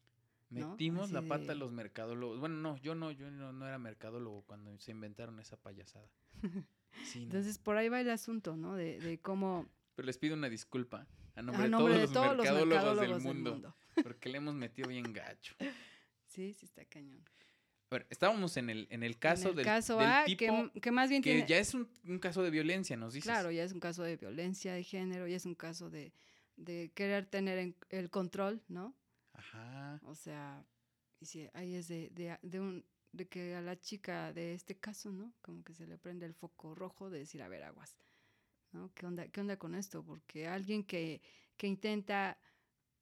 ¿No? 0.50 0.70
Metimos 0.70 1.10
la 1.10 1.22
pata 1.22 1.52
a 1.52 1.54
los 1.54 1.72
mercadólogos. 1.72 2.40
Bueno, 2.40 2.56
no, 2.56 2.76
yo 2.78 2.94
no, 2.94 3.10
yo 3.10 3.30
no, 3.30 3.52
no 3.52 3.66
era 3.66 3.78
mercadólogo 3.78 4.42
cuando 4.42 4.78
se 4.78 4.92
inventaron 4.92 5.38
esa 5.40 5.56
payasada. 5.56 6.08
Sí, 7.04 7.18
no. 7.18 7.24
Entonces, 7.24 7.58
por 7.58 7.76
ahí 7.76 7.90
va 7.90 8.00
el 8.00 8.08
asunto, 8.08 8.56
¿no? 8.56 8.74
De, 8.74 8.98
de 8.98 9.18
cómo... 9.18 9.68
Pero 9.96 10.06
les 10.06 10.16
pido 10.16 10.34
una 10.34 10.48
disculpa 10.48 11.06
a 11.34 11.42
nombre, 11.42 11.64
a 11.64 11.66
de, 11.66 11.70
todos 11.72 11.90
de 11.90 11.98
los 11.98 12.12
todos 12.12 12.36
mercadólogos, 12.36 12.66
mercadólogos 12.66 13.22
del, 13.22 13.34
mundo, 13.34 13.76
porque 14.02 14.30
le 14.30 14.38
hemos 14.38 14.54
metido 14.54 14.88
bien 14.88 15.12
gacho. 15.12 15.54
Sí, 16.26 16.52
sí 16.52 16.66
está 16.66 16.84
cañón. 16.84 17.22
A 17.88 17.94
ver, 17.94 18.06
estábamos 18.10 18.56
en 18.56 18.68
el, 18.68 18.88
en 18.90 19.02
el 19.02 19.18
caso 19.18 19.44
en 19.44 19.48
el 19.50 19.56
del, 19.56 19.64
caso 19.64 19.98
del 19.98 20.08
A, 20.08 20.24
tipo 20.24 20.70
que, 20.72 20.80
que 20.80 20.90
más 20.90 21.08
bien 21.08 21.22
que 21.22 21.32
tiene... 21.32 21.46
ya 21.46 21.56
es 21.58 21.72
un, 21.72 21.88
un 22.04 22.18
caso 22.18 22.42
de 22.42 22.50
violencia, 22.50 22.96
nos 22.96 23.14
dices. 23.14 23.30
Claro, 23.30 23.50
ya 23.50 23.62
es 23.62 23.72
un 23.72 23.80
caso 23.80 24.02
de 24.02 24.16
violencia 24.16 24.74
de 24.74 24.82
género, 24.82 25.26
ya 25.28 25.36
es 25.36 25.46
un 25.46 25.54
caso 25.54 25.88
de, 25.88 26.12
de 26.56 26.90
querer 26.94 27.26
tener 27.26 27.58
en- 27.58 27.76
el 27.90 28.10
control, 28.10 28.60
¿no? 28.68 28.94
Ajá. 29.38 30.00
O 30.02 30.14
sea, 30.14 30.64
y 31.20 31.26
si 31.26 31.48
ahí 31.54 31.74
es 31.74 31.88
de, 31.88 32.10
de, 32.10 32.38
de 32.42 32.60
un, 32.60 32.84
de 33.12 33.28
que 33.28 33.54
a 33.54 33.60
la 33.62 33.78
chica 33.80 34.32
de 34.32 34.54
este 34.54 34.78
caso, 34.78 35.12
¿no? 35.12 35.32
Como 35.42 35.62
que 35.64 35.74
se 35.74 35.86
le 35.86 35.98
prende 35.98 36.26
el 36.26 36.34
foco 36.34 36.74
rojo 36.74 37.10
de 37.10 37.20
decir, 37.20 37.42
a 37.42 37.48
ver, 37.48 37.62
aguas, 37.64 37.96
¿no? 38.72 38.92
¿Qué 38.94 39.06
onda, 39.06 39.28
qué 39.28 39.40
onda 39.40 39.56
con 39.58 39.74
esto? 39.74 40.04
Porque 40.04 40.46
alguien 40.48 40.84
que, 40.84 41.20
que 41.56 41.66
intenta 41.66 42.38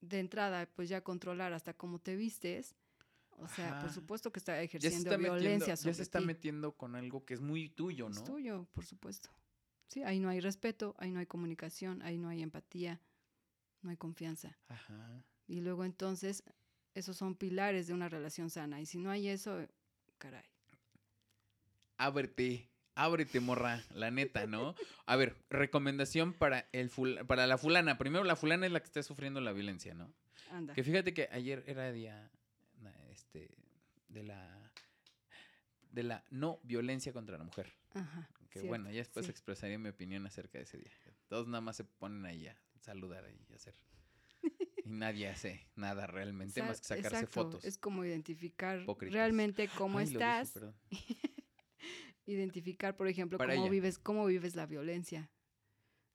de 0.01 0.20
entrada, 0.20 0.66
pues 0.75 0.88
ya 0.88 1.03
controlar 1.03 1.53
hasta 1.53 1.75
cómo 1.75 1.99
te 1.99 2.16
vistes, 2.16 2.75
o 3.31 3.49
sea, 3.49 3.79
por 3.79 3.90
Ajá. 3.90 3.94
supuesto 3.94 4.33
que 4.33 4.38
está 4.38 4.61
ejerciendo 4.62 5.11
está 5.11 5.18
metiendo, 5.18 5.37
violencia 5.37 5.75
ya 5.75 5.77
sobre 5.77 5.94
se 5.94 6.03
está 6.03 6.20
ti. 6.20 6.27
metiendo 6.27 6.73
con 6.77 6.94
algo 6.94 7.25
que 7.25 7.35
es 7.35 7.40
muy 7.40 7.68
tuyo, 7.70 8.09
Es 8.09 8.16
¿no? 8.16 8.25
tuyo, 8.25 8.66
por 8.73 8.85
supuesto. 8.85 9.31
Sí, 9.88 10.03
ahí 10.03 10.18
no 10.20 10.29
hay 10.29 10.40
respeto, 10.40 10.94
ahí 10.99 11.11
no 11.11 11.20
hay 11.20 11.27
comunicación, 11.27 12.03
ahí 12.03 12.18
no 12.18 12.29
hay 12.29 12.42
empatía, 12.42 13.01
no 13.83 13.90
hay 13.90 13.97
confianza. 13.97 14.57
Ajá. 14.68 15.25
Y 15.46 15.61
luego 15.61 15.85
entonces, 15.85 16.42
esos 16.94 17.16
son 17.16 17.35
pilares 17.35 17.87
de 17.87 17.94
una 17.94 18.09
relación 18.09 18.50
sana. 18.50 18.80
Y 18.80 18.87
si 18.87 18.98
no 18.98 19.11
hay 19.11 19.28
eso, 19.28 19.66
caray. 20.18 20.44
Ábrete, 21.96 22.68
ábrete, 22.94 23.40
morra, 23.40 23.85
la 23.94 24.11
neta, 24.11 24.46
¿no? 24.46 24.74
A 25.07 25.16
ver, 25.16 25.37
recomendación 25.50 26.33
para 26.33 26.68
el 26.72 26.90
ful- 26.90 27.24
para 27.26 27.46
la 27.46 27.59
fulana. 27.59 27.98
Primero, 27.98 28.24
la 28.24 28.37
fulana 28.37 28.66
es 28.66 28.72
la 28.72 28.80
que 28.80 28.87
está 28.87 29.02
sufriendo 29.02 29.40
la 29.40 29.52
violencia, 29.52 29.94
¿no? 29.94 30.12
Anda. 30.50 30.74
Que 30.74 30.83
fíjate 30.83 31.14
que 31.14 31.28
ayer 31.30 31.62
era 31.66 31.90
día 31.92 32.30
este 33.11 33.48
de 34.09 34.22
la 34.24 34.72
de 35.90 36.02
la 36.02 36.24
no 36.30 36.59
violencia 36.64 37.12
contra 37.12 37.38
la 37.38 37.44
mujer. 37.44 37.72
Ajá. 37.94 38.28
Que 38.50 38.61
cierto, 38.61 38.68
bueno, 38.68 38.90
ya 38.90 38.98
después 38.98 39.26
sí. 39.26 39.30
expresaré 39.30 39.78
mi 39.78 39.88
opinión 39.88 40.26
acerca 40.26 40.59
de 40.59 40.64
ese 40.64 40.78
día. 40.78 40.92
Todos 41.28 41.46
nada 41.46 41.61
más 41.61 41.76
se 41.76 41.85
ponen 41.85 42.24
ahí 42.26 42.46
a 42.48 42.57
saludar 42.80 43.24
y 43.48 43.54
hacer. 43.54 43.74
Y 44.85 44.90
nadie 44.90 45.29
hace 45.29 45.66
nada 45.77 46.07
realmente 46.07 46.61
Sa- 46.61 46.66
más 46.66 46.81
que 46.81 46.87
sacarse 46.87 47.09
exacto, 47.09 47.33
fotos. 47.33 47.64
Es 47.64 47.79
como 47.79 48.05
identificar 48.05 48.81
Hipócritas. 48.83 49.14
realmente 49.14 49.68
cómo 49.79 49.99
Ay, 49.99 50.07
lo 50.11 50.18
dije, 50.20 50.40
estás. 50.40 50.75
identificar, 52.27 52.97
por 52.97 53.09
ejemplo, 53.09 53.38
Para 53.38 53.55
cómo 53.55 53.64
ella. 53.66 53.73
vives, 53.73 53.99
cómo 53.99 54.27
vives 54.27 54.55
la 54.57 54.66
violencia. 54.66 55.31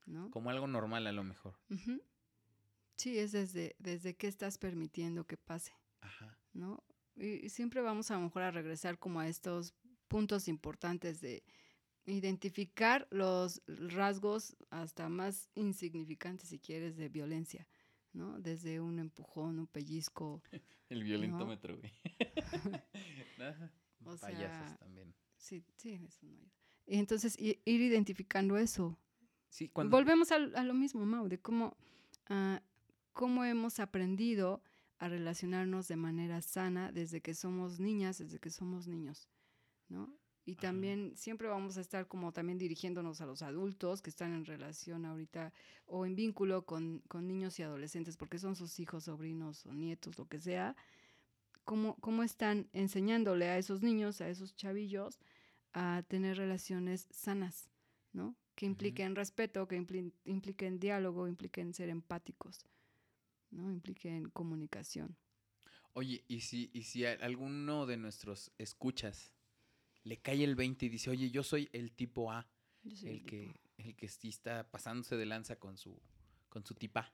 ¿No? 0.05 0.31
Como 0.31 0.49
algo 0.49 0.65
normal 0.67 1.05
a 1.05 1.11
lo 1.11 1.23
mejor. 1.23 1.59
Sí, 2.95 3.17
es 3.19 3.31
desde, 3.31 3.75
desde 3.77 4.15
qué 4.15 4.27
estás 4.27 4.57
permitiendo 4.57 5.25
que 5.25 5.37
pase. 5.37 5.73
Ajá. 6.01 6.37
¿no? 6.53 6.83
Y, 7.15 7.45
y 7.45 7.49
siempre 7.49 7.81
vamos 7.81 8.09
a 8.09 8.15
lo 8.15 8.21
mejor 8.21 8.41
a 8.43 8.51
regresar 8.51 8.97
como 8.97 9.19
a 9.19 9.27
estos 9.27 9.75
puntos 10.07 10.47
importantes 10.47 11.21
de 11.21 11.43
identificar 12.05 13.07
los 13.11 13.61
rasgos 13.67 14.55
hasta 14.71 15.09
más 15.09 15.49
insignificantes, 15.53 16.49
si 16.49 16.57
quieres, 16.59 16.97
de 16.97 17.07
violencia, 17.09 17.67
¿no? 18.13 18.39
Desde 18.39 18.79
un 18.79 18.99
empujón, 18.99 19.59
un 19.59 19.67
pellizco, 19.67 20.41
El 20.89 21.03
violentómetro, 21.03 21.77
güey. 21.77 21.91
Ajá. 23.39 23.71
O 24.05 24.15
Payasos 24.17 24.77
también. 24.79 25.13
sí, 25.37 25.63
sí, 25.77 25.93
eso 26.05 26.25
no 26.25 26.31
ayuda. 26.33 26.51
Y 26.87 26.97
entonces 26.97 27.37
ir 27.39 27.59
identificando 27.65 28.57
eso. 28.57 28.97
Sí, 29.49 29.69
cuando 29.69 29.95
Volvemos 29.95 30.31
al- 30.31 30.55
a, 30.55 30.63
lo 30.63 30.73
mismo, 30.73 31.05
Mau, 31.05 31.27
de 31.27 31.39
cómo, 31.39 31.77
ah, 32.27 32.61
cómo 33.13 33.43
hemos 33.45 33.79
aprendido 33.79 34.63
a 34.97 35.07
relacionarnos 35.09 35.87
de 35.87 35.95
manera 35.95 36.41
sana 36.41 36.91
desde 36.91 37.21
que 37.21 37.33
somos 37.35 37.79
niñas, 37.79 38.17
desde 38.17 38.39
que 38.39 38.49
somos 38.49 38.87
niños, 38.87 39.29
¿no? 39.87 40.13
Y 40.45 40.53
Ajá. 40.53 40.61
también 40.61 41.15
siempre 41.15 41.47
vamos 41.47 41.77
a 41.77 41.81
estar 41.81 42.07
como 42.07 42.31
también 42.31 42.57
dirigiéndonos 42.57 43.21
a 43.21 43.25
los 43.25 43.41
adultos 43.41 44.01
que 44.01 44.09
están 44.09 44.33
en 44.33 44.45
relación 44.45 45.05
ahorita 45.05 45.53
o 45.85 46.05
en 46.05 46.15
vínculo 46.15 46.65
con, 46.65 47.03
con 47.07 47.27
niños 47.27 47.59
y 47.59 47.63
adolescentes, 47.63 48.17
porque 48.17 48.39
son 48.39 48.55
sus 48.55 48.79
hijos, 48.79 49.03
sobrinos 49.03 49.65
o 49.65 49.73
nietos, 49.73 50.17
lo 50.17 50.27
que 50.27 50.39
sea. 50.39 50.75
¿Cómo, 51.65 51.95
cómo 51.99 52.23
están 52.23 52.67
enseñándole 52.73 53.47
a 53.47 53.57
esos 53.59 53.83
niños, 53.83 54.21
a 54.21 54.29
esos 54.29 54.55
chavillos, 54.55 55.19
a 55.73 56.03
tener 56.07 56.37
relaciones 56.37 57.07
sanas, 57.11 57.69
¿no? 58.11 58.35
Que 58.55 58.65
impliquen 58.65 59.15
respeto, 59.15 59.67
que 59.67 59.79
impli- 59.79 60.13
impliquen 60.25 60.79
diálogo, 60.79 61.27
impliquen 61.27 61.73
ser 61.75 61.89
empáticos, 61.89 62.65
¿no? 63.51 63.71
Impliquen 63.71 64.29
comunicación. 64.31 65.15
Oye, 65.93 66.23
y 66.27 66.39
si, 66.41 66.71
y 66.73 66.83
si 66.83 67.05
alguno 67.05 67.85
de 67.85 67.97
nuestros 67.97 68.51
escuchas 68.57 69.33
le 70.03 70.17
cae 70.17 70.43
el 70.43 70.55
20 70.55 70.85
y 70.85 70.89
dice, 70.89 71.09
oye, 71.09 71.29
yo 71.31 71.43
soy 71.43 71.69
el 71.73 71.91
tipo 71.91 72.31
A, 72.31 72.47
Yo 72.83 72.95
soy 72.95 73.09
el 73.09 73.17
tipo- 73.23 73.29
que, 73.29 73.53
el 73.77 73.95
que 73.95 74.07
sí 74.07 74.29
está 74.29 74.69
pasándose 74.69 75.15
de 75.17 75.25
lanza 75.25 75.57
con 75.57 75.77
su, 75.77 75.99
con 76.49 76.65
su 76.65 76.73
tipa. 76.75 77.13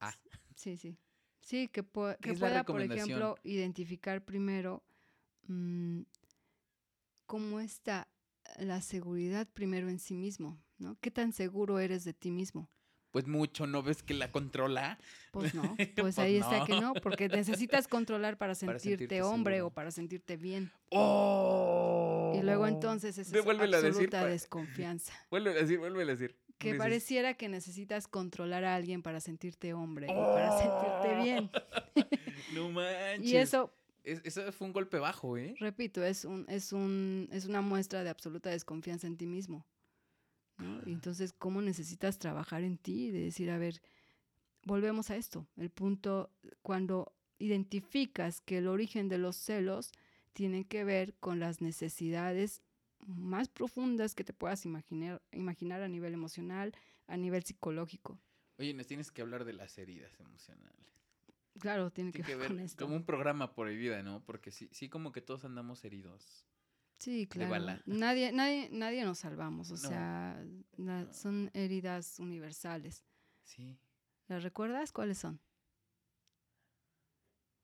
A. 0.00 0.14
Sí, 0.54 0.76
sí. 0.76 0.96
Sí, 1.40 1.68
que, 1.68 1.82
¿Qué 1.82 2.16
que 2.20 2.34
pueda, 2.34 2.64
por 2.64 2.82
ejemplo, 2.82 3.36
identificar 3.44 4.24
primero 4.24 4.82
mm, 5.46 6.02
cómo 7.26 7.60
está 7.60 8.08
la 8.58 8.80
seguridad 8.82 9.46
primero 9.54 9.88
en 9.88 9.98
sí 9.98 10.14
mismo, 10.16 10.58
¿no? 10.78 10.96
¿Qué 11.00 11.10
tan 11.10 11.32
seguro 11.32 11.78
eres 11.78 12.04
de 12.04 12.12
ti 12.14 12.30
mismo? 12.30 12.68
Pues 13.10 13.26
mucho, 13.26 13.66
¿no 13.66 13.82
ves 13.82 14.02
que 14.02 14.12
la 14.14 14.30
controla? 14.30 14.98
Pues 15.32 15.54
no, 15.54 15.62
pues, 15.76 15.90
Pues 15.96 16.18
ahí 16.18 16.36
está 16.36 16.64
que 16.66 16.78
no. 16.80 16.92
porque 16.94 17.28
necesitas 17.28 17.88
controlar 17.88 18.36
para 18.36 18.54
sentirte, 18.54 18.80
sentirte 18.90 19.22
hombre 19.22 19.56
seguro. 19.56 19.68
o 19.68 19.74
para 19.74 19.90
sentirte 19.90 20.36
bien. 20.36 20.70
¡Oh! 20.90 21.97
Y 22.34 22.42
luego 22.42 22.66
entonces 22.66 23.18
es 23.18 23.30
Devuélvelo 23.30 23.76
a 23.76 23.80
decir, 23.80 23.88
absoluta 24.06 24.26
desconfianza. 24.26 25.12
Vuelve 25.30 25.50
a 25.50 25.54
decir, 25.54 25.78
vuelve 25.78 26.02
a 26.02 26.06
decir. 26.06 26.36
Que 26.58 26.74
pareciera 26.74 27.34
que 27.34 27.48
necesitas 27.48 28.08
controlar 28.08 28.64
a 28.64 28.74
alguien 28.74 29.02
para 29.02 29.20
sentirte 29.20 29.74
hombre 29.74 30.06
y 30.06 30.12
para 30.12 30.58
sentirte 30.58 31.22
bien. 31.22 31.50
No 32.54 32.70
manches. 32.72 33.26
Y 33.30 33.36
eso, 33.36 33.72
Es- 34.04 34.22
eso 34.24 34.50
fue 34.52 34.66
un 34.66 34.72
golpe 34.72 34.98
bajo, 34.98 35.36
¿eh? 35.36 35.54
repito, 35.60 36.02
es, 36.02 36.24
un, 36.24 36.46
es, 36.48 36.72
un, 36.72 37.28
es 37.30 37.44
una 37.46 37.60
muestra 37.60 38.02
de 38.02 38.10
absoluta 38.10 38.48
desconfianza 38.50 39.06
en 39.06 39.16
ti 39.16 39.26
mismo. 39.26 39.66
¿no? 40.56 40.80
Y 40.86 40.92
entonces, 40.92 41.32
¿cómo 41.32 41.60
necesitas 41.62 42.18
trabajar 42.18 42.62
en 42.64 42.78
ti? 42.78 43.10
De 43.10 43.20
decir, 43.20 43.50
a 43.50 43.58
ver, 43.58 43.80
volvemos 44.64 45.10
a 45.10 45.16
esto. 45.16 45.46
El 45.56 45.70
punto, 45.70 46.30
cuando 46.62 47.12
identificas 47.38 48.40
que 48.40 48.58
el 48.58 48.66
origen 48.66 49.08
de 49.08 49.18
los 49.18 49.36
celos 49.36 49.92
tiene 50.32 50.66
que 50.66 50.84
ver 50.84 51.14
con 51.20 51.40
las 51.40 51.60
necesidades 51.60 52.62
más 53.06 53.48
profundas 53.48 54.14
que 54.14 54.24
te 54.24 54.32
puedas 54.32 54.64
imaginar, 54.64 55.22
imaginar 55.32 55.82
a 55.82 55.88
nivel 55.88 56.14
emocional, 56.14 56.74
a 57.06 57.16
nivel 57.16 57.44
psicológico. 57.44 58.20
Oye, 58.58 58.74
nos 58.74 58.86
tienes 58.86 59.10
que 59.12 59.22
hablar 59.22 59.44
de 59.44 59.52
las 59.52 59.78
heridas 59.78 60.18
emocionales. 60.20 60.76
Claro, 61.60 61.90
tiene 61.90 62.12
que, 62.12 62.18
Tiene 62.22 62.28
que 62.32 62.36
ver 62.36 62.48
con 62.48 62.60
esto. 62.60 62.84
como 62.84 62.96
un 62.96 63.04
programa 63.04 63.54
por 63.54 63.68
vida, 63.68 64.02
¿no? 64.02 64.24
Porque 64.24 64.50
sí, 64.50 64.68
sí 64.72 64.88
como 64.88 65.12
que 65.12 65.20
todos 65.20 65.44
andamos 65.44 65.84
heridos. 65.84 66.44
Sí, 66.98 67.26
claro. 67.28 67.50
bala. 67.50 67.82
Nadie, 67.86 68.32
nadie, 68.32 68.68
nadie 68.72 69.04
nos 69.04 69.18
salvamos. 69.20 69.70
O 69.70 69.74
No. 69.74 69.78
sea, 69.88 70.44
la- 70.76 71.04
No. 71.04 71.12
son 71.12 71.50
heridas 71.54 72.18
universales. 72.18 73.04
Sí. 73.44 73.78
¿Las 74.26 74.42
recuerdas? 74.42 74.90
¿Cuáles 74.92 75.18
son? 75.18 75.40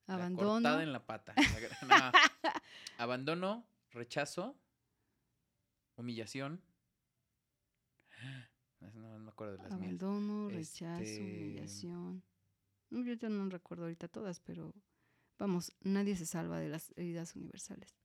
La 0.06 0.14
Abandono. 0.14 0.50
cortada 0.54 0.82
en 0.82 0.92
la 0.92 1.06
pata. 1.06 1.34
La 1.36 1.42
no. 2.12 2.18
Abandono, 2.98 3.66
rechazo, 3.90 4.56
humillación. 5.96 6.60
No, 8.94 9.18
me 9.18 9.30
acuerdo 9.30 9.54
de 9.56 9.58
las 9.62 9.72
mías. 9.72 9.82
Abandono, 9.82 10.48
rechazo, 10.50 11.02
Este- 11.02 11.20
humillación. 11.22 12.22
No, 12.90 13.02
Yo 13.04 13.14
ya 13.14 13.28
no 13.28 13.48
recuerdo 13.48 13.84
ahorita 13.84 14.08
todas, 14.08 14.40
pero 14.40 14.74
vamos, 15.38 15.72
nadie 15.80 16.16
se 16.16 16.26
salva 16.26 16.60
de 16.60 16.68
las 16.68 16.92
heridas 16.96 17.34
universales. 17.34 17.96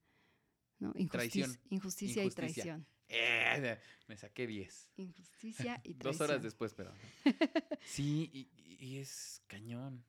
¿no? 0.78 0.92
Injusticia, 0.96 1.44
Traición. 1.44 1.60
injusticia, 1.70 2.24
y 2.24 2.30
traición. 2.30 2.86
Eh, 3.08 3.78
me 4.08 4.16
saqué 4.16 4.46
10. 4.46 4.88
Injusticia 4.96 5.80
y 5.84 5.94
traición. 5.94 5.98
Dos 6.18 6.20
horas 6.22 6.42
después, 6.42 6.72
pero. 6.72 6.92
Sí, 7.82 8.30
y, 8.32 8.48
y 8.86 8.96
es 8.98 9.42
cañón. 9.46 10.02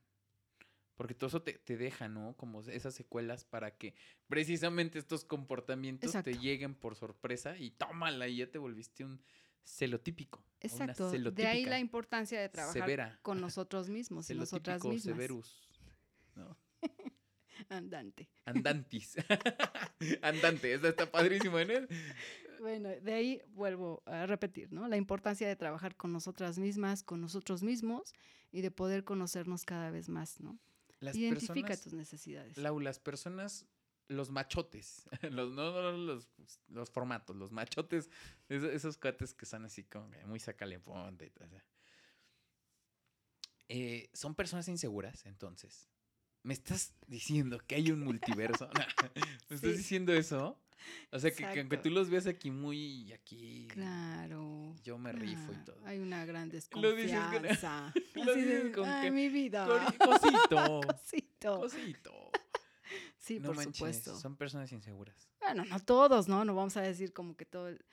Porque 1.02 1.14
todo 1.14 1.26
eso 1.26 1.42
te, 1.42 1.54
te 1.54 1.76
deja, 1.76 2.08
¿no? 2.08 2.36
Como 2.36 2.60
esas 2.60 2.94
secuelas 2.94 3.44
para 3.44 3.76
que 3.76 3.92
precisamente 4.28 5.00
estos 5.00 5.24
comportamientos 5.24 6.12
te 6.22 6.38
lleguen 6.38 6.76
por 6.76 6.94
sorpresa 6.94 7.58
y 7.58 7.72
tómala 7.72 8.28
y 8.28 8.36
ya 8.36 8.48
te 8.48 8.58
volviste 8.58 9.04
un 9.04 9.20
celotípico. 9.64 10.38
una 10.38 10.92
Exacto. 10.92 11.10
De 11.10 11.46
ahí 11.48 11.64
la 11.64 11.80
importancia 11.80 12.40
de 12.40 12.48
trabajar 12.48 12.82
severa. 12.82 13.18
con 13.22 13.40
nosotros 13.40 13.88
mismos 13.88 14.30
y 14.30 14.36
nosotras 14.36 14.84
mismas. 14.84 15.02
severus. 15.02 15.68
¿no? 16.36 16.56
Andante. 17.68 18.30
Andantis. 18.44 19.16
Andante, 20.22 20.72
esa 20.72 20.88
está 20.88 21.10
padrísimo, 21.10 21.58
¿no? 21.58 21.74
Bueno, 22.60 22.90
de 22.90 23.12
ahí 23.12 23.42
vuelvo 23.48 24.04
a 24.06 24.26
repetir, 24.26 24.72
¿no? 24.72 24.86
La 24.86 24.96
importancia 24.96 25.48
de 25.48 25.56
trabajar 25.56 25.96
con 25.96 26.12
nosotras 26.12 26.60
mismas, 26.60 27.02
con 27.02 27.20
nosotros 27.20 27.64
mismos 27.64 28.14
y 28.52 28.60
de 28.60 28.70
poder 28.70 29.02
conocernos 29.02 29.64
cada 29.64 29.90
vez 29.90 30.08
más, 30.08 30.38
¿no? 30.38 30.60
Las 31.02 31.16
Identifica 31.16 31.66
personas, 31.66 31.80
tus 31.82 31.92
necesidades. 31.94 32.56
Lau, 32.56 32.78
las 32.78 33.00
personas, 33.00 33.66
los 34.06 34.30
machotes, 34.30 35.02
los, 35.30 35.52
no, 35.52 35.72
no 35.72 35.92
los, 35.92 36.28
los 36.68 36.90
formatos, 36.90 37.34
los 37.34 37.50
machotes, 37.50 38.08
esos, 38.48 38.70
esos 38.70 38.96
cuates 38.96 39.34
que 39.34 39.44
son 39.44 39.64
así 39.64 39.82
como 39.82 40.08
muy 40.26 40.38
sacale 40.38 40.78
ponte 40.78 41.26
y 41.26 41.30
todo. 41.30 41.48
Eh, 43.68 44.10
son 44.12 44.34
personas 44.36 44.68
inseguras, 44.68 45.26
entonces. 45.26 45.88
¿Me 46.44 46.54
estás 46.54 46.94
diciendo 47.08 47.58
que 47.66 47.74
hay 47.74 47.90
un 47.90 48.00
multiverso? 48.00 48.68
¿Me 49.48 49.56
estás 49.56 49.60
Sí. 49.60 49.76
diciendo 49.78 50.12
eso? 50.12 50.56
O 51.10 51.18
sea, 51.18 51.30
que, 51.30 51.36
que 51.52 51.60
aunque 51.60 51.76
tú 51.76 51.90
los 51.90 52.08
veas 52.10 52.26
aquí 52.26 52.50
muy 52.50 53.12
aquí, 53.12 53.68
Claro. 53.70 54.74
yo 54.82 54.98
me 54.98 55.12
rifo 55.12 55.52
y 55.52 55.56
Ah, 55.56 55.62
todo. 55.64 55.86
Hay 55.86 55.98
una 55.98 56.24
gran 56.24 56.50
Lo 56.74 56.94
dices 56.94 57.18
con- 57.18 57.42
desconfianza. 57.42 57.92
lo 58.14 58.34
dices 58.34 58.74
con 58.74 58.88
"Ay, 58.88 59.04
que- 59.04 59.10
mi 59.10 59.28
vida. 59.28 59.66
Cosito, 59.98 60.80
Cosito. 60.86 61.60
cosito. 61.60 62.30
Sí, 63.18 63.38
no 63.40 63.48
por 63.48 63.56
manches, 63.56 63.76
supuesto. 63.76 64.16
son 64.18 64.36
personas 64.36 64.72
inseguras. 64.72 65.28
Bueno, 65.40 65.64
no 65.64 65.78
todos, 65.80 66.28
¿no? 66.28 66.44
No 66.44 66.54
vamos 66.54 66.76
a 66.76 66.82
decir 66.82 67.12
como 67.12 67.36
que 67.36 67.44
todo. 67.46 67.68
el- 67.68 67.84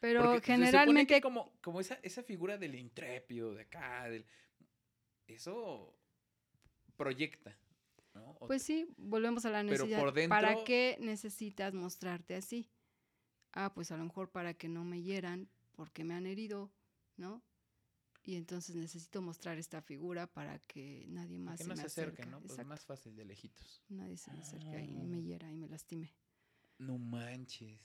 Pero 0.00 0.22
Porque 0.22 0.38
se 0.38 0.40
supone 0.52 0.56
generalmente. 0.66 1.14
que 1.14 1.20
como, 1.20 1.52
como 1.60 1.80
esa, 1.80 1.98
esa 2.02 2.22
figura 2.22 2.56
del 2.58 2.74
intrépido, 2.76 3.52
de 3.54 3.62
acá, 3.62 4.08
del, 4.08 4.24
eso 5.26 5.94
proyecta, 6.96 7.56
¿no? 8.18 8.30
O 8.40 8.46
Pues 8.46 8.62
sí, 8.62 8.86
volvemos 8.96 9.44
a 9.44 9.50
la 9.50 9.58
Pero 9.60 9.70
necesidad. 9.72 10.00
por 10.00 10.14
¿Para 10.28 10.48
dentro- 10.48 10.64
qué 10.64 10.96
necesitas 11.00 11.74
mostrarte 11.74 12.34
así? 12.34 12.70
Ah, 13.52 13.72
pues 13.74 13.90
a 13.92 13.96
lo 13.96 14.04
mejor 14.04 14.30
para 14.30 14.54
que 14.54 14.68
no 14.68 14.84
me 14.84 15.02
hieran 15.02 15.48
porque 15.72 16.04
me 16.04 16.14
han 16.14 16.26
herido, 16.26 16.72
¿no? 17.16 17.42
Y 18.22 18.34
entonces 18.36 18.76
necesito 18.76 19.22
mostrar 19.22 19.56
esta 19.58 19.80
figura 19.80 20.26
para 20.26 20.58
que 20.58 21.06
nadie 21.08 21.38
más 21.38 21.56
que 21.58 21.62
se 21.64 21.68
no 21.68 21.74
me 21.76 21.80
se 21.80 21.86
acerque, 21.86 22.22
acerque. 22.22 22.30
¿no? 22.30 22.40
Pues 22.40 22.50
Exacto. 22.52 22.68
más 22.68 22.84
fácil 22.84 23.16
de 23.16 23.24
lejitos. 23.24 23.82
Nadie 23.88 24.16
se 24.18 24.30
me 24.32 24.40
acerque 24.40 24.84
y 24.84 25.02
me 25.06 25.16
Ah. 25.16 25.20
hiera 25.20 25.50
y 25.50 25.56
me 25.56 25.68
lastime. 25.68 26.12
No 26.78 26.98
manches. 26.98 27.80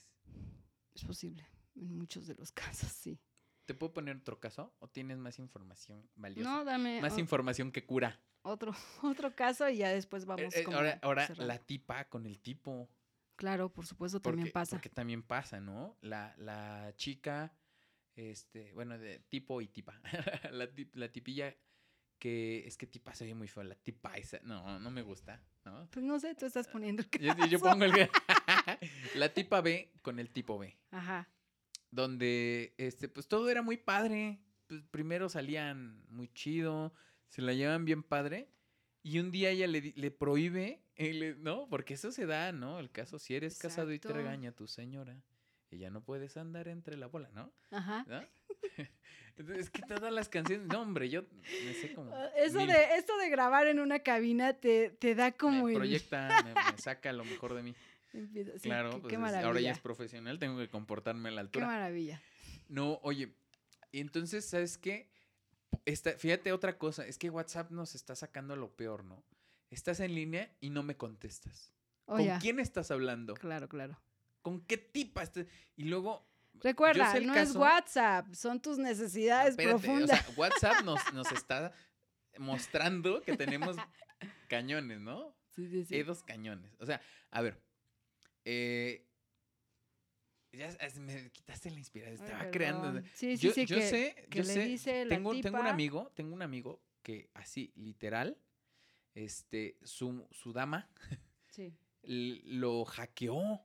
Es 0.94 1.04
posible. 1.04 1.46
En 1.76 1.96
muchos 1.96 2.26
de 2.26 2.34
los 2.34 2.52
casos, 2.88 2.92
sí. 2.92 3.18
¿Te 3.64 3.72
puedo 3.74 3.94
poner 3.94 4.16
otro 4.18 4.38
caso? 4.38 4.74
¿O 4.80 4.88
tienes 4.88 5.16
más 5.16 5.38
información 5.38 6.10
valiosa? 6.14 6.48
No, 6.50 6.64
dame 6.64 7.00
más 7.00 7.14
o- 7.14 7.20
información 7.20 7.72
que 7.72 7.86
cura. 7.86 8.20
Otro, 8.44 8.72
otro 9.02 9.34
caso 9.34 9.68
y 9.68 9.78
ya 9.78 9.88
después 9.90 10.24
vamos 10.24 10.54
Eh, 10.54 10.60
eh, 10.60 10.64
como 10.64 10.76
ahora 10.78 10.98
ahora 11.02 11.28
la 11.36 11.58
tipa 11.58 12.04
con 12.08 12.26
el 12.26 12.40
tipo. 12.40 12.88
Claro, 13.36 13.68
por 13.72 13.84
supuesto, 13.84 14.22
Porque, 14.22 14.36
también 14.36 14.52
pasa. 14.52 14.76
Porque 14.76 14.88
también 14.90 15.22
pasa, 15.24 15.60
¿no? 15.60 15.96
La, 16.00 16.34
la 16.38 16.92
chica, 16.96 17.52
este, 18.14 18.72
bueno, 18.74 18.96
de 18.96 19.18
tipo 19.18 19.60
y 19.60 19.66
tipa. 19.66 20.00
la, 20.52 20.66
tip- 20.70 20.94
la 20.94 21.10
tipilla 21.10 21.54
que 22.20 22.64
es 22.66 22.76
que 22.76 22.86
tipa 22.86 23.12
se 23.14 23.24
oye 23.24 23.34
muy 23.34 23.48
feo, 23.48 23.64
la 23.64 23.74
tipa 23.74 24.14
esa. 24.14 24.38
No, 24.44 24.78
no 24.78 24.90
me 24.90 25.02
gusta, 25.02 25.42
¿no? 25.64 25.88
Pues 25.90 26.04
no 26.04 26.20
sé, 26.20 26.34
tú 26.36 26.46
estás 26.46 26.68
poniendo 26.68 27.02
el 27.02 27.08
Yo, 27.20 27.34
yo 27.46 27.58
caso. 27.60 27.70
pongo 27.72 27.84
el 27.86 28.08
la 29.16 29.28
tipa 29.34 29.60
B 29.60 29.90
con 30.00 30.18
el 30.20 30.30
tipo 30.30 30.56
B, 30.58 30.78
Ajá. 30.92 31.28
donde 31.90 32.74
este 32.78 33.08
pues 33.08 33.26
todo 33.28 33.48
era 33.50 33.62
muy 33.62 33.76
padre. 33.76 34.38
Pues, 34.68 34.82
primero 34.90 35.28
salían 35.28 36.04
muy 36.08 36.28
chido, 36.28 36.94
se 37.28 37.42
la 37.42 37.52
llevan 37.52 37.84
bien 37.84 38.02
padre 38.02 38.48
y 39.02 39.18
un 39.18 39.30
día 39.30 39.50
ella 39.50 39.66
le, 39.66 39.92
le 39.96 40.10
prohíbe, 40.10 40.82
le- 40.96 41.34
¿no? 41.36 41.68
Porque 41.68 41.94
eso 41.94 42.10
se 42.12 42.26
da, 42.26 42.52
¿no? 42.52 42.78
El 42.78 42.90
caso 42.90 43.18
si 43.18 43.34
eres 43.34 43.58
casado 43.58 43.92
y 43.92 43.98
te 43.98 44.12
regaña 44.12 44.52
tu 44.52 44.66
señora, 44.66 45.22
ya 45.70 45.90
no 45.90 46.02
puedes 46.04 46.36
andar 46.36 46.68
entre 46.68 46.96
la 46.96 47.06
bola, 47.08 47.30
¿no? 47.32 47.52
Ajá. 47.70 48.04
¿No? 48.08 48.22
Entonces, 49.36 49.64
es 49.66 49.70
que 49.70 49.82
todas 49.82 50.12
las 50.12 50.28
canciones, 50.28 50.68
no, 50.68 50.80
hombre, 50.82 51.08
yo 51.10 51.24
me 51.64 51.74
sé 51.74 51.92
como 51.92 52.14
Ah, 52.14 52.30
Eso 52.36 52.58
mil. 52.58 52.68
de, 52.68 52.94
esto 52.96 53.16
de 53.18 53.28
grabar 53.28 53.66
en 53.66 53.80
una 53.80 53.98
cabina 53.98 54.52
te, 54.54 54.90
te 54.90 55.16
da 55.16 55.32
como 55.32 55.64
me 55.64 55.72
el- 55.72 55.76
proyecta, 55.78 56.28
me, 56.44 56.54
me 56.54 56.78
saca 56.78 57.12
lo 57.12 57.24
mejor 57.24 57.54
de 57.54 57.62
mí. 57.64 57.74
Sí, 58.12 58.28
claro, 58.62 58.92
qué, 58.92 58.98
pues 59.00 59.10
qué 59.10 59.18
maravilla. 59.18 59.46
ahora 59.48 59.60
ya 59.60 59.72
es 59.72 59.80
profesional, 59.80 60.38
tengo 60.38 60.56
que 60.56 60.68
comportarme 60.68 61.30
a 61.30 61.32
la 61.32 61.40
qué 61.40 61.46
altura. 61.46 61.66
maravilla. 61.66 62.22
No, 62.68 63.00
oye, 63.02 63.34
entonces, 63.90 64.44
¿sabes 64.44 64.78
qué? 64.78 65.10
Esta, 65.84 66.12
fíjate 66.12 66.52
otra 66.52 66.78
cosa, 66.78 67.06
es 67.06 67.18
que 67.18 67.30
WhatsApp 67.30 67.70
nos 67.70 67.94
está 67.94 68.14
sacando 68.16 68.56
lo 68.56 68.74
peor, 68.76 69.04
¿no? 69.04 69.24
Estás 69.70 70.00
en 70.00 70.14
línea 70.14 70.54
y 70.60 70.70
no 70.70 70.82
me 70.82 70.96
contestas. 70.96 71.72
Oh, 72.06 72.16
¿Con 72.16 72.24
ya. 72.24 72.38
quién 72.38 72.60
estás 72.60 72.90
hablando? 72.90 73.34
Claro, 73.34 73.68
claro. 73.68 73.98
¿Con 74.42 74.60
qué 74.60 74.76
tipa 74.78 75.22
estás? 75.22 75.46
Y 75.76 75.84
luego... 75.84 76.26
Recuerda, 76.60 77.18
no 77.20 77.34
es 77.34 77.56
WhatsApp, 77.56 78.32
son 78.34 78.60
tus 78.60 78.78
necesidades 78.78 79.50
espérate, 79.50 79.78
profundas. 79.80 80.20
O 80.20 80.24
sea, 80.24 80.34
WhatsApp 80.36 80.84
nos, 80.84 81.12
nos 81.12 81.32
está 81.32 81.72
mostrando 82.38 83.22
que 83.22 83.36
tenemos 83.36 83.76
cañones, 84.48 85.00
¿no? 85.00 85.34
sí, 85.50 85.68
sí, 85.68 85.84
sí. 85.84 85.94
Hay 85.96 86.02
dos 86.04 86.22
cañones. 86.22 86.72
O 86.78 86.86
sea, 86.86 87.00
a 87.30 87.42
ver. 87.42 87.60
eh, 88.44 89.03
ya 90.56 90.66
es- 90.68 90.98
me 90.98 91.30
quitaste 91.30 91.70
la 91.70 91.78
inspiración. 91.78 92.20
Ay, 92.22 92.26
Estaba 92.32 92.50
creando. 92.50 93.00
Sí, 93.14 93.36
sí, 93.36 93.46
yo 93.46 93.52
sí, 93.52 93.66
yo 93.66 93.76
que, 93.76 93.82
sé, 93.88 94.26
que 94.30 94.38
yo 94.38 94.44
le 94.44 94.52
sé. 94.54 94.64
dice 94.64 95.04
la 95.04 95.14
tengo, 95.16 95.30
tengo 95.40 95.58
un 95.58 95.64
tipa- 95.64 95.70
amigo, 95.70 96.12
tengo 96.14 96.34
un 96.34 96.42
amigo 96.42 96.80
que 97.02 97.28
así, 97.34 97.72
literal, 97.76 98.36
este, 99.14 99.76
su, 99.82 100.26
su 100.30 100.52
dama 100.52 100.88
Sí. 101.48 101.72
lo 102.02 102.84
hackeó. 102.84 103.62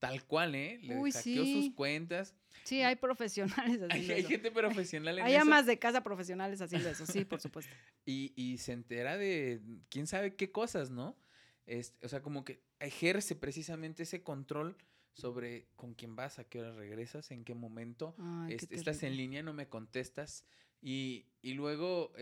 Tal 0.00 0.22
cual, 0.26 0.54
¿eh? 0.54 0.78
Le 0.82 0.96
Uy, 0.98 1.10
hackeó 1.12 1.44
sí. 1.44 1.62
sus 1.62 1.74
cuentas. 1.74 2.34
Sí, 2.64 2.82
hay 2.82 2.96
profesionales 2.96 3.80
Hay, 3.90 3.90
haciendo 3.90 4.14
hay 4.14 4.20
eso. 4.20 4.28
gente 4.28 4.50
profesional 4.50 5.18
en 5.18 5.24
Hay 5.24 5.32
eso. 5.34 5.42
amas 5.42 5.64
de 5.66 5.78
casa 5.78 6.02
profesionales 6.02 6.60
haciendo 6.60 6.90
eso, 6.90 7.06
sí, 7.06 7.24
por 7.24 7.40
supuesto. 7.40 7.72
Y, 8.06 8.34
y 8.36 8.58
se 8.58 8.72
entera 8.72 9.16
de 9.16 9.62
quién 9.88 10.06
sabe 10.06 10.34
qué 10.36 10.52
cosas, 10.52 10.90
¿no? 10.90 11.16
Este, 11.64 12.04
o 12.04 12.08
sea, 12.10 12.20
como 12.20 12.44
que 12.44 12.60
ejerce 12.80 13.34
precisamente 13.34 14.02
ese 14.02 14.22
control 14.22 14.76
sobre 15.14 15.66
con 15.76 15.94
quién 15.94 16.16
vas, 16.16 16.38
a 16.38 16.44
qué 16.44 16.60
hora 16.60 16.72
regresas, 16.72 17.30
en 17.30 17.44
qué 17.44 17.54
momento. 17.54 18.14
Ay, 18.18 18.56
qué 18.56 18.74
estás 18.74 19.02
en 19.02 19.16
línea, 19.16 19.42
no 19.42 19.52
me 19.52 19.68
contestas. 19.68 20.44
Y, 20.82 21.26
y 21.42 21.54
luego, 21.54 22.12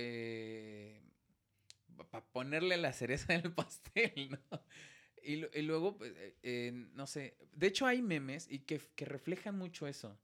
para 2.10 2.24
ponerle 2.26 2.76
la 2.76 2.92
cereza 2.92 3.34
en 3.34 3.46
el 3.46 3.52
pastel, 3.52 4.30
¿no? 4.30 4.62
Y, 5.22 5.36
lu- 5.36 5.50
y 5.54 5.62
luego, 5.62 5.96
pues, 5.98 6.12
eh, 6.16 6.36
eh, 6.42 6.72
no 6.94 7.06
sé, 7.06 7.36
de 7.52 7.66
hecho 7.68 7.86
hay 7.86 8.02
memes 8.02 8.50
y 8.50 8.60
que, 8.60 8.80
que 8.96 9.04
reflejan 9.04 9.56
mucho 9.56 9.86
eso. 9.86 10.18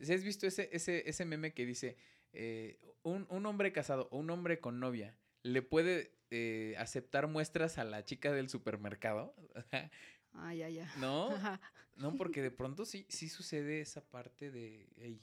¿Sí 0.00 0.12
¿Has 0.12 0.24
visto 0.24 0.46
ese, 0.46 0.68
ese, 0.72 1.08
ese 1.08 1.24
meme 1.24 1.52
que 1.54 1.64
dice, 1.66 1.96
eh, 2.32 2.80
un, 3.02 3.26
un 3.30 3.46
hombre 3.46 3.72
casado 3.72 4.08
o 4.10 4.18
un 4.18 4.30
hombre 4.30 4.58
con 4.58 4.80
novia 4.80 5.16
le 5.44 5.62
puede 5.62 6.12
eh, 6.30 6.74
aceptar 6.78 7.26
muestras 7.28 7.78
a 7.78 7.84
la 7.84 8.04
chica 8.04 8.32
del 8.32 8.48
supermercado? 8.48 9.34
Ay, 10.34 10.58
ya, 10.58 10.68
ya. 10.68 10.92
¿No? 10.98 11.30
Ajá. 11.34 11.60
No, 11.96 12.14
porque 12.16 12.40
de 12.42 12.50
pronto 12.50 12.84
sí, 12.84 13.04
sí 13.08 13.28
sucede 13.28 13.80
esa 13.80 14.00
parte 14.00 14.50
de, 14.50 14.88
hey, 14.96 15.20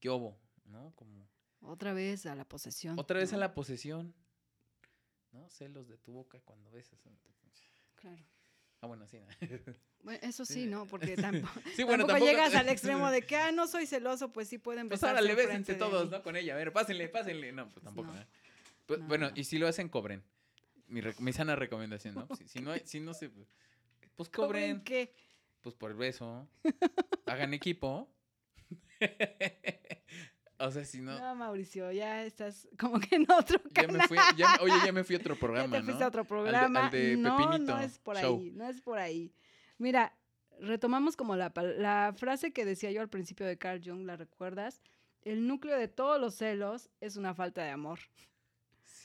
¿qué 0.00 0.08
obo? 0.10 0.38
¿No? 0.66 0.92
Como 0.96 1.26
Otra 1.62 1.92
vez 1.92 2.26
a 2.26 2.34
la 2.34 2.44
posesión. 2.44 2.98
otra 2.98 3.18
vez 3.18 3.32
a 3.32 3.36
la 3.38 3.54
posesión. 3.54 4.14
¿No? 5.32 5.48
Celos 5.50 5.88
de 5.88 5.96
tu 5.98 6.12
boca 6.12 6.38
cuando 6.40 6.70
besas. 6.70 7.00
Claro. 7.96 8.22
Ah, 8.80 8.86
bueno, 8.86 9.06
sí. 9.06 9.18
¿no? 9.18 9.26
Bueno, 10.04 10.20
eso 10.22 10.44
Sí. 10.44 10.66
¿no? 10.66 10.84
Porque 10.84 11.16
tampoco, 11.16 11.60
Sí, 11.74 11.82
bueno, 11.82 12.04
tampoco 12.06 12.26
tampoco- 12.26 12.26
llegas 12.30 12.54
al 12.54 12.68
extremo 12.68 13.10
de 13.10 13.22
que, 13.24 13.36
ah, 13.36 13.50
no 13.52 13.66
soy 13.66 13.86
celoso, 13.86 14.30
pues 14.30 14.48
sí 14.48 14.58
pueden 14.58 14.88
Pues 14.88 15.00
besarse 15.00 15.18
ahora 15.18 15.26
le 15.26 15.34
bésense 15.34 15.74
todos. 15.76 16.10
¿no? 16.10 16.22
Con 16.22 16.36
ella. 16.36 16.52
A 16.52 16.56
ver, 16.58 16.70
pásenle, 16.74 17.08
pásenle. 17.08 17.50
No, 17.52 17.70
pues 17.70 17.82
tampoco. 17.82 18.12
No. 18.12 18.20
¿eh? 18.20 18.26
Pues, 18.84 19.00
No, 19.00 19.06
bueno, 19.06 19.30
no. 19.30 19.36
y 19.36 19.44
si 19.44 19.56
lo 19.56 19.66
hacen, 19.66 19.88
cobren. 19.88 20.22
Mi, 20.88 21.00
mi 21.20 21.32
sana 21.32 21.56
recomendación, 21.56 22.14
¿no? 22.14 22.28
Si, 22.36 22.46
si 22.46 22.60
no, 22.60 22.72
hay- 22.72 22.82
si 22.84 23.00
no 23.00 23.14
se... 23.14 23.30
Pues 24.16 24.28
¿Cobren 24.28 24.78
cobren. 24.78 24.84
qué? 24.84 25.14
Pues 25.60 25.74
por 25.74 25.90
el 25.90 25.96
beso. 25.96 26.48
Hagan 27.26 27.54
equipo. 27.54 28.08
o 30.58 30.70
sea, 30.70 30.84
si 30.84 31.00
no... 31.00 31.18
No, 31.18 31.34
Mauricio, 31.34 31.90
ya 31.92 32.24
estás 32.24 32.68
como 32.78 33.00
que 33.00 33.16
en 33.16 33.30
otro 33.30 33.60
Ya 33.72 33.82
canal. 33.86 33.96
me 33.98 34.08
fui, 34.08 34.18
ya- 34.36 34.58
oye, 34.62 34.74
ya 34.84 34.92
me 34.92 35.04
fui 35.04 35.16
a 35.16 35.18
otro 35.18 35.34
Ya 35.38 35.40
programa, 35.40 35.76
te 35.76 35.82
fuiste 35.82 36.00
¿no? 36.00 36.04
a 36.04 36.08
otro 36.08 36.24
programa. 36.24 36.84
al 36.86 36.90
de 36.90 37.16
no, 37.16 37.36
Pepinito 37.36 37.72
no 37.76 37.80
es 37.80 37.98
por 37.98 38.16
Show. 38.16 38.38
ahí, 38.38 38.50
no 38.52 38.68
es 38.68 38.80
por 38.80 38.98
ahí. 38.98 39.32
Mira, 39.78 40.16
retomamos 40.60 41.16
como 41.16 41.34
la, 41.36 41.52
la 41.78 42.14
frase 42.16 42.52
que 42.52 42.64
decía 42.64 42.90
yo 42.92 43.00
al 43.00 43.08
principio 43.08 43.46
de 43.46 43.58
Carl 43.58 43.80
Jung, 43.84 44.04
¿la 44.06 44.16
recuerdas? 44.16 44.80
El 45.22 45.46
núcleo 45.48 45.76
de 45.78 45.88
todos 45.88 46.20
los 46.20 46.34
celos 46.34 46.90
es 47.00 47.16
una 47.16 47.34
falta 47.34 47.62
de 47.62 47.70
amor, 47.70 47.98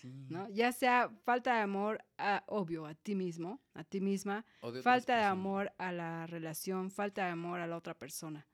Sí. 0.02 0.28
¿no? 0.30 0.48
Ya 0.50 0.72
sea 0.72 1.10
falta 1.26 1.56
de 1.56 1.60
amor, 1.60 2.02
a, 2.18 2.44
obvio, 2.48 2.86
a 2.86 2.94
ti 2.94 3.16
mismo, 3.16 3.60
a 3.74 3.84
ti 3.84 4.00
misma, 4.00 4.46
de 4.62 4.82
falta 4.82 5.18
de 5.18 5.24
amor 5.24 5.74
a 5.78 5.92
la 5.92 6.26
relación, 6.26 6.90
falta 6.90 7.26
de 7.26 7.32
amor 7.32 7.60
a 7.60 7.68
la 7.68 7.76
otra 7.76 7.94
persona, 7.94 8.48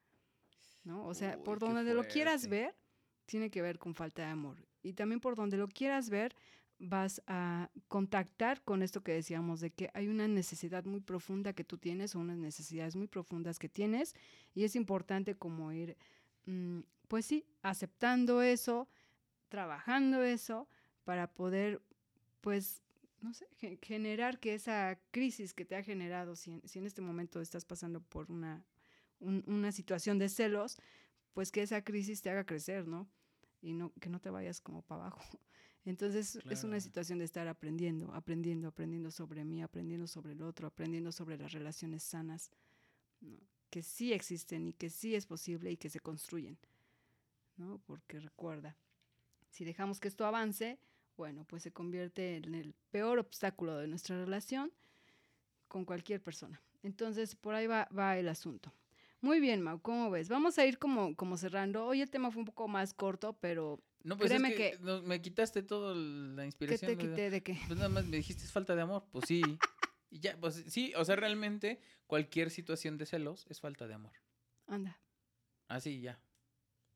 ¿no? 0.84 1.06
O 1.06 1.14
sea, 1.14 1.38
Uy, 1.38 1.44
por 1.44 1.60
donde 1.60 1.94
lo 1.94 2.04
quieras 2.06 2.48
ver, 2.48 2.76
tiene 3.28 3.52
que 3.52 3.62
ver 3.62 3.78
con 3.78 3.94
falta 3.94 4.24
de 4.24 4.30
amor. 4.30 4.66
Y 4.82 4.94
también 4.94 5.20
por 5.20 5.36
donde 5.36 5.58
lo 5.58 5.68
quieras 5.68 6.10
ver, 6.10 6.36
vas 6.80 7.22
a 7.28 7.70
contactar 7.88 8.64
con 8.64 8.82
esto 8.82 9.04
que 9.04 9.14
decíamos, 9.14 9.62
de 9.62 9.70
que 9.70 9.92
hay 9.94 10.08
una 10.08 10.28
necesidad 10.28 10.84
muy 10.86 11.00
profunda 11.00 11.54
que 11.54 11.64
tú 11.64 11.78
tienes 11.78 12.16
o 12.16 12.20
unas 12.20 12.38
necesidades 12.38 12.96
muy 12.96 13.08
profundas 13.08 13.60
que 13.60 13.70
tienes 13.70 14.16
y 14.56 14.64
es 14.64 14.76
importante 14.76 15.36
como 15.36 15.72
ir, 15.72 15.96
mm, 16.46 16.80
pues 17.08 17.28
sí, 17.28 17.46
aceptando 17.62 18.42
eso, 18.42 18.90
trabajando 19.48 20.24
eso 20.24 20.68
para 21.06 21.32
poder, 21.32 21.82
pues, 22.42 22.82
no 23.22 23.34
sé, 23.34 23.48
generar 23.82 24.40
que 24.40 24.54
esa 24.54 25.00
crisis 25.12 25.54
que 25.54 25.64
te 25.64 25.76
ha 25.76 25.84
generado, 25.84 26.36
si 26.36 26.52
en, 26.52 26.86
este 26.86 27.02
momento 27.02 27.40
estás 27.40 27.64
pasando 27.64 28.02
por 28.02 28.30
una, 28.32 28.66
una 29.20 29.72
situación 29.72 30.20
de 30.20 30.30
celos, 30.30 30.78
pues 31.34 31.52
que 31.52 31.62
esa 31.62 31.84
crisis 31.84 32.22
te 32.22 32.30
haga 32.30 32.46
crecer, 32.46 32.88
¿no? 32.88 33.08
Y 33.62 33.74
no, 33.74 33.94
que 34.00 34.10
no 34.10 34.20
te 34.20 34.30
vayas 34.30 34.62
como 34.62 34.82
para 34.82 35.02
abajo. 35.02 35.22
Entonces 35.86 36.40
es 36.50 36.64
una 36.64 36.80
situación 36.80 37.20
de 37.20 37.26
estar 37.26 37.48
aprendiendo, 37.48 38.12
aprendiendo, 38.14 38.70
aprendiendo 38.70 39.12
sobre 39.12 39.46
mí, 39.46 39.62
aprendiendo 39.62 40.08
sobre 40.08 40.32
el 40.32 40.42
otro, 40.42 40.68
aprendiendo 40.68 41.12
sobre 41.12 41.38
las 41.38 41.52
relaciones 41.52 42.02
sanas, 42.02 42.50
que 43.70 43.84
sí 43.84 44.12
existen 44.12 44.68
y 44.68 44.74
que 44.74 44.90
sí 44.90 45.14
es 45.14 45.28
posible 45.28 45.72
y 45.72 45.78
que 45.78 45.90
se 45.90 46.00
construyen, 46.00 46.58
¿no? 47.58 47.80
Porque 47.86 48.20
recuerda, 48.20 48.76
si 49.52 49.64
dejamos 49.64 50.00
que 50.00 50.08
esto 50.08 50.26
avance, 50.26 50.80
bueno, 51.18 51.46
pues 51.46 51.64
se 51.64 51.72
convierte 51.72 52.38
en 52.38 52.56
el 52.56 52.74
peor 52.92 53.20
obstáculo 53.20 53.78
de 53.78 53.88
nuestra 53.88 54.18
relación 54.18 54.72
con 55.68 55.86
cualquier 55.86 56.22
persona. 56.22 56.62
Entonces, 56.84 57.36
por 57.36 57.56
ahí 57.56 57.68
va, 57.68 57.88
va 57.98 58.18
el 58.18 58.28
asunto. 58.30 58.74
Muy 59.22 59.40
bien, 59.40 59.62
Mau, 59.62 59.82
¿cómo 59.82 60.12
ves? 60.12 60.30
Vamos 60.30 60.60
a 60.60 60.66
ir 60.66 60.78
como, 60.78 61.16
como 61.16 61.38
cerrando. 61.38 61.86
Hoy 61.86 62.02
el 62.02 62.12
tema 62.12 62.30
fue 62.32 62.42
un 62.42 62.46
poco 62.46 62.68
más 62.68 62.94
corto, 62.94 63.34
pero 63.34 63.82
no, 64.04 64.18
pues 64.18 64.30
Créeme 64.30 64.50
es 64.50 64.78
que, 64.78 64.78
me 65.04 65.20
quitaste 65.20 65.64
toda 65.64 65.96
la 65.96 66.46
inspiración. 66.46 66.92
¿Qué 66.92 66.96
te 66.96 67.10
quité 67.10 67.30
de 67.32 67.42
qué? 67.42 67.58
Pues 67.66 67.78
nada 67.80 67.90
más 67.90 68.06
me 68.06 68.18
dijiste 68.18 68.44
es 68.44 68.52
falta 68.52 68.76
de 68.76 68.84
amor. 68.84 69.04
Pues 69.12 69.26
sí. 69.28 69.42
y 70.12 70.20
ya, 70.20 70.38
pues 70.40 70.64
sí, 70.68 70.94
o 70.96 71.04
sea, 71.04 71.16
realmente 71.16 71.80
cualquier 72.06 72.52
situación 72.52 73.00
de 73.00 73.08
celos 73.08 73.48
es 73.50 73.60
falta 73.60 73.88
de 73.88 73.96
amor. 73.96 74.14
Anda. 74.68 75.00
Así, 75.68 76.02
ya. 76.02 76.20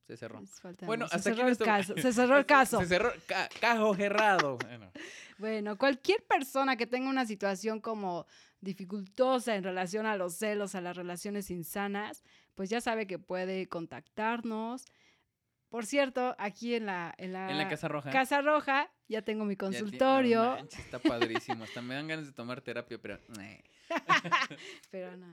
Se 0.09 0.17
cerró. 0.17 0.41
Bueno, 0.87 1.07
se 1.07 1.17
hasta 1.17 1.29
cerró 1.35 1.47
el 1.47 1.55
caso. 1.55 1.93
Se 1.95 2.11
cerró 2.11 2.37
el 2.39 2.45
caso. 2.47 2.79
Se 2.79 2.87
cerró. 2.87 3.13
cajo 3.61 3.93
cerrado. 3.93 4.57
Bueno. 4.57 4.91
bueno, 5.37 5.77
cualquier 5.77 6.23
persona 6.23 6.75
que 6.77 6.87
tenga 6.87 7.11
una 7.11 7.27
situación 7.27 7.79
como 7.79 8.25
dificultosa 8.59 9.55
en 9.55 9.63
relación 9.63 10.07
a 10.07 10.17
los 10.17 10.33
celos, 10.33 10.73
a 10.73 10.81
las 10.81 10.97
relaciones 10.97 11.51
insanas, 11.51 12.23
pues 12.55 12.71
ya 12.71 12.81
sabe 12.81 13.05
que 13.05 13.19
puede 13.19 13.67
contactarnos 13.67 14.85
por 15.69 15.85
cierto, 15.85 16.35
aquí 16.39 16.73
en 16.73 16.87
la, 16.87 17.13
en 17.19 17.31
la, 17.31 17.69
Casa 17.69 17.87
Roja. 17.87 18.09
Casa 18.09 18.41
Roja 18.41 18.89
ya 19.07 19.21
tengo 19.21 19.45
mi 19.45 19.55
consultorio. 19.55 20.57
está 20.57 20.97
padrísimo. 20.97 21.63
Hasta 21.63 21.83
me 21.83 21.93
dan 21.93 22.07
ganas 22.07 22.25
de 22.25 22.33
tomar 22.33 22.61
terapia, 22.61 22.97
pero... 22.99 23.19
pero 24.89 25.15
no. 25.15 25.27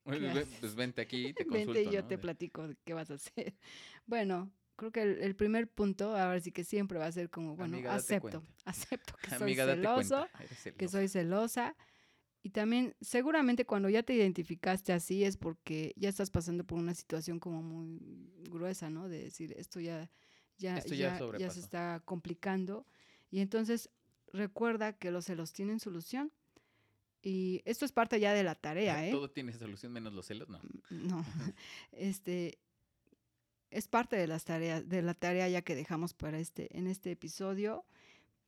Pues 0.07 0.75
vente 0.75 1.01
aquí 1.03 1.29
y 1.29 1.33
te 1.35 1.45
consulto. 1.47 1.73
Vente 1.75 1.91
y 1.91 1.95
yo 1.95 2.05
te 2.05 2.19
platico 2.19 2.69
qué 2.85 2.95
vas 2.95 3.11
a 3.11 3.15
hacer. 3.15 3.55
Bueno, 4.07 4.53
creo 4.77 4.93
que 4.93 5.03
el, 5.03 5.35
primer 5.35 5.69
punto, 5.69 6.17
ahora 6.17 6.39
sí 6.39 6.53
que 6.53 6.63
siempre 6.63 6.99
va 6.99 7.07
a 7.07 7.13
ser 7.13 7.29
como, 7.29 7.57
bueno, 7.57 7.77
acepto, 7.91 8.45
acepto 8.65 9.15
que 9.21 9.31
soy 9.39 9.55
celoso, 9.57 10.29
que 10.77 10.89
soy 10.89 11.09
celosa 11.09 11.77
y 12.47 12.51
también, 12.51 12.95
seguramente 13.01 13.67
cuando 13.67 13.89
ya 13.89 14.05
te 14.05 14.15
identificaste 14.15 14.93
así 14.93 15.25
es 15.25 15.37
porque 15.37 15.93
ya 15.97 16.09
estás 16.09 16.31
pasando 16.31 16.63
por 16.63 16.79
una 16.79 16.95
situación 16.95 17.41
como 17.41 17.61
muy 17.61 17.99
gruesa, 18.49 18.89
¿no? 18.89 19.09
De 19.09 19.25
decir, 19.25 19.53
esto 19.57 19.81
ya, 19.81 20.13
ya, 20.57 20.79
ya, 20.85 21.19
ya, 21.39 21.51
se 21.51 21.59
está 21.59 22.01
complicando. 22.05 22.87
Y 23.33 23.41
entonces 23.41 23.91
recuerda 24.33 24.93
que 24.93 25.11
los 25.11 25.25
celos 25.25 25.53
tienen 25.53 25.81
solución. 25.81 26.33
Y 27.29 27.61
esto 27.65 27.85
es 27.85 27.91
parte 27.91 28.21
ya 28.21 28.33
de 28.33 28.45
la 28.45 28.55
tarea, 28.55 29.05
¿eh? 29.05 29.11
Todo 29.11 29.29
tiene 29.29 29.53
solución 29.53 29.93
menos 29.93 30.13
los 30.13 30.27
celos, 30.27 30.49
no. 30.49 30.61
Mm, 30.91 31.09
no. 31.09 31.25
este 31.91 32.61
es 33.73 33.89
parte 33.89 34.15
de 34.15 34.29
las 34.29 34.45
tareas, 34.45 34.89
de 34.89 35.03
la 35.03 35.13
tarea 35.13 35.49
ya 35.49 35.63
que 35.63 35.75
dejamos 35.75 36.15
para 36.15 36.39
este, 36.39 36.79
en 36.79 36.87
este 36.87 37.11
episodio, 37.11 37.85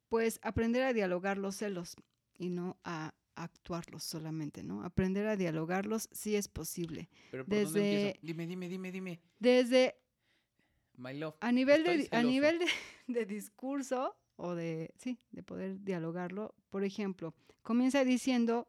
pues 0.08 0.38
aprender 0.44 0.84
a 0.84 0.92
dialogar 0.92 1.38
los 1.38 1.56
celos 1.56 1.96
y 2.38 2.50
no 2.50 2.78
a 2.84 3.14
actuarlos 3.34 4.04
solamente, 4.04 4.62
¿no? 4.62 4.84
Aprender 4.84 5.26
a 5.26 5.34
dialogarlos 5.34 6.08
sí 6.12 6.36
es 6.36 6.46
posible. 6.46 7.08
Pero 7.32 7.44
¿por 7.44 7.56
desde, 7.56 7.64
dónde 7.64 7.96
empiezo? 7.96 8.18
Dime, 8.22 8.46
dime, 8.46 8.68
dime, 8.68 8.92
dime. 8.92 9.20
Desde 9.40 9.96
My 10.98 11.14
love. 11.14 11.34
A 11.40 11.50
nivel 11.50 11.82
de 11.82 12.08
a 12.12 12.22
nivel 12.22 12.60
de, 13.08 13.26
discurso 13.26 14.16
o 14.38 14.54
de 14.54 14.94
sí, 14.96 15.18
de 15.32 15.42
poder 15.42 15.84
dialogarlo, 15.84 16.54
por 16.70 16.84
ejemplo, 16.84 17.34
comienza 17.62 18.04
diciendo 18.04 18.68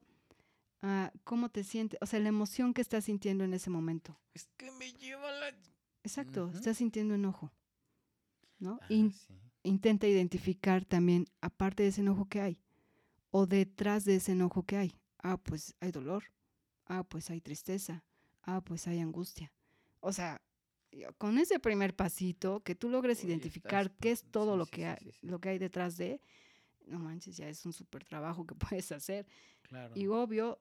uh, 0.81 1.07
cómo 1.23 1.49
te 1.49 1.63
sientes, 1.63 1.97
o 2.01 2.05
sea, 2.05 2.19
la 2.19 2.29
emoción 2.29 2.73
que 2.73 2.81
estás 2.81 3.05
sintiendo 3.05 3.43
en 3.43 3.53
ese 3.53 3.69
momento. 3.69 4.19
Es 4.33 4.49
que 4.57 4.71
me 4.71 4.91
lleva 4.93 5.31
la 5.31 5.51
Exacto, 6.03 6.51
estás 6.53 6.77
sintiendo 6.77 7.13
enojo. 7.13 7.51
¿No? 8.57 8.79
Ah, 8.81 8.87
intenta 9.63 10.07
identificar 10.07 10.83
también 10.85 11.27
aparte 11.39 11.83
de 11.83 11.89
ese 11.89 12.01
enojo 12.01 12.27
que 12.27 12.41
hay 12.41 12.59
o 13.31 13.45
detrás 13.45 14.05
de 14.05 14.15
ese 14.15 14.31
enojo 14.33 14.63
que 14.63 14.77
hay. 14.77 14.95
Ah, 15.21 15.37
pues 15.37 15.75
hay 15.79 15.91
dolor. 15.91 16.23
Ah, 16.87 17.03
pues 17.03 17.29
hay 17.29 17.41
tristeza. 17.41 18.03
Ah, 18.43 18.61
pues 18.61 18.87
hay 18.87 18.99
angustia. 18.99 19.53
O 19.99 20.11
sea, 20.11 20.41
con 21.17 21.37
ese 21.37 21.59
primer 21.59 21.95
pasito, 21.95 22.61
que 22.61 22.75
tú 22.75 22.89
logres 22.89 23.23
identificar 23.23 23.91
qué 23.91 24.11
es 24.11 24.23
todo 24.23 24.57
lo, 24.57 24.65
que 24.65 24.85
hay, 24.85 25.13
lo 25.21 25.39
que 25.39 25.49
hay 25.49 25.59
detrás 25.59 25.97
de, 25.97 26.21
no 26.85 26.99
manches, 26.99 27.37
ya 27.37 27.47
es 27.47 27.65
un 27.65 27.73
súper 27.73 28.03
trabajo 28.03 28.45
que 28.45 28.55
puedes 28.79 28.91
hacer. 28.91 29.27
Y 29.93 30.07
obvio, 30.07 30.59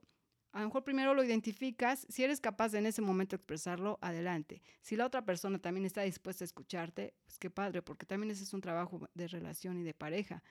a 0.53 0.61
lo 0.61 0.66
mejor 0.66 0.85
primero 0.85 1.14
lo 1.14 1.24
identificas, 1.24 2.07
si 2.09 2.24
eres 2.24 2.41
capaz 2.41 2.72
de 2.72 2.79
en 2.79 2.87
ese 2.87 3.03
momento 3.03 3.37
expresarlo, 3.37 3.99
adelante. 4.01 4.62
Si 4.83 4.97
la 4.97 5.07
otra 5.07 5.24
persona 5.24 5.59
también 5.59 5.87
está 5.87 6.03
dispuesta 6.03 6.45
a 6.45 6.47
escucharte, 6.47 7.14
pues 7.24 7.39
qué 7.39 7.51
padre, 7.51 7.83
porque 7.83 8.07
también 8.07 8.31
ese 8.31 8.45
es 8.45 8.53
un 8.53 8.61
trabajo 8.61 9.09
de 9.14 9.29
relación 9.29 9.79
y 9.79 9.83
de 9.83 9.95
pareja. 9.95 10.43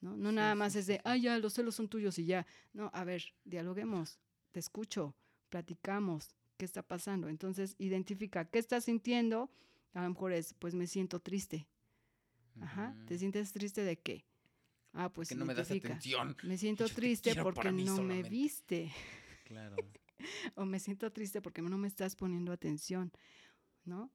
¿no? 0.00 0.16
No 0.16 0.32
nada 0.32 0.54
más 0.54 0.76
es 0.76 0.86
de, 0.86 1.00
ah, 1.04 1.16
ya, 1.16 1.38
los 1.38 1.54
celos 1.54 1.74
son 1.74 1.88
tuyos 1.88 2.18
y 2.18 2.26
ya. 2.26 2.46
No, 2.72 2.90
a 2.94 3.04
ver, 3.04 3.34
dialoguemos, 3.44 4.18
te 4.52 4.60
escucho, 4.60 5.14
platicamos, 5.48 6.34
¿qué 6.58 6.64
está 6.64 6.82
pasando? 6.82 7.28
Entonces, 7.28 7.74
identifica 7.78 8.44
qué 8.44 8.58
estás 8.58 8.84
sintiendo. 8.84 9.50
A 9.94 10.02
lo 10.02 10.10
mejor 10.10 10.32
es, 10.32 10.52
pues 10.54 10.74
me 10.74 10.86
siento 10.86 11.20
triste. 11.20 11.66
Ajá, 12.60 12.94
¿te 13.06 13.16
sientes 13.16 13.52
triste 13.52 13.82
de 13.82 13.98
qué? 13.98 14.26
Ah, 14.92 15.10
pues 15.12 15.28
que 15.28 15.36
no 15.36 15.46
me 15.46 15.54
das 15.54 15.70
atención. 15.70 16.36
Me 16.42 16.58
siento 16.58 16.86
triste 16.88 17.34
porque 17.42 17.70
no 17.70 18.02
me 18.02 18.22
viste. 18.22 18.90
Claro. 19.44 19.76
o 20.56 20.64
me 20.64 20.80
siento 20.80 21.10
triste 21.12 21.40
porque 21.40 21.62
no 21.62 21.78
me 21.78 21.88
estás 21.88 22.16
poniendo 22.16 22.52
atención, 22.52 23.12
¿no? 23.84 24.12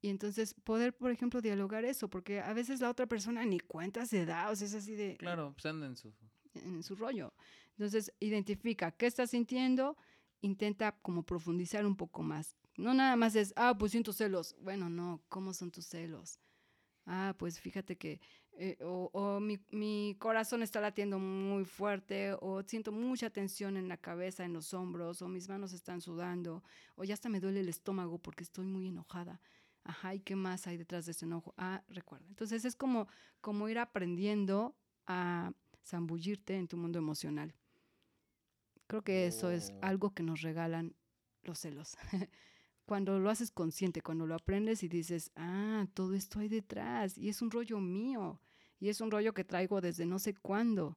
Y 0.00 0.08
entonces 0.08 0.54
poder, 0.54 0.96
por 0.96 1.10
ejemplo, 1.10 1.40
dialogar 1.40 1.84
eso, 1.84 2.08
porque 2.08 2.40
a 2.40 2.52
veces 2.52 2.80
la 2.80 2.90
otra 2.90 3.06
persona 3.06 3.44
ni 3.44 3.58
cuenta 3.58 4.06
se 4.06 4.24
da, 4.24 4.50
o 4.50 4.56
sea, 4.56 4.68
es 4.68 4.74
así 4.74 4.94
de... 4.94 5.16
Claro, 5.16 5.52
pues 5.52 5.66
anda 5.66 5.86
en 5.86 5.96
su... 5.96 6.14
En 6.54 6.82
su 6.82 6.94
rollo. 6.94 7.34
Entonces, 7.70 8.12
identifica 8.20 8.92
qué 8.92 9.06
estás 9.06 9.30
sintiendo, 9.30 9.96
intenta 10.40 10.92
como 11.02 11.22
profundizar 11.24 11.86
un 11.86 11.96
poco 11.96 12.22
más. 12.22 12.56
No 12.76 12.94
nada 12.94 13.16
más 13.16 13.34
es, 13.36 13.52
ah, 13.56 13.76
pues 13.78 13.92
siento 13.92 14.12
celos. 14.12 14.54
Bueno, 14.60 14.90
no, 14.90 15.22
¿cómo 15.28 15.52
son 15.54 15.70
tus 15.70 15.86
celos? 15.86 16.38
Ah, 17.06 17.34
pues 17.38 17.60
fíjate 17.60 17.96
que, 17.96 18.20
eh, 18.58 18.76
o, 18.82 19.38
mi, 19.40 19.58
mi, 19.70 20.16
corazón 20.18 20.62
está 20.62 20.80
latiendo 20.80 21.18
muy 21.18 21.64
fuerte, 21.64 22.34
o 22.40 22.62
siento 22.64 22.90
mucha 22.90 23.30
tensión 23.30 23.76
en 23.76 23.88
la 23.88 23.96
cabeza, 23.96 24.44
en 24.44 24.52
los 24.52 24.74
hombros, 24.74 25.22
o 25.22 25.28
mis 25.28 25.48
manos 25.48 25.72
están 25.72 26.00
sudando, 26.00 26.64
o 26.96 27.04
ya 27.04 27.14
hasta 27.14 27.28
me 27.28 27.38
duele 27.40 27.60
el 27.60 27.68
estómago 27.68 28.18
porque 28.18 28.42
estoy 28.42 28.66
muy 28.66 28.88
enojada. 28.88 29.40
Ajá, 29.84 30.14
¿y 30.14 30.20
qué 30.20 30.34
más 30.34 30.66
hay 30.66 30.76
detrás 30.78 31.06
de 31.06 31.12
ese 31.12 31.26
enojo? 31.26 31.54
Ah, 31.56 31.84
recuerda. 31.88 32.26
Entonces 32.28 32.64
es 32.64 32.74
como, 32.74 33.06
como 33.40 33.68
ir 33.68 33.78
aprendiendo 33.78 34.76
a 35.06 35.52
zambullirte 35.84 36.56
en 36.56 36.66
tu 36.66 36.76
mundo 36.76 36.98
emocional. 36.98 37.54
Creo 38.86 39.02
que 39.02 39.26
eso 39.26 39.50
es 39.50 39.72
algo 39.82 40.14
que 40.14 40.22
nos 40.22 40.42
regalan 40.42 40.94
los 41.42 41.58
celos. 41.60 41.96
cuando 42.86 43.18
lo 43.18 43.30
haces 43.30 43.50
consciente, 43.50 44.00
cuando 44.00 44.26
lo 44.26 44.34
aprendes 44.34 44.82
y 44.82 44.88
dices, 44.88 45.32
ah, 45.36 45.86
todo 45.92 46.14
esto 46.14 46.38
hay 46.38 46.48
detrás 46.48 47.18
y 47.18 47.28
es 47.28 47.42
un 47.42 47.50
rollo 47.50 47.80
mío 47.80 48.40
y 48.78 48.88
es 48.88 49.00
un 49.00 49.10
rollo 49.10 49.34
que 49.34 49.44
traigo 49.44 49.80
desde 49.80 50.06
no 50.06 50.18
sé 50.18 50.34
cuándo 50.34 50.96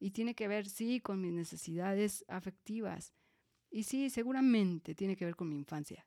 y 0.00 0.10
tiene 0.10 0.34
que 0.34 0.48
ver, 0.48 0.68
sí, 0.68 1.00
con 1.00 1.20
mis 1.20 1.32
necesidades 1.32 2.24
afectivas 2.28 3.12
y 3.70 3.84
sí, 3.84 4.10
seguramente 4.10 4.94
tiene 4.94 5.16
que 5.16 5.24
ver 5.24 5.36
con 5.36 5.48
mi 5.48 5.56
infancia. 5.56 6.04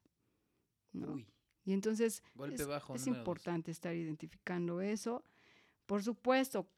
¿no? 0.92 1.14
Uy, 1.14 1.28
Y 1.64 1.74
entonces 1.74 2.24
golpe 2.36 2.56
es, 2.56 2.68
bajo. 2.68 2.96
es 2.96 3.08
importante 3.08 3.72
estar 3.72 3.96
identificando 3.96 4.82
eso. 4.82 5.24
Por 5.86 6.04
supuesto, 6.04 6.70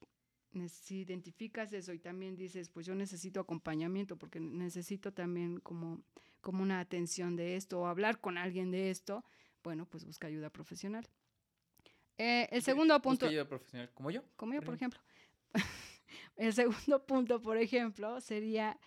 si 0.68 1.02
identificas 1.02 1.74
eso 1.74 1.94
y 1.94 2.00
también 2.00 2.36
dices, 2.36 2.70
pues 2.70 2.86
yo 2.86 2.96
necesito 2.96 3.40
acompañamiento 3.40 4.18
porque 4.18 4.40
necesito 4.40 5.12
también 5.12 5.60
como, 5.60 6.04
como 6.42 6.62
una 6.62 6.80
atención 6.80 7.36
de 7.36 7.56
esto 7.56 7.80
o 7.80 7.88
hablar 7.88 8.20
con 8.20 8.38
alguien 8.38 8.72
de 8.72 8.90
esto, 8.90 9.24
bueno, 9.64 9.86
pues 9.86 10.06
busca 10.06 10.28
ayuda 10.28 10.50
profesional. 10.50 11.08
Eh, 12.18 12.48
el 12.52 12.62
segundo 12.62 12.94
busca 12.94 13.10
punto, 13.10 13.26
ayuda 13.26 13.48
profesional, 13.48 13.90
como 13.94 14.12
yo. 14.12 14.24
como 14.36 14.54
yo, 14.54 14.60
por 14.60 14.68
por 14.68 14.76
ejemplo. 14.76 15.00
el 16.36 16.54
segundo 16.54 17.06
punto, 17.06 17.42
por 17.42 17.58
ejemplo, 17.58 18.22
sería 18.22 18.80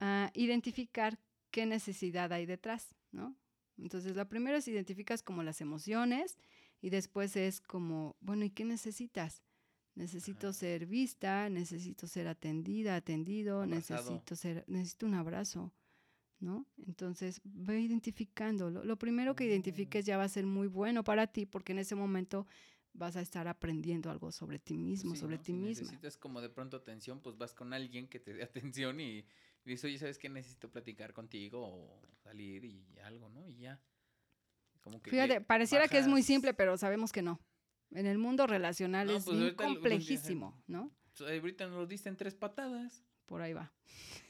ah, 0.00 0.30
identificar 0.34 1.18
qué 1.50 1.66
necesidad 1.66 2.32
hay 2.32 2.46
detrás, 2.46 2.94
¿no? 3.10 3.36
Entonces, 3.78 4.16
la 4.16 4.28
primera 4.28 4.58
es 4.58 4.68
identificas 4.68 5.22
como 5.22 5.42
las 5.42 5.60
emociones 5.60 6.38
y 6.80 6.90
después 6.90 7.36
es 7.36 7.60
como, 7.60 8.16
bueno, 8.20 8.44
¿y 8.44 8.50
qué 8.50 8.64
necesitas? 8.64 9.42
Necesito 9.98 10.46
Ajá. 10.48 10.52
ser 10.52 10.86
vista, 10.86 11.48
necesito 11.50 12.06
ser 12.06 12.28
atendida, 12.28 12.94
atendido, 12.94 13.64
Abrazado. 13.64 13.76
necesito 13.96 14.36
ser, 14.36 14.64
necesito 14.68 15.06
un 15.06 15.14
abrazo, 15.14 15.72
¿no? 16.38 16.66
Entonces, 16.86 17.40
ve 17.42 17.80
identificando. 17.80 18.70
Lo, 18.70 18.96
primero 18.96 19.34
que 19.34 19.44
Oh. 19.44 19.48
identifiques 19.48 20.06
ya 20.06 20.16
va 20.16 20.22
a 20.22 20.28
ser 20.28 20.46
muy 20.46 20.68
bueno 20.68 21.02
para 21.02 21.26
ti 21.26 21.46
porque 21.46 21.72
en 21.72 21.80
ese 21.80 21.96
momento 21.96 22.46
vas 22.92 23.16
a 23.16 23.20
estar 23.20 23.48
aprendiendo 23.48 24.08
algo 24.08 24.30
sobre 24.30 24.60
ti 24.60 24.78
mismo, 24.78 25.14
Sí, 25.14 25.18
sobre 25.18 25.36
¿no? 25.36 25.42
ti 25.42 25.52
si 25.52 25.58
misma. 25.58 25.82
necesitas 25.82 26.16
como 26.16 26.40
de 26.40 26.48
pronto 26.48 26.76
atención, 26.76 27.20
pues 27.20 27.36
vas 27.36 27.52
con 27.52 27.72
alguien 27.72 28.06
que 28.06 28.20
te 28.20 28.32
dé 28.34 28.42
atención 28.74 29.00
y 29.00 29.24
dices, 29.64 29.84
oye, 29.84 29.98
¿sabes 29.98 30.18
qué? 30.18 30.28
Necesito 30.28 30.70
platicar 30.70 31.12
contigo 31.12 31.60
o 31.60 32.00
salir 32.22 32.64
y 32.64 32.86
algo, 33.02 33.28
¿no? 33.30 33.48
Y 33.48 33.56
ya. 33.56 33.80
Como 34.80 35.02
que 35.02 35.10
Fíjate, 35.10 35.40
pareciera 35.40 35.88
que 35.88 35.98
es 35.98 36.06
muy 36.06 36.22
simple, 36.22 36.54
pero 36.54 36.76
sabemos 36.78 37.10
que 37.10 37.20
no. 37.20 37.40
En 37.92 38.06
el 38.06 38.18
mundo 38.18 38.46
relacional 38.46 39.06
No, 39.06 39.16
es 39.16 39.24
pues 39.24 39.36
bien 39.36 39.44
ahorita 39.48 39.62
lo- 39.66 39.74
complejísimo, 39.74 40.62
¿no? 40.66 40.92
Pues, 41.16 41.30
Ahorita 41.30 41.66
nos 41.66 41.76
lo 41.76 41.86
diste 41.86 42.08
en 42.08 42.16
tres 42.16 42.34
patadas. 42.34 43.02
Por 43.26 43.42
ahí 43.42 43.52
va. 43.52 43.72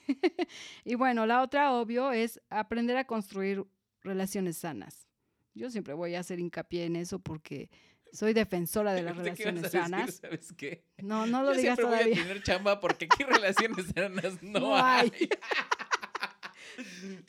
y 0.84 0.94
bueno, 0.94 1.26
la 1.26 1.42
otra, 1.42 1.72
obvio, 1.72 2.12
es 2.12 2.40
aprender 2.50 2.96
a 2.96 3.04
construir 3.06 3.64
relaciones 4.02 4.56
sanas. 4.58 5.08
Yo 5.54 5.70
siempre 5.70 5.94
voy 5.94 6.14
a 6.14 6.20
hacer 6.20 6.38
hincapié 6.40 6.84
en 6.84 6.96
eso 6.96 7.18
porque 7.18 7.68
soy 8.12 8.32
defensora 8.32 8.92
de 8.94 9.02
las 9.02 9.16
a 9.18 9.22
relaciones 9.22 9.62
decir, 9.62 9.80
sanas. 9.80 10.14
¿Sabes 10.16 10.52
qué? 10.54 10.84
No, 10.98 11.26
no 11.26 11.42
lo 11.42 11.52
Yo 11.52 11.60
digas 11.60 11.76
siempre 11.78 11.84
voy 11.84 11.94
a 11.94 11.98
todavía. 11.98 12.22
tener 12.22 12.42
chamba 12.42 12.80
porque 12.80 13.04
aquí 13.06 13.22
relaciones 13.28 13.86
sanas 13.94 14.42
no, 14.42 14.60
No 14.60 14.76
hay. 14.76 15.10
hay. 15.20 15.28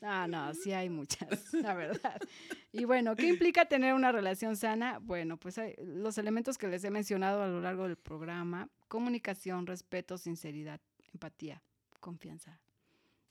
Ah, 0.01 0.27
no, 0.27 0.53
sí 0.53 0.71
hay 0.73 0.89
muchas, 0.89 1.53
la 1.53 1.73
verdad. 1.73 2.19
Y 2.71 2.85
bueno, 2.85 3.15
¿qué 3.15 3.27
implica 3.27 3.65
tener 3.65 3.93
una 3.93 4.11
relación 4.11 4.55
sana? 4.55 4.99
Bueno, 4.99 5.37
pues 5.37 5.57
hay 5.57 5.73
los 5.83 6.17
elementos 6.17 6.57
que 6.57 6.67
les 6.67 6.83
he 6.83 6.91
mencionado 6.91 7.41
a 7.41 7.47
lo 7.47 7.59
largo 7.61 7.83
del 7.87 7.97
programa, 7.97 8.69
comunicación, 8.87 9.65
respeto, 9.67 10.17
sinceridad, 10.17 10.79
empatía, 11.13 11.61
confianza, 11.99 12.59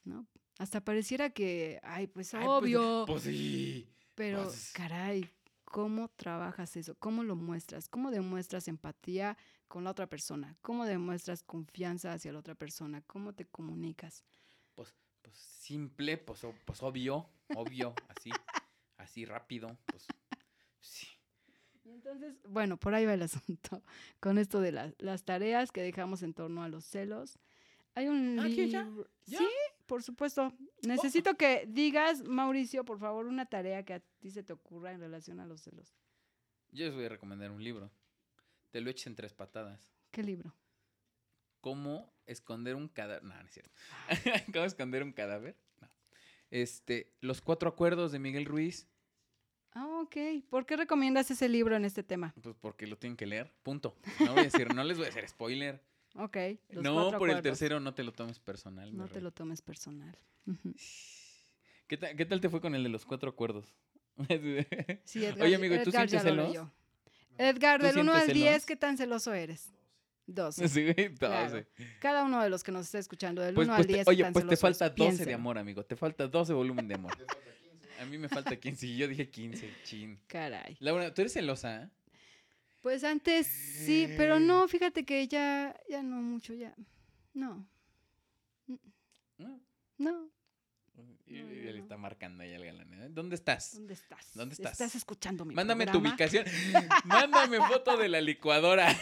¿no? 0.04 0.26
Hasta 0.58 0.80
pareciera 0.84 1.30
que, 1.30 1.78
ay, 1.82 2.08
pues 2.08 2.34
Ay, 2.34 2.40
pues, 2.44 2.48
obvio, 2.50 3.04
Pues, 3.06 3.22
sí. 3.22 3.88
pero 4.16 4.44
pues- 4.44 4.72
caray, 4.72 5.30
¿cómo 5.64 6.08
trabajas 6.08 6.76
eso? 6.76 6.96
¿Cómo 6.98 7.22
lo 7.22 7.36
muestras? 7.36 7.88
¿Cómo 7.88 8.10
demuestras 8.10 8.66
empatía 8.66 9.36
con 9.68 9.84
la 9.84 9.90
otra 9.90 10.08
persona? 10.08 10.56
¿Cómo 10.62 10.84
demuestras 10.84 11.44
confianza 11.44 12.12
hacia 12.12 12.32
la 12.32 12.40
otra 12.40 12.56
persona? 12.56 13.02
¿Cómo 13.06 13.34
te 13.34 13.44
comunicas? 13.44 14.24
Pues, 14.74 14.92
pues 15.28 15.38
simple, 15.38 16.16
pues, 16.18 16.42
o- 16.44 16.54
pues 16.64 16.82
obvio, 16.82 17.28
obvio, 17.54 17.94
así, 18.08 18.30
así 18.96 19.24
rápido, 19.24 19.76
pues 19.86 20.06
sí. 20.80 21.06
Y 21.84 21.90
entonces, 21.90 22.36
bueno, 22.48 22.76
por 22.76 22.94
ahí 22.94 23.06
va 23.06 23.14
el 23.14 23.22
asunto 23.22 23.82
con 24.20 24.38
esto 24.38 24.60
de 24.60 24.72
las- 24.72 24.94
las 24.98 25.24
tareas 25.24 25.70
que 25.72 25.82
dejamos 25.82 26.22
en 26.22 26.34
torno 26.34 26.62
a 26.62 26.68
los 26.68 26.84
celos. 26.84 27.38
Hay 27.94 28.06
un 28.08 28.38
Ah. 28.38 28.44
Sí, 29.38 29.48
por 29.86 30.02
supuesto. 30.02 30.52
Necesito 30.82 31.34
que 31.36 31.66
digas, 31.68 32.22
Mauricio, 32.24 32.84
por 32.84 32.98
favor, 32.98 33.26
una 33.26 33.46
tarea 33.46 33.84
que 33.84 33.94
a 33.94 34.00
ti 34.20 34.30
se 34.30 34.42
te 34.42 34.52
ocurra 34.52 34.92
en 34.92 35.00
relación 35.00 35.40
a 35.40 35.46
los 35.46 35.62
celos. 35.62 35.94
Yo 36.70 36.86
les 36.86 36.94
voy 36.94 37.04
a 37.06 37.08
recomendar 37.08 37.50
un 37.50 37.62
libro. 37.64 37.90
Te 38.70 38.80
lo 38.80 38.90
eches 38.90 39.06
en 39.08 39.16
tres 39.16 39.32
patadas. 39.34 39.92
¿Qué 40.10 40.22
libro? 40.22 40.54
¿Cómo 41.60 42.12
esconder 42.26 42.74
un 42.76 42.88
cadáver? 42.88 43.22
No, 43.24 43.34
no 43.34 43.46
es 43.48 43.52
cierto. 43.52 43.72
¿Cómo 44.52 44.64
esconder 44.64 45.02
un 45.02 45.12
cadáver? 45.12 45.56
No. 45.80 45.88
Este, 46.50 47.12
Los 47.20 47.40
cuatro 47.40 47.68
acuerdos 47.68 48.12
de 48.12 48.18
Miguel 48.18 48.44
Ruiz. 48.44 48.88
Ah, 49.72 49.86
ok. 50.02 50.16
¿Por 50.50 50.66
qué 50.66 50.76
recomiendas 50.76 51.30
ese 51.30 51.48
libro 51.48 51.76
en 51.76 51.84
este 51.84 52.02
tema? 52.02 52.34
Pues 52.42 52.56
porque 52.60 52.86
lo 52.86 52.96
tienen 52.96 53.16
que 53.16 53.26
leer. 53.26 53.52
Punto. 53.62 53.96
No 54.20 54.32
voy 54.32 54.40
a 54.40 54.44
decir, 54.44 54.72
no 54.74 54.82
les 54.84 54.96
voy 54.96 55.06
a 55.06 55.10
hacer 55.10 55.28
spoiler. 55.28 55.82
Ok. 56.14 56.36
los 56.70 56.82
no, 56.82 57.16
por 57.18 57.30
el 57.30 57.42
tercero 57.42 57.78
no 57.80 57.94
te 57.94 58.02
lo 58.02 58.12
tomes 58.12 58.38
personal. 58.38 58.96
No 58.96 59.06
te 59.06 59.14
rey. 59.14 59.22
lo 59.22 59.30
tomes 59.32 59.60
personal. 59.62 60.16
¿Qué, 61.86 61.96
ta- 61.96 62.14
qué 62.14 62.24
tal 62.24 62.40
te 62.40 62.48
fue 62.48 62.60
con 62.60 62.74
el 62.74 62.82
de 62.82 62.88
los 62.88 63.04
cuatro 63.04 63.30
acuerdos? 63.30 63.72
Sí, 65.04 65.24
Edgar, 65.24 65.42
Oye, 65.42 65.54
amigo, 65.56 65.74
¿y 65.74 65.82
tú 65.82 65.90
Edgar 65.90 66.08
sientes 66.08 66.22
celos? 66.22 66.56
Edgar, 67.36 67.78
¿Tú 67.80 67.86
del 67.86 67.98
1 67.98 68.12
al 68.12 68.18
sientes 68.20 68.34
10, 68.34 68.48
celos? 68.50 68.66
¿qué 68.66 68.76
tan 68.76 68.96
celoso 68.96 69.32
eres? 69.32 69.70
12. 70.28 70.68
Sí, 70.68 70.84
güey, 70.92 71.14
Claro. 71.14 71.50
doce. 71.50 71.66
Cada 72.00 72.22
uno 72.24 72.42
de 72.42 72.50
los 72.50 72.62
que 72.62 72.70
nos 72.70 72.86
está 72.86 72.98
escuchando, 72.98 73.42
del 73.42 73.54
Pues, 73.54 73.66
1 73.66 73.76
pues 73.76 73.84
al 73.84 73.86
te- 73.88 73.92
10, 73.94 74.04
¿qué 74.04 74.10
oye, 74.10 74.32
pues 74.32 74.46
te 74.46 74.56
falta 74.56 74.88
12 74.90 75.00
de 75.02 75.10
Piénselo. 75.16 75.34
amor, 75.34 75.58
amigo. 75.58 75.84
Te 75.84 75.96
falta 75.96 76.28
12 76.28 76.52
volumen 76.52 76.86
de 76.86 76.94
amor. 76.94 77.12
A 78.00 78.04
mí 78.04 78.16
me 78.18 78.28
falta 78.28 78.54
15 78.54 78.86
y 78.86 78.96
yo 78.96 79.08
dije 79.08 79.28
15, 79.28 79.74
chin. 79.84 80.20
Caray. 80.28 80.76
Laura, 80.78 81.12
¿tú 81.12 81.22
eres 81.22 81.32
celosa? 81.32 81.90
Pues 82.80 83.02
antes 83.02 83.46
sí, 83.48 84.06
pero 84.16 84.38
no, 84.38 84.68
fíjate 84.68 85.04
que 85.04 85.26
ya, 85.26 85.74
ya 85.90 86.02
no 86.04 86.16
mucho, 86.22 86.54
ya. 86.54 86.72
No, 87.34 87.66
No. 89.38 89.60
no. 89.98 90.30
Y, 91.26 91.42
No, 91.42 91.52
y 91.52 91.62
no. 91.64 91.82
está 91.82 91.96
marcando 91.96 92.42
ahí 92.42 92.54
al 92.54 92.64
galán. 92.64 92.92
¿eh? 92.94 93.08
¿Dónde 93.10 93.34
estás? 93.34 93.74
¿Dónde 93.74 93.94
estás? 93.94 94.30
¿Dónde 94.34 94.54
estás? 94.54 94.72
¿Estás 94.72 94.94
escuchando 94.94 95.44
mi 95.44 95.54
Mándame 95.54 95.84
tu 95.86 95.92
programa? 96.00 96.14
ubicación. 96.14 96.44
Mándame 97.04 97.58
foto 97.66 97.96
de 97.96 98.08
la 98.08 98.20
licuadora. 98.20 98.96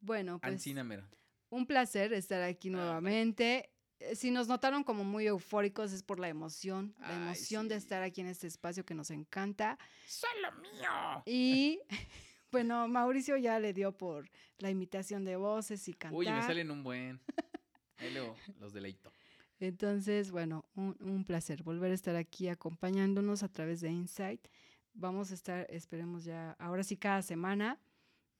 Bueno, 0.00 0.38
pues 0.38 0.52
Ancina 0.52 0.84
mero. 0.84 1.04
un 1.50 1.66
placer 1.66 2.12
estar 2.12 2.42
aquí 2.42 2.68
Ah, 2.68 2.72
nuevamente. 2.72 3.71
Eh, 4.10 4.16
Si 4.16 4.30
nos 4.30 4.48
notaron 4.48 4.84
como 4.84 5.04
muy 5.04 5.26
eufóricos 5.26 5.92
es 5.92 6.02
por 6.02 6.18
la 6.18 6.28
emoción, 6.28 6.94
la 7.00 7.08
Ay, 7.08 7.14
emoción 7.22 7.68
de 7.68 7.76
estar 7.76 8.02
aquí 8.02 8.20
en 8.20 8.28
este 8.28 8.46
espacio 8.46 8.84
que 8.84 8.94
nos 8.94 9.10
encanta. 9.10 9.78
¡Solo 10.06 10.52
mío! 10.60 11.22
Y 11.26 11.80
bueno, 12.52 12.88
Mauricio 12.88 13.36
ya 13.36 13.58
le 13.58 13.72
dio 13.72 13.92
por 13.96 14.28
la 14.58 14.70
imitación 14.70 15.24
de 15.24 15.36
voces 15.36 15.86
y 15.88 15.94
cantar. 15.94 16.18
Uy, 16.18 16.26
me 16.26 16.42
salen 16.42 16.70
un 16.70 16.82
buen. 16.82 17.20
Ahí 17.98 18.12
luego 18.12 18.36
los 18.58 18.72
deleito. 18.72 19.12
Entonces, 19.60 20.32
bueno, 20.32 20.64
un, 20.74 20.96
un 21.00 21.24
placer 21.24 21.62
volver 21.62 21.92
a 21.92 21.94
estar 21.94 22.16
aquí 22.16 22.48
acompañándonos 22.48 23.44
a 23.44 23.48
través 23.48 23.80
de 23.80 23.90
Insight. 23.90 24.48
Vamos 24.94 25.30
a 25.30 25.34
estar, 25.34 25.66
esperemos 25.70 26.24
ya, 26.24 26.52
ahora 26.58 26.82
sí 26.82 26.96
cada 26.96 27.22
semana, 27.22 27.78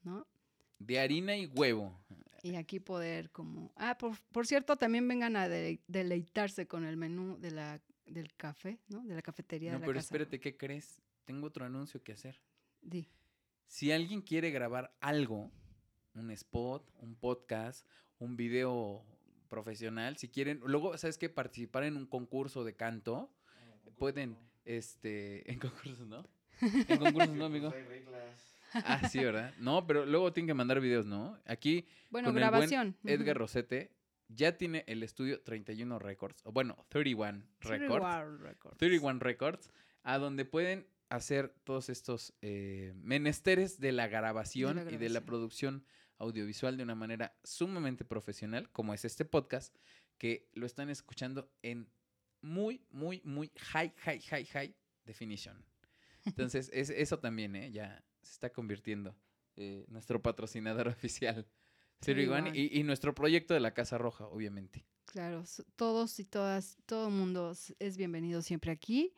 ¿no? 0.03 0.27
De 0.81 0.99
harina 0.99 1.37
y 1.37 1.47
huevo. 1.47 1.97
Y 2.43 2.57
aquí 2.57 2.81
poder 2.81 3.31
como... 3.31 3.73
Ah, 3.77 3.97
por, 3.97 4.19
por 4.33 4.47
cierto, 4.47 4.77
también 4.77 5.07
vengan 5.07 5.37
a 5.37 5.49
dele- 5.49 5.81
deleitarse 5.87 6.67
con 6.67 6.85
el 6.85 6.97
menú 6.97 7.39
de 7.39 7.53
la, 7.53 7.81
del 8.07 8.35
café, 8.35 8.81
¿no? 8.89 9.05
De 9.05 9.15
la 9.15 9.23
cafetería 9.23 9.71
No, 9.73 9.77
de 9.79 9.81
la 9.83 9.87
pero 9.87 9.99
casa. 9.99 10.07
espérate, 10.07 10.41
¿qué 10.41 10.57
crees? 10.57 11.01
Tengo 11.25 11.47
otro 11.47 11.65
anuncio 11.65 12.03
que 12.03 12.13
hacer. 12.13 12.41
Di. 12.81 13.09
Si 13.69 13.93
alguien 13.93 14.23
quiere 14.23 14.51
grabar 14.51 14.93
algo, 15.01 15.51
un 16.15 16.31
spot, 16.33 16.91
un 16.99 17.15
podcast, 17.15 17.87
un 18.19 18.37
video 18.37 19.05
profesional, 19.49 20.17
si 20.17 20.29
quieren, 20.29 20.61
luego, 20.65 20.99
¿sabes 20.99 21.17
qué? 21.19 21.29
Participar 21.29 21.85
en 21.85 21.97
un 21.97 22.07
concurso 22.07 22.65
de 22.65 22.75
canto, 22.75 23.33
pueden, 23.99 24.37
este, 24.65 25.49
en 25.51 25.59
concursos, 25.61 26.07
¿no? 26.09 26.27
En 26.61 26.99
concursos, 26.99 27.35
¿no, 27.37 27.45
amigo? 27.45 27.73
Ah, 28.75 29.09
sí, 29.09 29.19
¿verdad? 29.19 29.55
No, 29.59 29.87
pero 29.87 30.07
luego 30.07 30.33
tienen 30.33 30.49
que 30.49 30.55
mandar 30.55 30.81
videos, 30.81 31.07
¿no? 31.07 31.39
Aquí, 31.47 31.87
Bueno, 32.11 32.29
con 32.29 32.37
el 32.37 32.43
buen 32.43 32.51
grabación. 32.51 32.97
Edgar. 33.05 33.37
Rosete 33.37 33.93
ya 34.29 34.57
tiene 34.57 34.85
el 34.87 35.03
estudio 35.03 35.43
31 35.43 35.99
Records, 35.99 36.41
o 36.45 36.53
bueno, 36.53 36.87
31 36.89 37.45
Records. 37.61 37.89
31 37.89 38.39
Records. 38.39 38.79
31 38.79 39.21
Records, 39.21 39.71
a 40.03 40.19
donde 40.19 40.45
pueden 40.45 40.87
hacer 41.09 41.55
todos 41.65 41.91
estos 41.91 42.35
eh, 42.41 42.95
menesteres 42.97 43.79
de 43.79 43.93
la 43.93 44.09
grabación 44.09 44.89
y 44.91 44.97
de 44.97 45.11
la 45.11 45.21
producción 45.27 45.85
audiovisual 46.19 46.77
de 46.77 46.85
una 46.85 46.95
manera 46.95 47.37
sumamente 47.45 48.05
profesional, 48.05 48.71
como 48.71 48.95
es 48.95 49.05
este 49.05 49.25
podcast, 49.25 49.77
que 50.17 50.49
lo 50.55 50.67
están 50.67 50.89
escuchando 50.89 51.53
en 51.63 51.91
muy, 52.41 52.87
muy, 52.91 53.21
muy 53.25 53.53
high, 53.57 53.93
high, 53.99 54.21
high, 54.21 54.47
high 54.47 54.75
definition. 55.05 55.63
Entonces, 56.25 56.71
es, 56.73 56.91
eso 56.91 57.19
también, 57.19 57.57
¿eh? 57.57 57.71
Ya 57.73 58.03
se 58.23 58.33
está 58.33 58.51
convirtiendo 58.51 59.15
eh, 59.57 59.85
nuestro 59.89 60.21
patrocinador 60.23 60.89
oficial. 60.89 61.47
31 62.01 62.53
31. 62.53 62.57
y, 62.57 62.81
y 62.81 62.83
nuestro 62.83 63.15
proyecto 63.15 63.55
de 63.55 63.61
la 63.61 63.75
Casa 63.75 63.97
Roja, 63.97 64.27
obviamente. 64.27 64.85
Claro, 65.05 65.45
todos 65.77 66.19
y 66.19 66.25
todas, 66.25 66.79
todo 66.87 67.09
el 67.09 67.15
mundo 67.15 67.53
es 67.79 67.97
bienvenido 67.97 68.43
siempre 68.43 68.71
aquí. 68.73 69.15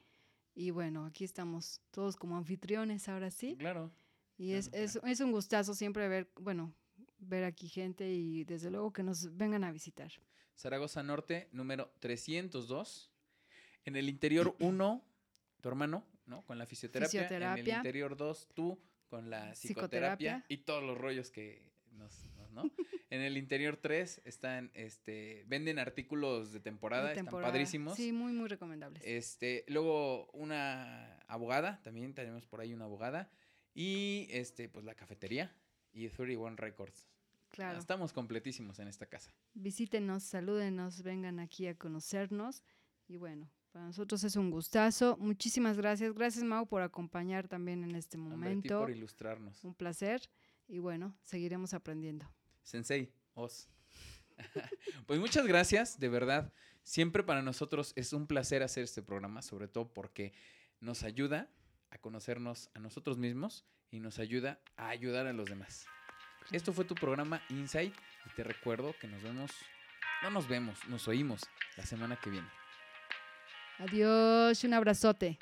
Y 0.54 0.70
bueno, 0.70 1.06
aquí 1.06 1.24
estamos 1.24 1.80
todos 1.90 2.16
como 2.16 2.36
anfitriones 2.36 3.08
ahora 3.08 3.30
sí. 3.30 3.56
Claro. 3.58 3.92
Y 4.36 4.52
es, 4.52 4.68
Claro, 4.68 4.84
es, 4.84 5.00
es 5.04 5.20
un 5.20 5.32
gustazo 5.32 5.74
siempre 5.74 6.08
ver, 6.08 6.30
bueno, 6.36 6.74
ver 7.18 7.44
aquí 7.44 7.68
gente 7.68 8.12
y 8.12 8.44
desde 8.44 8.70
luego 8.70 8.92
que 8.92 9.02
nos 9.02 9.36
vengan 9.36 9.64
a 9.64 9.72
visitar. 9.72 10.12
Zaragoza 10.56 11.02
Norte, 11.02 11.48
número 11.52 11.92
302. 12.00 13.10
En 13.84 13.96
el 13.96 14.08
interior 14.08 14.54
1, 14.60 15.04
tu 15.60 15.68
hermano, 15.68 16.06
¿no? 16.26 16.44
Con 16.44 16.58
la 16.58 16.66
fisioterapia. 16.66 17.18
En 17.18 17.24
el 17.24 17.28
Fisioterapia. 17.28 17.76
interior 17.76 18.16
2, 18.16 18.48
tú 18.54 18.78
con 19.08 19.30
la 19.30 19.52
psicoterapia, 19.54 20.38
Psicoterapia. 20.38 20.44
y 20.48 20.56
todos 20.58 20.82
los 20.82 20.96
rollos 20.98 21.30
que 21.30 21.72
nos, 21.92 22.12
nos- 22.36 22.50
¿no? 22.52 22.62
en 23.10 23.20
el 23.20 23.36
interior 23.36 23.76
3 23.76 24.22
están, 24.24 24.70
este, 24.74 25.44
venden 25.46 25.78
artículos 25.78 26.52
de 26.52 26.60
temporada, 26.60 27.08
De 27.10 27.14
temporada. 27.14 27.42
están 27.48 27.52
padrísimos. 27.52 27.96
Sí, 27.96 28.12
muy, 28.12 28.32
muy 28.32 28.48
recomendables. 28.48 29.02
Este, 29.04 29.64
luego 29.68 30.26
una 30.32 31.18
abogada, 31.28 31.80
también 31.82 32.14
tenemos 32.14 32.46
por 32.46 32.60
ahí 32.60 32.72
una 32.74 32.84
abogada. 32.84 33.30
Y 33.74 34.28
este, 34.30 34.68
pues 34.68 34.84
la 34.84 34.94
cafetería 34.94 35.52
y 35.92 36.08
31 36.08 36.56
Records. 36.56 37.08
claro. 37.50 37.78
Estamos 37.78 38.12
completísimos 38.12 38.78
en 38.78 38.86
esta 38.88 39.06
casa. 39.06 39.32
Visítenos, 39.54 40.22
salúdenos, 40.22 41.02
vengan 41.02 41.40
aquí 41.40 41.66
a 41.66 41.76
conocernos. 41.76 42.62
Y 43.08 43.16
bueno, 43.16 43.50
para 43.74 43.86
nosotros 43.86 44.22
es 44.22 44.36
un 44.36 44.52
gustazo. 44.52 45.16
Muchísimas 45.18 45.76
gracias. 45.76 46.14
Gracias, 46.14 46.44
Mau, 46.44 46.64
por 46.64 46.82
acompañar 46.82 47.48
también 47.48 47.82
en 47.82 47.96
este 47.96 48.16
Hombre, 48.16 48.32
a 48.32 48.36
momento. 48.36 48.78
por 48.78 48.90
ilustrarnos. 48.92 49.64
Un 49.64 49.74
placer. 49.74 50.30
Y 50.68 50.78
bueno, 50.78 51.18
seguiremos 51.24 51.74
aprendiendo. 51.74 52.24
Sensei, 52.62 53.12
os. 53.34 53.68
pues 55.08 55.18
muchas 55.18 55.44
gracias, 55.48 55.98
de 55.98 56.08
verdad. 56.08 56.52
Siempre 56.84 57.24
para 57.24 57.42
nosotros 57.42 57.92
es 57.96 58.12
un 58.12 58.28
placer 58.28 58.62
hacer 58.62 58.84
este 58.84 59.02
programa, 59.02 59.42
sobre 59.42 59.66
todo 59.66 59.92
porque 59.92 60.32
nos 60.78 61.02
ayuda 61.02 61.50
a 61.90 61.98
conocernos 61.98 62.70
a 62.74 62.78
nosotros 62.78 63.18
mismos 63.18 63.64
y 63.90 63.98
nos 63.98 64.20
ayuda 64.20 64.60
a 64.76 64.90
ayudar 64.90 65.26
a 65.26 65.32
los 65.32 65.48
demás. 65.48 65.84
Esto 66.52 66.72
fue 66.72 66.84
tu 66.84 66.94
programa 66.94 67.42
Insight 67.50 67.92
y 68.24 68.34
te 68.36 68.44
recuerdo 68.44 68.94
que 69.00 69.08
nos 69.08 69.20
vemos, 69.20 69.50
no 70.22 70.30
nos 70.30 70.46
vemos, 70.46 70.78
nos 70.86 71.08
oímos 71.08 71.42
la 71.76 71.84
semana 71.84 72.20
que 72.22 72.30
viene. 72.30 72.63
Adiós, 73.78 74.62
un 74.64 74.72
abrazote. 74.74 75.38